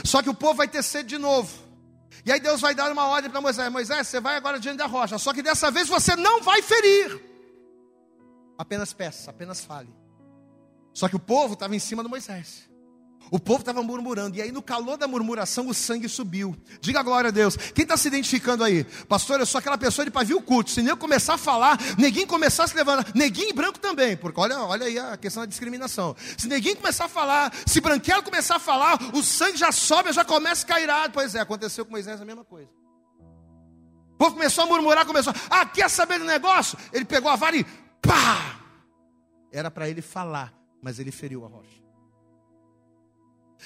Só 0.05 0.23
que 0.23 0.29
o 0.29 0.35
povo 0.35 0.57
vai 0.57 0.69
ter 0.69 0.83
sede 0.83 1.09
de 1.09 1.19
novo. 1.19 1.51
E 2.23 2.31
aí 2.31 2.39
Deus 2.39 2.61
vai 2.61 2.75
dar 2.75 2.93
uma 2.93 3.07
ordem 3.07 3.31
para 3.31 3.41
Moisés: 3.41 3.73
Moisés, 3.73 4.09
você 4.09 4.21
vai 4.21 4.37
agora 4.37 4.61
diante 4.61 4.77
da 4.77 4.87
rocha, 4.87 5.17
só 5.17 5.33
que 5.33 5.41
dessa 5.41 5.71
vez 5.71 5.89
você 5.89 6.15
não 6.15 6.43
vai 6.43 6.61
ferir. 6.61 7.36
Apenas 8.59 8.93
peça, 8.93 9.31
apenas 9.31 9.61
fale. 9.61 9.95
Só 10.95 11.09
que 11.09 11.17
o 11.17 11.21
povo 11.21 11.55
estava 11.55 11.77
em 11.77 11.79
cima 11.79 12.03
do 12.03 12.09
Moisés. 12.09 12.69
O 13.31 13.41
povo 13.41 13.61
estava 13.61 13.83
murmurando, 13.83 14.37
e 14.37 14.43
aí 14.43 14.53
no 14.53 14.63
calor 14.63 14.97
da 14.97 15.09
murmuração 15.09 15.69
o 15.69 15.75
sangue 15.75 16.09
subiu. 16.09 16.57
Diga 16.81 17.03
glória 17.03 17.29
a 17.29 17.31
Deus. 17.33 17.57
Quem 17.57 17.83
está 17.83 17.97
se 17.97 18.07
identificando 18.07 18.63
aí? 18.63 18.85
Pastor, 19.09 19.41
eu 19.41 19.47
sou 19.47 19.59
aquela 19.59 19.77
pessoa 19.77 20.05
de 20.05 20.11
pavio 20.13 20.41
curto. 20.41 20.71
Se 20.71 20.81
nem 20.81 20.91
eu 20.91 20.97
começar 20.97 21.35
a 21.35 21.39
falar, 21.39 21.77
neguinho 21.99 22.27
começar 22.27 22.65
a 22.65 22.69
se 22.69 22.77
levantar, 22.77 23.13
neguinho 23.15 23.53
branco 23.53 23.81
também, 23.81 24.17
porque 24.17 24.41
olha, 24.41 24.61
olha 24.61 24.87
aí 24.87 24.99
a 24.99 25.17
questão 25.17 25.43
da 25.43 25.47
discriminação. 25.47 26.15
Se 26.39 26.47
neguinho 26.47 26.77
começar 26.77 27.07
a 27.07 27.09
falar, 27.09 27.53
se 27.67 27.81
branquelo 27.81 28.23
começar 28.23 28.57
a 28.57 28.61
falar, 28.61 28.97
o 29.13 29.23
sangue 29.23 29.57
já 29.57 29.73
sobe, 29.73 30.13
já 30.13 30.25
começa 30.25 30.65
a 30.65 30.69
cair. 30.69 30.89
Pois 31.13 31.35
é, 31.35 31.41
aconteceu 31.41 31.85
com 31.85 31.91
Moisés 31.91 32.21
a 32.21 32.25
mesma 32.25 32.45
coisa. 32.45 32.71
O 34.15 34.19
povo 34.19 34.35
começou 34.35 34.65
a 34.65 34.67
murmurar, 34.69 35.05
começou, 35.05 35.35
ah, 35.51 35.67
quer 35.67 35.91
saber 35.91 36.19
do 36.19 36.25
negócio? 36.25 36.79
Ele 36.93 37.05
pegou 37.05 37.31
a 37.31 37.37
vara 37.37 37.57
e 37.57 37.67
pá! 38.07 38.61
Era 39.53 39.71
para 39.71 39.89
ele 39.89 40.03
falar, 40.03 40.53
mas 40.83 40.99
ele 40.99 41.11
feriu 41.11 41.45
a 41.45 41.49
rocha. 41.49 41.83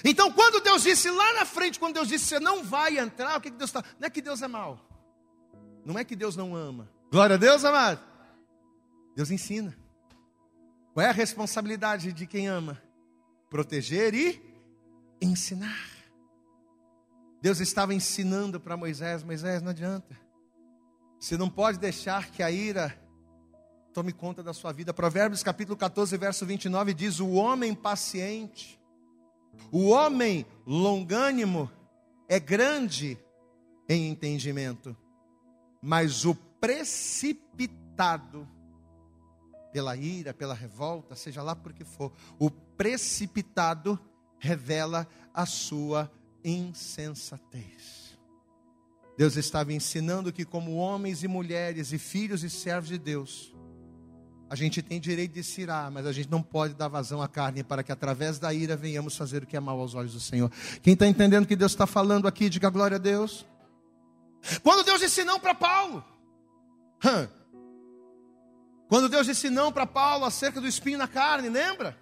Então, 0.05 0.33
quando 0.33 0.63
Deus 0.63 0.83
disse 0.83 1.11
lá 1.11 1.35
na 1.35 1.45
frente, 1.45 1.79
quando 1.79 1.95
Deus 1.95 2.09
disse 2.09 2.27
você 2.27 2.41
não 2.41 2.63
vai 2.63 2.99
entrar, 2.99 3.37
o 3.37 3.41
que, 3.41 3.51
que 3.51 3.57
Deus 3.57 3.71
está? 3.71 3.85
Não 3.99 4.07
é 4.07 4.11
que 4.11 4.23
Deus 4.23 4.41
é 4.41 4.49
mau, 4.49 4.81
não 5.85 5.99
é 5.99 6.05
que 6.05 6.15
Deus 6.15 6.37
não 6.37 6.55
ama. 6.55 6.89
Glória 7.11 7.35
a 7.35 7.39
Deus, 7.39 7.65
amado. 7.65 8.01
Deus 9.17 9.31
ensina. 9.31 9.77
Qual 10.95 11.05
é 11.05 11.09
a 11.09 11.13
responsabilidade 11.13 12.13
de 12.13 12.27
quem 12.27 12.49
ama? 12.49 12.81
Proteger 13.49 14.15
e 14.15 14.41
ensinar. 15.21 15.89
Deus 17.43 17.59
estava 17.59 17.95
ensinando 17.95 18.61
para 18.61 18.77
Moisés: 18.77 19.23
Moisés, 19.23 19.63
não 19.63 19.71
adianta. 19.71 20.19
Você 21.19 21.37
não 21.37 21.51
pode 21.51 21.79
deixar 21.79 22.31
que 22.31 22.43
a 22.43 22.51
ira 22.51 22.99
tome 23.93 24.13
conta 24.13 24.43
da 24.43 24.53
sua 24.53 24.73
vida. 24.73 24.95
Provérbios 24.95 25.43
capítulo 25.43 25.77
14, 25.77 26.17
verso 26.17 26.47
29 26.47 26.95
diz: 26.95 27.21
O 27.21 27.33
homem 27.33 27.75
paciente 27.75 28.81
o 29.71 29.89
homem 29.89 30.47
longânimo 30.67 31.71
é 32.29 32.39
grande 32.39 33.19
em 33.89 34.09
entendimento, 34.09 34.97
mas 35.83 36.25
o 36.25 36.35
precipitado 36.35 38.49
pela 39.73 39.97
ira, 39.97 40.35
pela 40.35 40.55
revolta, 40.55 41.15
seja 41.15 41.43
lá 41.43 41.55
por 41.55 41.73
que 41.73 41.85
for, 41.85 42.13
o 42.39 42.51
precipitado 42.51 43.99
revela 44.39 45.07
a 45.33 45.47
sua 45.47 46.11
insensatez. 46.45 48.19
Deus 49.17 49.37
estava 49.37 49.73
ensinando 49.73 50.33
que, 50.33 50.45
como 50.45 50.77
homens 50.77 51.23
e 51.23 51.29
mulheres 51.29 51.93
e 51.93 51.99
filhos 51.99 52.43
e 52.43 52.51
servos 52.51 52.89
de 52.89 52.99
Deus, 52.99 53.55
a 54.51 54.57
gente 54.57 54.83
tem 54.83 54.99
direito 54.99 55.33
de 55.33 55.45
se 55.45 55.61
irar, 55.61 55.93
mas 55.93 56.05
a 56.05 56.11
gente 56.13 56.29
não 56.29 56.43
pode 56.43 56.75
dar 56.75 56.89
vazão 56.89 57.23
à 57.23 57.29
carne 57.29 57.63
para 57.63 57.85
que 57.85 57.93
através 57.93 58.37
da 58.37 58.53
ira 58.53 58.77
venhamos 58.77 59.17
fazer 59.17 59.45
o 59.45 59.47
que 59.47 59.57
é 59.57 59.61
mal 59.61 59.79
aos 59.79 59.95
olhos 59.95 60.13
do 60.13 60.19
Senhor. 60.19 60.51
Quem 60.83 60.95
está 60.95 61.07
entendendo 61.07 61.47
que 61.47 61.55
Deus 61.55 61.71
está 61.71 61.87
falando 61.87 62.27
aqui, 62.27 62.49
diga 62.49 62.69
glória 62.69 62.97
a 62.97 62.99
Deus. 62.99 63.47
Quando 64.61 64.85
Deus 64.85 65.01
disse 65.01 65.23
não 65.23 65.39
para 65.39 65.55
Paulo, 65.55 66.05
quando 68.89 69.09
Deus 69.09 69.27
disse 69.27 69.49
não 69.49 69.71
para 69.71 69.87
Paulo 69.87 70.25
acerca 70.25 70.61
do 70.61 70.67
espinho 70.67 70.99
na 70.99 71.07
carne, 71.07 71.49
lembra? 71.49 71.97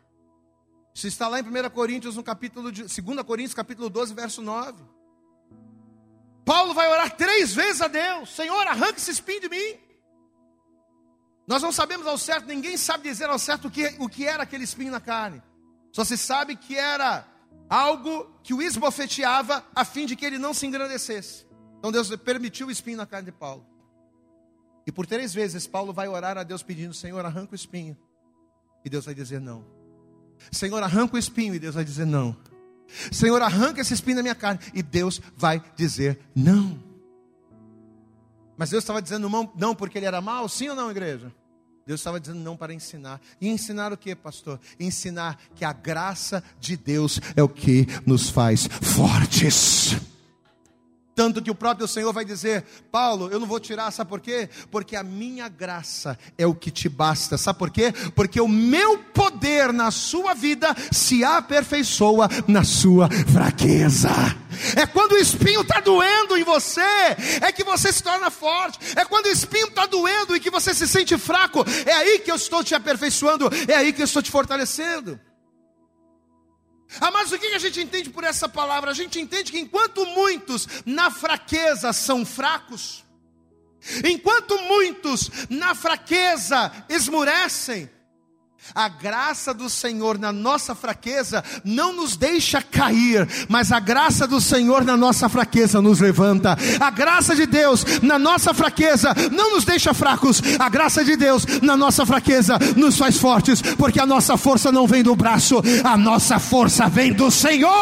Isso 0.95 1.07
está 1.07 1.29
lá 1.29 1.39
em 1.39 1.43
1 1.43 1.69
Coríntios, 1.69 2.17
no 2.17 2.23
capítulo 2.23 2.73
de, 2.73 2.85
2 2.85 3.23
Coríntios, 3.25 3.53
capítulo 3.53 3.91
12, 3.91 4.15
verso 4.15 4.41
9. 4.41 4.83
Paulo 6.47 6.73
vai 6.73 6.89
orar 6.89 7.15
três 7.15 7.55
vezes 7.55 7.83
a 7.83 7.89
Deus: 7.89 8.35
Senhor, 8.35 8.67
arranca 8.67 8.97
esse 8.97 9.11
espinho 9.11 9.43
de 9.43 9.51
mim. 9.51 9.88
Nós 11.49 11.63
não 11.63 11.73
sabemos 11.73 12.07
ao 12.07 12.19
certo, 12.19 12.47
ninguém 12.47 12.77
sabe 12.77 13.09
dizer 13.09 13.31
ao 13.31 13.39
certo 13.39 13.69
o 13.69 13.71
que, 13.71 13.97
o 13.99 14.07
que 14.07 14.27
era 14.27 14.43
aquele 14.43 14.65
espinho 14.65 14.93
na 14.93 15.01
carne. 15.01 15.43
Só 15.91 16.05
se 16.05 16.19
sabe 16.19 16.55
que 16.55 16.77
era 16.77 17.27
algo 17.71 18.31
que 18.43 18.53
o 18.53 18.61
esbofeteava 18.61 19.65
a 19.75 19.83
fim 19.83 20.05
de 20.05 20.15
que 20.15 20.27
ele 20.27 20.37
não 20.37 20.53
se 20.53 20.67
engrandecesse. 20.67 21.47
Então 21.79 21.91
Deus 21.91 22.15
permitiu 22.17 22.67
o 22.67 22.71
espinho 22.71 22.99
na 22.99 23.07
carne 23.07 23.27
de 23.27 23.33
Paulo. 23.33 23.67
E 24.87 24.93
por 24.93 25.07
três 25.07 25.33
vezes 25.33 25.67
Paulo 25.67 25.91
vai 25.91 26.07
orar 26.07 26.37
a 26.37 26.43
Deus 26.43 26.63
pedindo: 26.63 26.93
Senhor, 26.93 27.25
arranca 27.25 27.53
o 27.53 27.57
espinho. 27.57 27.97
E 28.85 28.91
Deus 28.91 29.07
vai 29.07 29.15
dizer 29.15 29.41
não. 29.41 29.65
Senhor, 30.53 30.83
arranca 30.83 31.17
o 31.17 31.19
espinho. 31.19 31.55
E 31.55 31.59
Deus 31.59 31.75
vai 31.75 31.85
dizer 31.85 32.07
não. 32.07 32.37
Senhor, 33.11 33.41
arranca 33.41 33.81
esse 33.81 33.95
espinho 33.95 34.17
da 34.17 34.23
minha 34.23 34.35
carne. 34.35 34.61
E 34.75 34.83
Deus 34.83 35.21
vai 35.35 35.63
dizer 35.77 36.21
não. 36.35 36.88
Mas 38.59 38.71
Deus 38.71 38.83
estava 38.83 39.01
dizendo 39.01 39.31
não 39.55 39.75
porque 39.75 39.97
ele 39.99 40.07
era 40.07 40.21
mau, 40.21 40.49
sim 40.49 40.69
ou 40.69 40.75
não, 40.75 40.91
igreja? 40.91 41.33
Deus 41.87 42.01
estava 42.01 42.21
dizendo 42.21 42.41
não 42.41 42.55
para 42.55 42.75
ensinar. 42.75 43.19
E 43.41 43.49
ensinar 43.49 43.93
o 43.93 43.97
que, 43.97 44.15
pastor? 44.15 44.61
Ensinar 44.79 45.39
que 45.55 45.65
a 45.65 45.73
graça 45.73 46.45
de 46.61 46.77
Deus 46.77 47.19
é 47.35 47.43
o 47.43 47.49
que 47.49 47.87
nos 48.05 48.29
faz 48.29 48.67
fortes. 48.67 49.97
Tanto 51.29 51.43
que 51.43 51.51
o 51.51 51.55
próprio 51.55 51.87
Senhor 51.87 52.11
vai 52.11 52.25
dizer: 52.25 52.65
Paulo, 52.91 53.29
eu 53.31 53.39
não 53.39 53.47
vou 53.47 53.61
tirar, 53.61 53.91
sabe 53.91 54.09
por 54.09 54.19
quê? 54.19 54.49
Porque 54.71 54.97
a 54.97 55.03
minha 55.03 55.47
graça 55.47 56.19
é 56.39 56.47
o 56.47 56.55
que 56.55 56.71
te 56.71 56.89
basta, 56.89 57.37
sabe 57.37 57.59
por 57.59 57.71
quê? 57.71 57.93
Porque 58.15 58.41
o 58.41 58.49
meu 58.49 58.97
poder 58.97 59.71
na 59.71 59.91
sua 59.91 60.33
vida 60.33 60.75
se 60.91 61.23
aperfeiçoa 61.23 62.31
na 62.47 62.65
sua 62.65 63.11
fraqueza. 63.31 64.09
É 64.75 64.87
quando 64.87 65.13
o 65.13 65.19
espinho 65.19 65.61
está 65.61 65.81
doendo 65.81 66.35
em 66.35 66.45
você, 66.45 66.81
é 67.43 67.53
que 67.53 67.63
você 67.63 67.93
se 67.93 68.03
torna 68.03 68.31
forte. 68.31 68.79
É 68.97 69.05
quando 69.05 69.27
o 69.27 69.31
espinho 69.31 69.67
está 69.67 69.85
doendo 69.85 70.35
e 70.35 70.41
que 70.41 70.51
você 70.51 70.73
se 70.73 70.89
sente 70.89 71.19
fraco, 71.19 71.63
é 71.85 71.93
aí 71.93 72.21
que 72.21 72.31
eu 72.31 72.37
estou 72.37 72.65
te 72.65 72.75
aperfeiçoando, 72.75 73.51
é 73.69 73.75
aí 73.75 73.93
que 73.93 74.01
eu 74.01 74.07
estou 74.07 74.23
te 74.23 74.31
fortalecendo. 74.31 75.21
Ah, 77.01 77.11
mas 77.11 77.31
o 77.33 77.39
que 77.39 77.47
a 77.47 77.59
gente 77.59 77.81
entende 77.81 78.11
por 78.11 78.25
essa 78.25 78.49
palavra? 78.49 78.91
A 78.91 78.95
gente 78.95 79.21
entende 79.21 79.53
que 79.53 79.59
enquanto 79.59 80.07
muitos 80.07 80.67
na 80.87 81.11
fraqueza 81.11 81.93
são 81.93 82.25
fracos, 82.25 83.05
enquanto 84.05 84.59
muitos 84.63 85.31
na 85.51 85.75
fraqueza 85.75 86.73
esmurecem, 86.89 87.91
a 88.75 88.89
graça 88.89 89.55
do 89.55 89.69
Senhor 89.69 90.19
na 90.19 90.33
nossa 90.33 90.75
fraqueza 90.75 91.43
não 91.65 91.93
nos 91.93 92.17
deixa 92.17 92.61
cair, 92.61 93.27
mas 93.49 93.73
a 93.73 93.81
graça 93.81 94.27
do 94.27 94.41
Senhor 94.41 94.85
na 94.85 94.97
nossa 94.97 95.29
fraqueza 95.29 95.81
nos 95.81 96.01
levanta. 96.01 96.57
A 96.79 96.91
graça 96.91 97.35
de 97.35 97.47
Deus 97.47 97.85
na 98.03 98.19
nossa 98.19 98.53
fraqueza 98.53 99.15
não 99.33 99.55
nos 99.55 99.65
deixa 99.65 99.95
fracos, 99.95 100.43
a 100.59 100.69
graça 100.69 101.05
de 101.05 101.17
Deus 101.17 101.45
na 101.63 101.77
nossa 101.77 102.05
fraqueza 102.05 102.59
nos 102.77 102.97
faz 102.97 103.17
fortes, 103.17 103.63
porque 103.63 104.01
a 104.01 104.07
nossa 104.07 104.37
força 104.37 104.71
não 104.71 104.87
vem 104.87 105.03
do 105.03 105.17
braço, 105.17 105.63
a 105.85 105.97
nossa 105.97 106.39
força 106.39 106.89
vem 106.89 107.13
do 107.13 107.31
Senhor. 107.31 107.73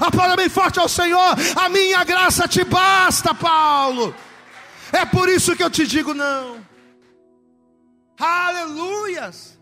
Aplauda 0.00 0.36
bem 0.36 0.48
forte 0.48 0.78
ao 0.78 0.88
Senhor, 0.88 1.36
a 1.56 1.68
minha 1.68 2.04
graça 2.04 2.46
te 2.46 2.64
basta, 2.64 3.34
Paulo. 3.34 4.14
É 4.92 5.04
por 5.04 5.28
isso 5.28 5.54
que 5.56 5.62
eu 5.62 5.70
te 5.70 5.86
digo 5.86 6.14
não. 6.14 6.58
Aleluias. 8.18 9.57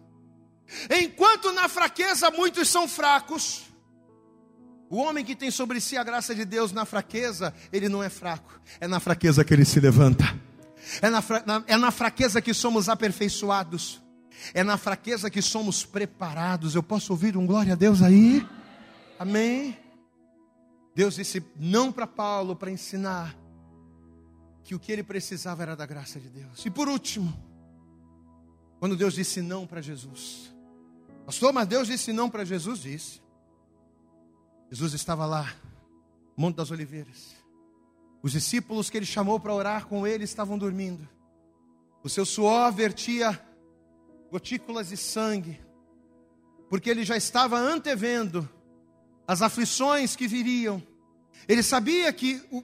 Enquanto 0.90 1.52
na 1.52 1.68
fraqueza 1.68 2.30
muitos 2.30 2.68
são 2.68 2.88
fracos, 2.88 3.64
o 4.88 4.96
homem 4.96 5.24
que 5.24 5.34
tem 5.34 5.50
sobre 5.50 5.80
si 5.80 5.96
a 5.96 6.04
graça 6.04 6.34
de 6.34 6.44
Deus 6.44 6.72
na 6.72 6.84
fraqueza, 6.84 7.52
ele 7.72 7.88
não 7.88 8.02
é 8.02 8.08
fraco, 8.08 8.60
é 8.80 8.86
na 8.86 9.00
fraqueza 9.00 9.44
que 9.44 9.52
ele 9.52 9.64
se 9.64 9.80
levanta, 9.80 10.24
é 11.02 11.10
na, 11.10 11.22
é 11.66 11.76
na 11.76 11.90
fraqueza 11.90 12.40
que 12.40 12.54
somos 12.54 12.88
aperfeiçoados, 12.88 14.02
é 14.54 14.62
na 14.62 14.76
fraqueza 14.76 15.30
que 15.30 15.42
somos 15.42 15.84
preparados. 15.84 16.74
Eu 16.74 16.82
posso 16.82 17.12
ouvir 17.12 17.36
um 17.36 17.46
glória 17.46 17.72
a 17.72 17.76
Deus 17.76 18.02
aí? 18.02 18.46
Amém? 19.18 19.76
Deus 20.94 21.16
disse 21.16 21.44
não 21.58 21.90
para 21.90 22.06
Paulo 22.06 22.54
para 22.54 22.70
ensinar 22.70 23.36
que 24.62 24.74
o 24.74 24.78
que 24.78 24.90
ele 24.92 25.02
precisava 25.02 25.62
era 25.62 25.76
da 25.76 25.86
graça 25.86 26.18
de 26.20 26.28
Deus. 26.28 26.64
E 26.64 26.70
por 26.70 26.88
último, 26.88 27.32
quando 28.78 28.96
Deus 28.96 29.14
disse 29.14 29.40
não 29.42 29.66
para 29.66 29.80
Jesus, 29.80 30.52
Pastor, 31.26 31.52
mas 31.52 31.66
Deus 31.66 31.88
disse 31.88 32.12
não 32.12 32.30
para 32.30 32.44
Jesus? 32.44 32.80
Disse. 32.80 33.20
Jesus 34.70 34.94
estava 34.94 35.26
lá, 35.26 35.52
Monte 36.36 36.56
das 36.56 36.70
Oliveiras. 36.70 37.34
Os 38.22 38.30
discípulos 38.32 38.88
que 38.88 38.96
ele 38.96 39.04
chamou 39.06 39.40
para 39.40 39.52
orar 39.52 39.86
com 39.86 40.06
ele 40.06 40.22
estavam 40.22 40.56
dormindo. 40.56 41.06
O 42.02 42.08
seu 42.08 42.24
suor 42.24 42.72
vertia 42.72 43.40
gotículas 44.30 44.88
de 44.88 44.96
sangue, 44.96 45.60
porque 46.70 46.88
ele 46.88 47.04
já 47.04 47.16
estava 47.16 47.58
antevendo 47.58 48.48
as 49.26 49.42
aflições 49.42 50.14
que 50.14 50.28
viriam. 50.28 50.80
Ele 51.48 51.62
sabia 51.62 52.12
que 52.12 52.40
o, 52.52 52.62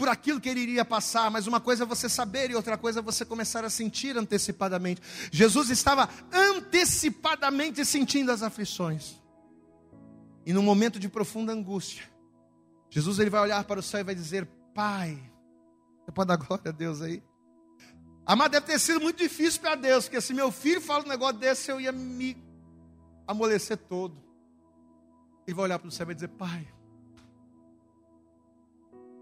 por 0.00 0.08
aquilo 0.08 0.40
que 0.40 0.48
ele 0.48 0.60
iria 0.60 0.82
passar, 0.82 1.30
mas 1.30 1.46
uma 1.46 1.60
coisa 1.60 1.84
é 1.84 1.86
você 1.86 2.08
saber 2.08 2.50
e 2.50 2.54
outra 2.54 2.78
coisa 2.78 3.00
é 3.00 3.02
você 3.02 3.22
começar 3.22 3.66
a 3.66 3.68
sentir 3.68 4.16
antecipadamente. 4.16 5.02
Jesus 5.30 5.68
estava 5.68 6.08
antecipadamente 6.32 7.84
sentindo 7.84 8.32
as 8.32 8.42
aflições. 8.42 9.20
E 10.46 10.54
num 10.54 10.62
momento 10.62 10.98
de 10.98 11.06
profunda 11.06 11.52
angústia, 11.52 12.08
Jesus 12.88 13.18
ele 13.18 13.28
vai 13.28 13.42
olhar 13.42 13.62
para 13.64 13.78
o 13.78 13.82
céu 13.82 14.00
e 14.00 14.04
vai 14.04 14.14
dizer: 14.14 14.48
Pai, 14.74 15.22
você 16.02 16.12
pode 16.12 16.28
dar 16.28 16.36
glória 16.36 16.70
a 16.70 16.72
Deus 16.72 17.02
aí? 17.02 17.22
Amado, 18.24 18.52
deve 18.52 18.64
ter 18.64 18.78
sido 18.78 19.02
muito 19.02 19.18
difícil 19.18 19.60
para 19.60 19.74
Deus, 19.74 20.04
porque 20.04 20.22
se 20.22 20.32
meu 20.32 20.50
filho 20.50 20.80
fala 20.80 21.04
um 21.04 21.08
negócio 21.08 21.36
desse, 21.36 21.70
eu 21.70 21.78
ia 21.78 21.92
me 21.92 22.42
amolecer 23.28 23.76
todo. 23.76 24.16
Ele 25.46 25.54
vai 25.54 25.66
olhar 25.66 25.78
para 25.78 25.88
o 25.88 25.90
céu 25.90 26.04
e 26.04 26.06
vai 26.06 26.14
dizer: 26.14 26.28
Pai, 26.28 26.66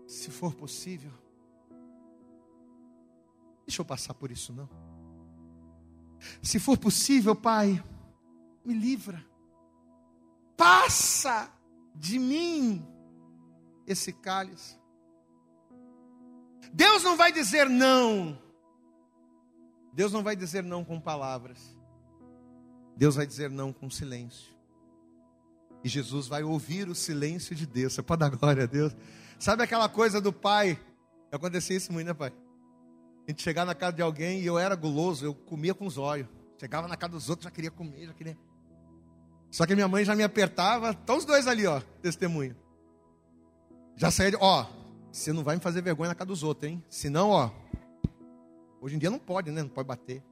se 0.09 0.31
for 0.31 0.55
possível, 0.55 1.13
deixa 3.67 3.83
eu 3.83 3.85
passar 3.85 4.15
por 4.15 4.31
isso 4.31 4.55
não. 4.55 4.69
Se 6.43 6.59
for 6.59 6.79
possível, 6.79 7.37
Pai, 7.37 7.85
me 8.65 8.73
livra. 8.73 9.23
Passa 10.57 11.53
de 11.95 12.19
mim 12.19 12.85
esse 13.87 14.11
cálice. 14.11 14.79
Deus 16.73 17.03
não 17.03 17.15
vai 17.15 17.31
dizer 17.31 17.69
não. 17.69 18.41
Deus 19.93 20.11
não 20.11 20.23
vai 20.23 20.35
dizer 20.35 20.63
não 20.63 20.83
com 20.83 20.99
palavras. 20.99 21.77
Deus 22.97 23.15
vai 23.15 23.27
dizer 23.27 23.51
não 23.51 23.75
com 23.75 23.91
silêncio. 23.91 24.57
E 25.85 25.89
Jesus 25.89 26.27
vai 26.27 26.43
ouvir 26.43 26.89
o 26.89 26.95
silêncio 26.95 27.55
de 27.55 27.67
Deus. 27.67 27.93
Você 27.93 28.03
pode 28.03 28.21
dar 28.21 28.31
glória 28.31 28.65
a 28.65 28.67
Deus? 28.67 28.97
Sabe 29.39 29.63
aquela 29.63 29.89
coisa 29.89 30.21
do 30.21 30.33
pai? 30.33 30.79
Acontecia 31.31 31.77
isso 31.77 31.93
muito, 31.93 32.07
né, 32.07 32.15
pai? 32.15 32.33
A 33.27 33.31
gente 33.31 33.43
chegava 33.43 33.67
na 33.67 33.75
casa 33.75 33.93
de 33.93 34.03
alguém 34.03 34.41
e 34.41 34.47
eu 34.47 34.59
era 34.59 34.75
guloso, 34.75 35.25
eu 35.25 35.35
comia 35.35 35.75
com 35.75 35.87
os 35.87 35.99
olhos. 35.99 36.27
Chegava 36.59 36.89
na 36.89 36.97
casa 36.97 37.13
dos 37.13 37.29
outros, 37.31 37.45
já 37.45 37.51
queria 37.51 37.71
comer, 37.71 38.07
já 38.07 38.13
queria. 38.15 38.37
Só 39.51 39.65
que 39.65 39.75
minha 39.75 39.87
mãe 39.87 40.05
já 40.05 40.17
me 40.17 40.23
apertava, 40.23 40.91
estão 40.91 41.17
os 41.17 41.25
dois 41.25 41.47
ali, 41.47 41.67
ó, 41.67 41.81
testemunho. 42.03 42.57
Já 43.97 44.11
saía 44.11 44.33
de, 44.33 44.37
ó, 44.41 44.67
você 45.13 45.33
não 45.33 45.45
vai 45.45 45.57
me 45.57 45.63
fazer 45.63 45.83
vergonha 45.83 46.09
na 46.09 46.15
casa 46.15 46.29
dos 46.29 46.43
outros, 46.43 46.71
hein? 46.71 46.83
Senão, 46.89 47.31
ó, 47.31 47.51
hoje 48.81 48.97
em 48.97 48.99
dia 48.99 49.11
não 49.11 49.19
pode, 49.19 49.51
né? 49.51 49.63
Não 49.63 49.71
pode 49.71 49.87
bater. 49.87 50.23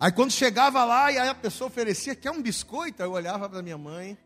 Aí 0.00 0.12
quando 0.12 0.30
chegava 0.30 0.84
lá 0.84 1.10
e 1.10 1.18
aí 1.18 1.28
a 1.28 1.34
pessoa 1.34 1.68
oferecia, 1.68 2.14
quer 2.14 2.30
um 2.30 2.40
biscoito? 2.40 3.02
Aí 3.02 3.08
eu 3.08 3.12
olhava 3.12 3.48
para 3.48 3.62
minha 3.62 3.78
mãe. 3.78 4.16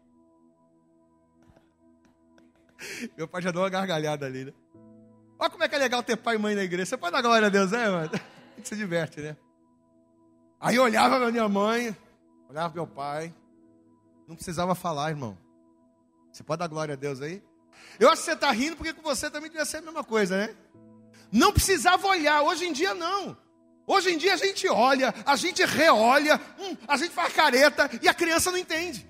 Meu 3.17 3.29
pai 3.29 3.43
já 3.43 3.51
deu 3.51 3.63
uma 3.63 3.69
gargalhada 3.69 4.27
ali, 4.27 4.45
né? 4.47 4.53
Olha 5.39 5.51
como 5.51 5.65
é 5.65 5.69
que 5.69 5.75
é 5.75 5.79
legal 5.79 6.03
ter 6.03 6.17
pai 6.17 6.37
e 6.37 6.39
mãe 6.39 6.55
na 6.55 6.63
igreja. 6.63 6.87
Você 6.87 6.97
pode 6.97 7.13
dar 7.13 7.23
glória 7.23 7.47
a 7.47 7.51
Deus, 7.51 7.73
né, 7.73 7.89
mano? 7.89 8.11
A 8.15 8.57
gente 8.57 8.69
se 8.69 8.77
diverte, 8.77 9.21
né? 9.21 9.37
Aí 10.61 10.77
eu 10.77 10.85
olhava 10.85 11.19
para 11.19 11.33
minha 11.33 11.49
mãe, 11.49 11.97
olhava 12.49 12.71
para 12.71 12.83
meu 12.83 12.87
pai. 12.87 13.35
Não 14.29 14.37
precisava 14.37 14.75
falar, 14.75 15.11
irmão. 15.11 15.37
Você 16.33 16.45
pode 16.45 16.61
dar 16.61 16.69
glória 16.69 16.95
a 16.95 16.97
Deus 16.97 17.21
aí? 17.21 17.43
Eu 17.99 18.09
acho 18.09 18.23
que 18.23 18.27
você 18.27 18.33
está 18.33 18.51
rindo 18.53 18.77
porque 18.77 18.93
com 18.93 19.03
você 19.03 19.31
também 19.31 19.51
devia 19.51 19.65
ser 19.65 19.79
a 19.79 19.83
mesma 19.83 20.05
coisa, 20.05 20.37
né? 20.37 20.55
Não 21.31 21.53
precisava 21.53 22.07
olhar, 22.07 22.43
hoje 22.43 22.67
em 22.67 22.73
dia 22.73 22.95
não. 22.95 23.37
Hoje 23.87 24.11
em 24.11 24.19
dia 24.19 24.35
a 24.35 24.37
gente 24.37 24.69
olha, 24.69 25.13
a 25.27 25.35
gente 25.35 25.65
reolha, 25.65 26.41
hum, 26.59 26.77
a 26.87 26.97
gente 26.97 27.11
faz 27.11 27.33
careta 27.33 27.91
e 28.01 28.09
a 28.09 28.15
criança 28.15 28.51
não 28.51 28.59
entende. 28.59 29.07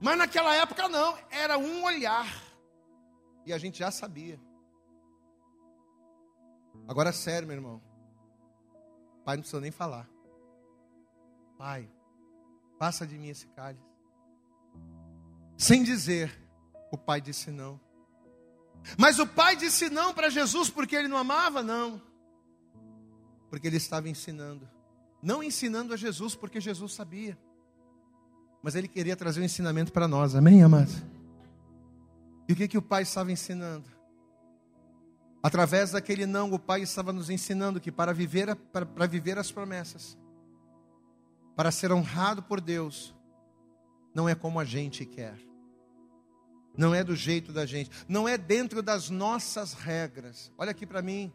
Mas 0.00 0.16
naquela 0.16 0.54
época 0.54 0.88
não, 0.88 1.16
era 1.30 1.58
um 1.58 1.84
olhar. 1.84 2.26
E 3.44 3.52
a 3.52 3.58
gente 3.58 3.78
já 3.78 3.90
sabia. 3.90 4.40
Agora 6.86 7.10
é 7.10 7.12
sério, 7.12 7.46
meu 7.46 7.56
irmão. 7.56 7.82
Pai 9.24 9.36
não 9.36 9.42
precisa 9.42 9.60
nem 9.60 9.70
falar. 9.70 10.08
Pai, 11.56 11.88
passa 12.78 13.06
de 13.06 13.16
mim 13.18 13.28
esse 13.28 13.46
cálice. 13.48 13.84
Sem 15.56 15.82
dizer, 15.82 16.36
o 16.90 16.98
pai 16.98 17.20
disse 17.20 17.50
não. 17.50 17.80
Mas 18.98 19.18
o 19.18 19.26
pai 19.26 19.54
disse 19.54 19.88
não 19.88 20.12
para 20.12 20.28
Jesus 20.28 20.68
porque 20.68 20.96
ele 20.96 21.08
não 21.08 21.16
amava? 21.16 21.62
Não. 21.62 22.02
Porque 23.48 23.68
ele 23.68 23.76
estava 23.76 24.08
ensinando. 24.08 24.68
Não 25.22 25.42
ensinando 25.42 25.94
a 25.94 25.96
Jesus 25.96 26.34
porque 26.34 26.60
Jesus 26.60 26.94
sabia. 26.94 27.38
Mas 28.60 28.74
ele 28.74 28.88
queria 28.88 29.16
trazer 29.16 29.40
um 29.40 29.44
ensinamento 29.44 29.92
para 29.92 30.08
nós. 30.08 30.34
Amém, 30.34 30.62
amados? 30.62 31.00
E 32.52 32.54
o 32.54 32.56
que, 32.56 32.68
que 32.68 32.76
o 32.76 32.82
pai 32.82 33.00
estava 33.00 33.32
ensinando? 33.32 33.88
Através 35.42 35.92
daquele 35.92 36.26
não, 36.26 36.52
o 36.52 36.58
pai 36.58 36.82
estava 36.82 37.10
nos 37.10 37.30
ensinando 37.30 37.80
que 37.80 37.90
para 37.90 38.12
viver, 38.12 38.54
para, 38.54 38.84
para 38.84 39.06
viver 39.06 39.38
as 39.38 39.50
promessas, 39.50 40.18
para 41.56 41.70
ser 41.70 41.90
honrado 41.90 42.42
por 42.42 42.60
Deus, 42.60 43.14
não 44.14 44.28
é 44.28 44.34
como 44.34 44.60
a 44.60 44.66
gente 44.66 45.06
quer. 45.06 45.38
Não 46.76 46.94
é 46.94 47.02
do 47.02 47.16
jeito 47.16 47.54
da 47.54 47.64
gente, 47.64 47.90
não 48.06 48.28
é 48.28 48.36
dentro 48.36 48.82
das 48.82 49.08
nossas 49.08 49.72
regras. 49.72 50.52
Olha 50.58 50.72
aqui 50.72 50.86
para 50.86 51.00
mim. 51.00 51.32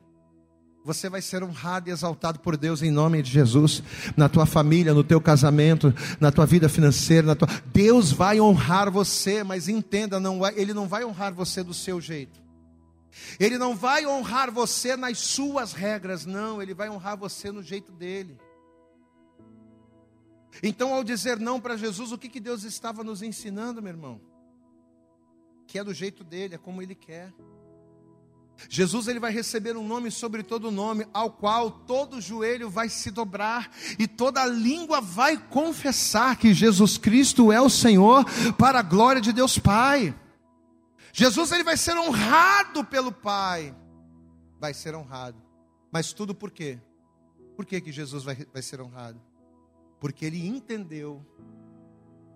Você 0.88 1.09
vai 1.09 1.21
ser 1.21 1.43
honrado 1.43 1.89
e 1.89 1.91
exaltado 1.91 2.39
por 2.39 2.55
Deus 2.55 2.81
em 2.81 2.89
nome 2.89 3.21
de 3.21 3.29
Jesus, 3.29 3.83
na 4.15 4.29
tua 4.29 4.45
família, 4.45 4.93
no 4.93 5.03
teu 5.03 5.19
casamento, 5.19 5.93
na 6.17 6.31
tua 6.31 6.45
vida 6.45 6.69
financeira, 6.69 7.27
na 7.27 7.35
tua... 7.35 7.49
Deus 7.65 8.13
vai 8.13 8.39
honrar 8.39 8.89
você, 8.89 9.43
mas 9.43 9.67
entenda, 9.67 10.17
não 10.17 10.39
vai... 10.39 10.53
ele 10.55 10.73
não 10.73 10.88
vai 10.88 11.03
honrar 11.03 11.33
você 11.33 11.61
do 11.61 11.73
seu 11.73 11.99
jeito. 11.99 12.41
Ele 13.38 13.57
não 13.57 13.75
vai 13.75 14.07
honrar 14.07 14.49
você 14.49 14.95
nas 14.95 15.17
suas 15.17 15.73
regras, 15.73 16.25
não, 16.25 16.61
ele 16.61 16.73
vai 16.73 16.89
honrar 16.89 17.17
você 17.17 17.51
no 17.51 17.61
jeito 17.61 17.91
dele. 17.91 18.39
Então, 20.63 20.93
ao 20.93 21.03
dizer 21.03 21.38
não 21.38 21.59
para 21.59 21.75
Jesus, 21.75 22.13
o 22.13 22.17
que, 22.17 22.29
que 22.29 22.39
Deus 22.39 22.63
estava 22.63 23.03
nos 23.03 23.21
ensinando, 23.21 23.81
meu 23.81 23.91
irmão? 23.91 24.21
Que 25.67 25.79
é 25.79 25.83
do 25.83 25.93
jeito 25.93 26.23
dele, 26.23 26.55
é 26.55 26.57
como 26.57 26.81
ele 26.81 26.95
quer. 26.95 27.33
Jesus 28.70 29.08
ele 29.08 29.20
vai 29.20 29.32
receber 29.32 29.78
um 29.78 29.88
nome 29.88 30.10
sobre 30.10 30.41
todo 30.43 30.72
nome, 30.72 31.08
ao 31.14 31.32
qual 31.32 31.70
todo 31.70 32.20
joelho 32.20 32.70
vai 32.70 32.89
se 32.89 33.12
dobrar 33.12 33.72
e 33.99 34.08
toda 34.08 34.45
língua 34.45 34.99
vai 34.99 35.38
confessar 35.38 36.38
que 36.38 36.53
Jesus 36.53 36.97
Cristo 36.97 37.51
é 37.51 37.62
o 37.62 37.70
Senhor 37.70 38.26
para 38.53 38.80
a 38.80 38.84
glória 38.84 39.22
de 39.22 39.32
Deus 39.32 39.60
Pai. 39.60 40.16
Jesus 41.14 41.51
ele 41.51 41.64
vai 41.64 41.78
ser 41.78 41.97
honrado 41.97 42.84
pelo 42.84 43.12
Pai, 43.12 43.76
vai 44.60 44.74
ser 44.74 44.95
honrado. 44.95 45.41
Mas 45.91 46.14
tudo 46.14 46.36
por 46.36 46.51
quê? 46.51 46.80
Por 47.55 47.66
que, 47.66 47.80
que 47.82 47.91
Jesus 47.91 48.24
vai, 48.24 48.36
vai 48.53 48.62
ser 48.62 48.82
honrado? 48.82 49.20
Porque 49.99 50.26
ele 50.26 50.45
entendeu 50.45 51.26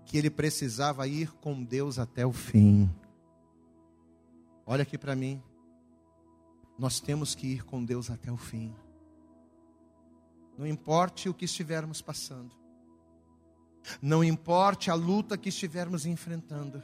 que 0.06 0.18
ele 0.18 0.30
precisava 0.30 1.08
ir 1.08 1.32
com 1.34 1.64
Deus 1.64 2.00
até 2.00 2.26
o 2.26 2.32
fim. 2.32 2.90
Olha 4.66 4.84
aqui 4.84 4.98
para 4.98 5.16
mim. 5.16 5.42
Nós 6.82 7.00
temos 7.00 7.36
que 7.36 7.46
ir 7.46 7.64
com 7.64 7.86
Deus 7.86 8.10
até 8.10 8.32
o 8.32 8.38
fim. 8.38 8.74
Não 10.58 10.66
importe 10.66 11.30
o 11.30 11.34
que 11.34 11.46
estivermos 11.46 12.02
passando. 12.02 12.56
Não 14.02 14.24
importe 14.24 14.90
a 14.90 14.96
luta 14.96 15.38
que 15.38 15.50
estivermos 15.50 16.08
enfrentando. 16.08 16.82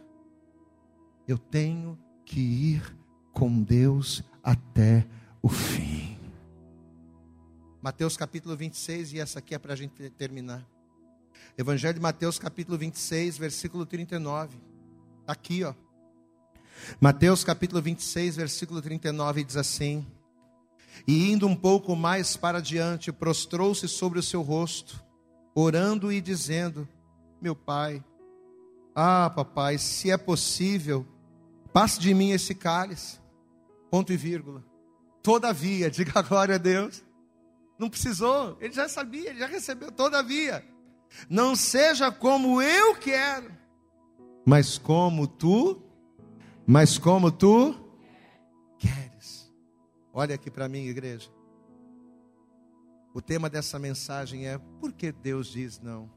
Eu 1.28 1.40
tenho 1.40 1.98
que 2.24 2.40
ir 2.40 2.96
com 3.34 3.64
Deus 3.64 4.24
até 4.44 5.04
o 5.42 5.50
fim. 5.50 6.16
Mateus 7.82 8.16
capítulo 8.16 8.56
26, 8.56 9.14
e 9.14 9.20
essa 9.20 9.40
aqui 9.40 9.56
é 9.56 9.58
para 9.58 9.74
a 9.74 9.76
gente 9.76 10.12
terminar. 10.12 10.64
Evangelho 11.58 11.96
de 11.96 12.02
Mateus 12.02 12.38
capítulo 12.38 12.78
26, 12.78 13.40
versículo 13.40 13.84
39. 13.84 14.60
Tá 15.26 15.34
aqui, 15.34 15.64
ó. 15.64 15.74
Mateus 17.00 17.44
capítulo 17.44 17.82
26, 17.82 18.36
versículo 18.36 18.82
39 18.82 19.44
diz 19.44 19.58
assim: 19.58 20.06
E 21.08 21.32
indo 21.32 21.48
um 21.48 21.56
pouco 21.56 21.96
mais 21.96 22.36
para 22.36 22.62
diante, 22.62 23.12
prostrou-se 23.12 23.88
sobre 23.88 24.20
o 24.20 24.24
seu 24.24 24.42
rosto, 24.42 25.04
orando 25.54 26.12
e 26.12 26.22
dizendo: 26.22 26.88
Meu 27.42 27.56
pai, 27.56 28.04
ah, 28.96 29.30
papai, 29.30 29.78
se 29.78 30.10
é 30.10 30.18
possível, 30.18 31.06
passe 31.72 32.00
de 32.00 32.14
mim 32.14 32.32
esse 32.32 32.56
cálice. 32.56 33.20
Ponto 33.92 34.12
e 34.12 34.18
vírgula. 34.18 34.64
Todavia, 35.22 35.90
diga 35.92 36.22
glória 36.22 36.56
a 36.56 36.58
Deus. 36.58 37.04
Não 37.78 37.90
precisou, 37.90 38.58
ele 38.60 38.74
já 38.74 38.90
sabia, 38.90 39.30
ele 39.30 39.40
já 39.40 39.46
recebeu. 39.46 39.92
Todavia, 39.92 40.66
não 41.30 41.56
seja 41.56 42.12
como 42.12 42.60
eu 42.60 42.96
quero, 42.96 43.52
mas 44.46 44.78
como 44.80 45.28
tu 45.28 45.87
mas 46.68 46.98
como 46.98 47.32
tu 47.32 47.74
queres. 48.78 49.50
Olha 50.14 50.36
aqui 50.36 50.52
para 50.52 50.68
mim, 50.68 50.86
igreja. 50.86 51.32
O 53.14 53.22
tema 53.22 53.50
dessa 53.50 53.80
mensagem 53.80 54.46
é 54.46 54.58
por 54.80 54.92
que 54.92 55.12
Deus 55.12 55.48
diz 55.48 55.80
não? 55.80 56.12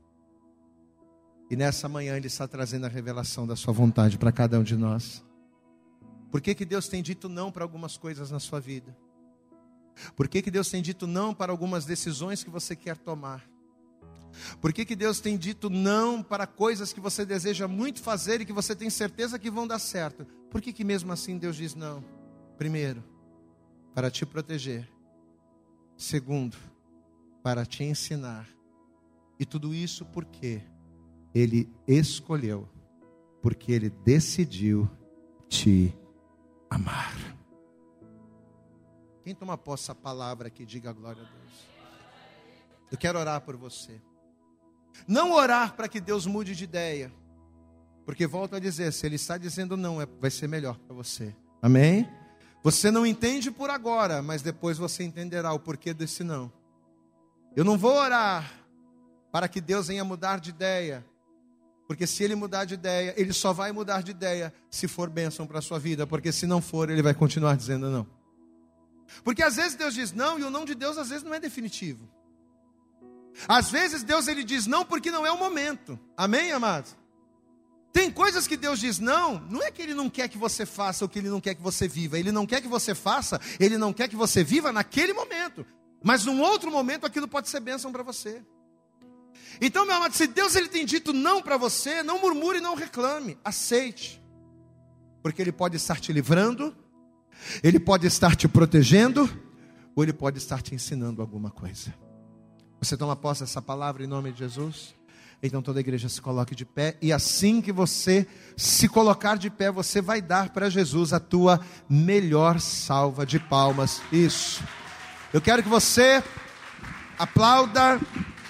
E 1.49 1.57
nessa 1.57 1.89
manhã 1.89 2.17
Ele 2.17 2.27
está 2.27 2.49
trazendo 2.49 2.87
a 2.87 2.89
revelação 2.89 3.47
da 3.47 3.55
Sua 3.55 3.73
vontade 3.73 4.19
para 4.19 4.33
cada 4.33 4.59
um 4.59 4.63
de 4.63 4.77
nós. 4.77 5.25
Por 6.31 6.41
que, 6.41 6.55
que 6.55 6.65
Deus 6.65 6.89
tem 6.89 7.03
dito 7.03 7.29
não 7.29 7.51
para 7.51 7.65
algumas 7.65 7.97
coisas 7.97 8.31
na 8.31 8.39
sua 8.39 8.61
vida? 8.61 8.97
Por 10.15 10.29
que, 10.29 10.41
que 10.41 10.51
Deus 10.51 10.71
tem 10.71 10.81
dito 10.81 11.07
não 11.07 11.35
para 11.35 11.51
algumas 11.51 11.85
decisões 11.85 12.45
que 12.45 12.51
você 12.51 12.77
quer 12.77 12.97
tomar? 12.97 13.50
Por 14.61 14.73
que, 14.73 14.85
que 14.85 14.97
Deus 14.97 15.21
tem 15.21 15.37
dito 15.37 15.69
não 15.71 16.23
para 16.23 16.47
coisas 16.47 16.93
que 16.93 17.01
você 17.01 17.25
deseja 17.25 17.67
muito 17.69 18.01
fazer 18.01 18.41
e 18.41 18.45
que 18.45 18.53
você 18.53 18.75
tem 18.75 18.91
certeza 18.91 19.39
que 19.39 19.51
vão 19.51 19.67
dar 19.67 19.79
certo? 19.79 20.25
Por 20.51 20.61
que, 20.61 20.73
que 20.73 20.85
mesmo 20.85 21.13
assim 21.13 21.39
Deus 21.39 21.57
diz 21.57 21.75
não? 21.75 22.05
Primeiro, 22.57 23.03
para 23.95 24.11
te 24.11 24.25
proteger. 24.27 24.89
Segundo, 25.97 26.57
para 27.43 27.65
te 27.67 27.85
ensinar. 27.85 28.49
E 29.39 29.45
tudo 29.45 29.75
isso 29.75 30.05
porque 30.05 30.63
Ele 31.35 31.71
escolheu, 31.87 32.69
porque 33.43 33.73
Ele 33.73 33.91
decidiu 33.91 34.91
te 35.49 35.95
amar. 36.69 37.15
Quem 39.23 39.35
toma 39.35 39.57
posse 39.59 39.85
dessa 39.85 39.95
palavra 39.95 40.49
aqui, 40.49 40.65
diga 40.65 40.93
glória 40.93 41.23
a 41.23 41.27
Deus. 41.27 41.69
Eu 42.91 42.99
quero 42.99 43.19
orar 43.19 43.41
por 43.43 43.57
você. 43.57 44.01
Não 45.07 45.33
orar 45.33 45.75
para 45.75 45.89
que 45.89 46.01
Deus 46.01 46.27
mude 46.27 46.55
de 46.55 46.65
ideia. 46.65 47.13
Porque 48.05 48.27
volto 48.27 48.57
a 48.57 48.59
dizer, 48.59 48.93
se 48.93 49.07
Ele 49.07 49.17
está 49.17 49.39
dizendo 49.39 49.77
não, 49.77 50.01
é, 50.01 50.07
vai 50.21 50.31
ser 50.31 50.49
melhor 50.49 50.79
para 50.79 50.95
você. 50.95 51.35
Amém? 51.63 52.09
Você 52.63 52.91
não 52.91 53.07
entende 53.07 53.51
por 53.51 53.71
agora, 53.71 54.23
mas 54.23 54.43
depois 54.43 54.77
você 54.77 55.03
entenderá 55.03 55.53
o 55.53 55.59
porquê 55.59 55.95
desse 55.95 56.23
não. 56.23 56.53
Eu 57.57 57.65
não 57.65 57.79
vou 57.79 57.95
orar 57.95 58.53
para 59.33 59.49
que 59.49 59.61
Deus 59.61 59.89
venha 59.89 60.05
mudar 60.05 60.41
de 60.41 60.51
ideia, 60.51 61.05
porque 61.87 62.07
se 62.07 62.23
ele 62.23 62.35
mudar 62.35 62.65
de 62.65 62.75
ideia, 62.75 63.15
ele 63.17 63.33
só 63.33 63.53
vai 63.53 63.73
mudar 63.73 64.03
de 64.03 64.11
ideia 64.11 64.53
se 64.71 64.87
for 64.87 65.09
bênção 65.09 65.47
para 65.47 65.59
a 65.59 65.63
sua 65.63 65.79
vida, 65.79 66.07
porque 66.07 66.31
se 66.31 66.47
não 66.47 66.61
for, 66.61 66.91
ele 66.91 67.03
vai 67.03 67.15
continuar 67.15 67.57
dizendo 67.57 67.91
não. 67.91 68.07
Porque 69.25 69.43
às 69.43 69.57
vezes 69.57 69.75
Deus 69.75 69.95
diz 69.95 70.13
não 70.13 70.39
e 70.39 70.45
o 70.45 70.51
não 70.51 70.65
de 70.65 70.75
Deus 70.75 70.99
às 70.99 71.09
vezes 71.09 71.25
não 71.25 71.35
é 71.35 71.41
definitivo. 71.41 72.09
Às 73.49 73.71
vezes 73.71 74.03
Deus 74.03 74.29
ele 74.29 74.45
diz 74.45 74.67
não 74.67 74.85
porque 74.85 75.11
não 75.11 75.27
é 75.27 75.33
o 75.33 75.39
momento. 75.39 75.99
Amém, 76.17 76.53
amados? 76.53 76.97
Tem 77.93 78.11
coisas 78.11 78.47
que 78.47 78.57
Deus 78.57 78.79
diz 78.79 78.99
não, 78.99 79.41
não 79.51 79.63
é 79.63 79.71
que 79.71 79.83
Ele 79.83 79.95
não 79.95 80.09
quer 80.09 80.29
que 80.29 80.39
você 80.39 80.65
faça 80.65 81.05
ou 81.05 81.09
que 81.09 81.19
Ele 81.19 81.29
não 81.29 81.41
quer 81.41 81.55
que 81.55 81.63
você 81.63 81.89
viva. 81.89 82.19
Ele 82.19 82.31
não 82.31 82.47
quer 82.47 82.61
que 82.61 82.69
você 82.69 82.95
faça, 82.95 83.41
Ele 83.59 83.77
não 83.77 83.93
quer 83.93 84.09
que 84.09 84.15
você 84.15 84.45
viva 84.45 84.71
naquele 84.71 85.13
momento. 85.13 85.67
Mas 86.03 86.25
num 86.25 86.41
outro 86.41 86.71
momento 86.71 87.05
aquilo 87.05 87.27
pode 87.27 87.49
ser 87.49 87.61
bênção 87.61 87.91
para 87.91 88.03
você. 88.03 88.43
Então, 89.61 89.85
meu 89.85 89.97
amado, 89.97 90.15
se 90.15 90.27
Deus 90.27 90.55
ele 90.55 90.69
tem 90.69 90.87
dito 90.87 91.13
não 91.13 91.43
para 91.43 91.57
você, 91.57 92.03
não 92.03 92.21
murmure 92.21 92.61
não 92.61 92.75
reclame, 92.75 93.37
aceite. 93.45 94.23
Porque 95.23 95.43
ele 95.43 95.53
pode 95.53 95.77
estar 95.77 95.99
te 95.99 96.13
livrando, 96.13 96.75
ele 97.63 97.79
pode 97.79 98.07
estar 98.07 98.37
te 98.37 98.49
protegendo, 98.49 99.29
ou 99.95 100.03
ele 100.03 100.13
pode 100.13 100.39
estar 100.39 100.63
te 100.63 100.75
ensinando 100.75 101.21
alguma 101.21 101.51
coisa. 101.51 101.93
Você 102.81 102.97
toma 102.97 103.15
posse 103.15 103.43
dessa 103.43 103.61
palavra 103.61 104.03
em 104.03 104.07
nome 104.07 104.33
de 104.33 104.39
Jesus? 104.39 104.95
Então 105.43 105.61
toda 105.61 105.79
a 105.79 105.81
igreja 105.81 106.09
se 106.09 106.21
coloque 106.21 106.55
de 106.55 106.65
pé, 106.65 106.97
e 107.01 107.13
assim 107.13 107.61
que 107.61 107.73
você 107.73 108.27
se 108.57 108.89
colocar 108.89 109.37
de 109.37 109.49
pé, 109.49 109.71
você 109.71 110.01
vai 110.03 110.21
dar 110.21 110.51
para 110.51 110.69
Jesus 110.69 111.13
a 111.13 111.21
tua 111.21 111.61
melhor 111.89 112.61
salva 112.61 113.25
de 113.27 113.39
palmas. 113.39 114.03
Isso. 114.11 114.63
Eu 115.33 115.41
quero 115.41 115.63
que 115.63 115.69
você 115.69 116.23
aplauda 117.19 118.01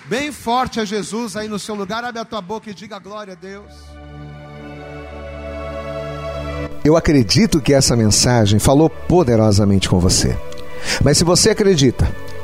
bem 0.06 0.32
forte 0.32 0.80
a 0.80 0.84
Jesus 0.84 1.36
aí 1.36 1.48
no 1.48 1.58
seu 1.58 1.74
lugar. 1.74 2.04
Abre 2.04 2.20
a 2.20 2.24
tua 2.24 2.40
boca 2.40 2.70
e 2.70 2.74
diga 2.74 2.98
glória 2.98 3.32
a 3.32 3.36
Deus. 3.36 3.72
Eu 6.84 6.96
acredito 6.96 7.60
que 7.60 7.74
essa 7.74 7.94
mensagem 7.94 8.58
falou 8.58 8.88
poderosamente 8.88 9.88
com 9.88 10.00
você. 10.00 10.36
Mas 11.04 11.18
se 11.18 11.24
você 11.24 11.50
acredita 11.50 12.10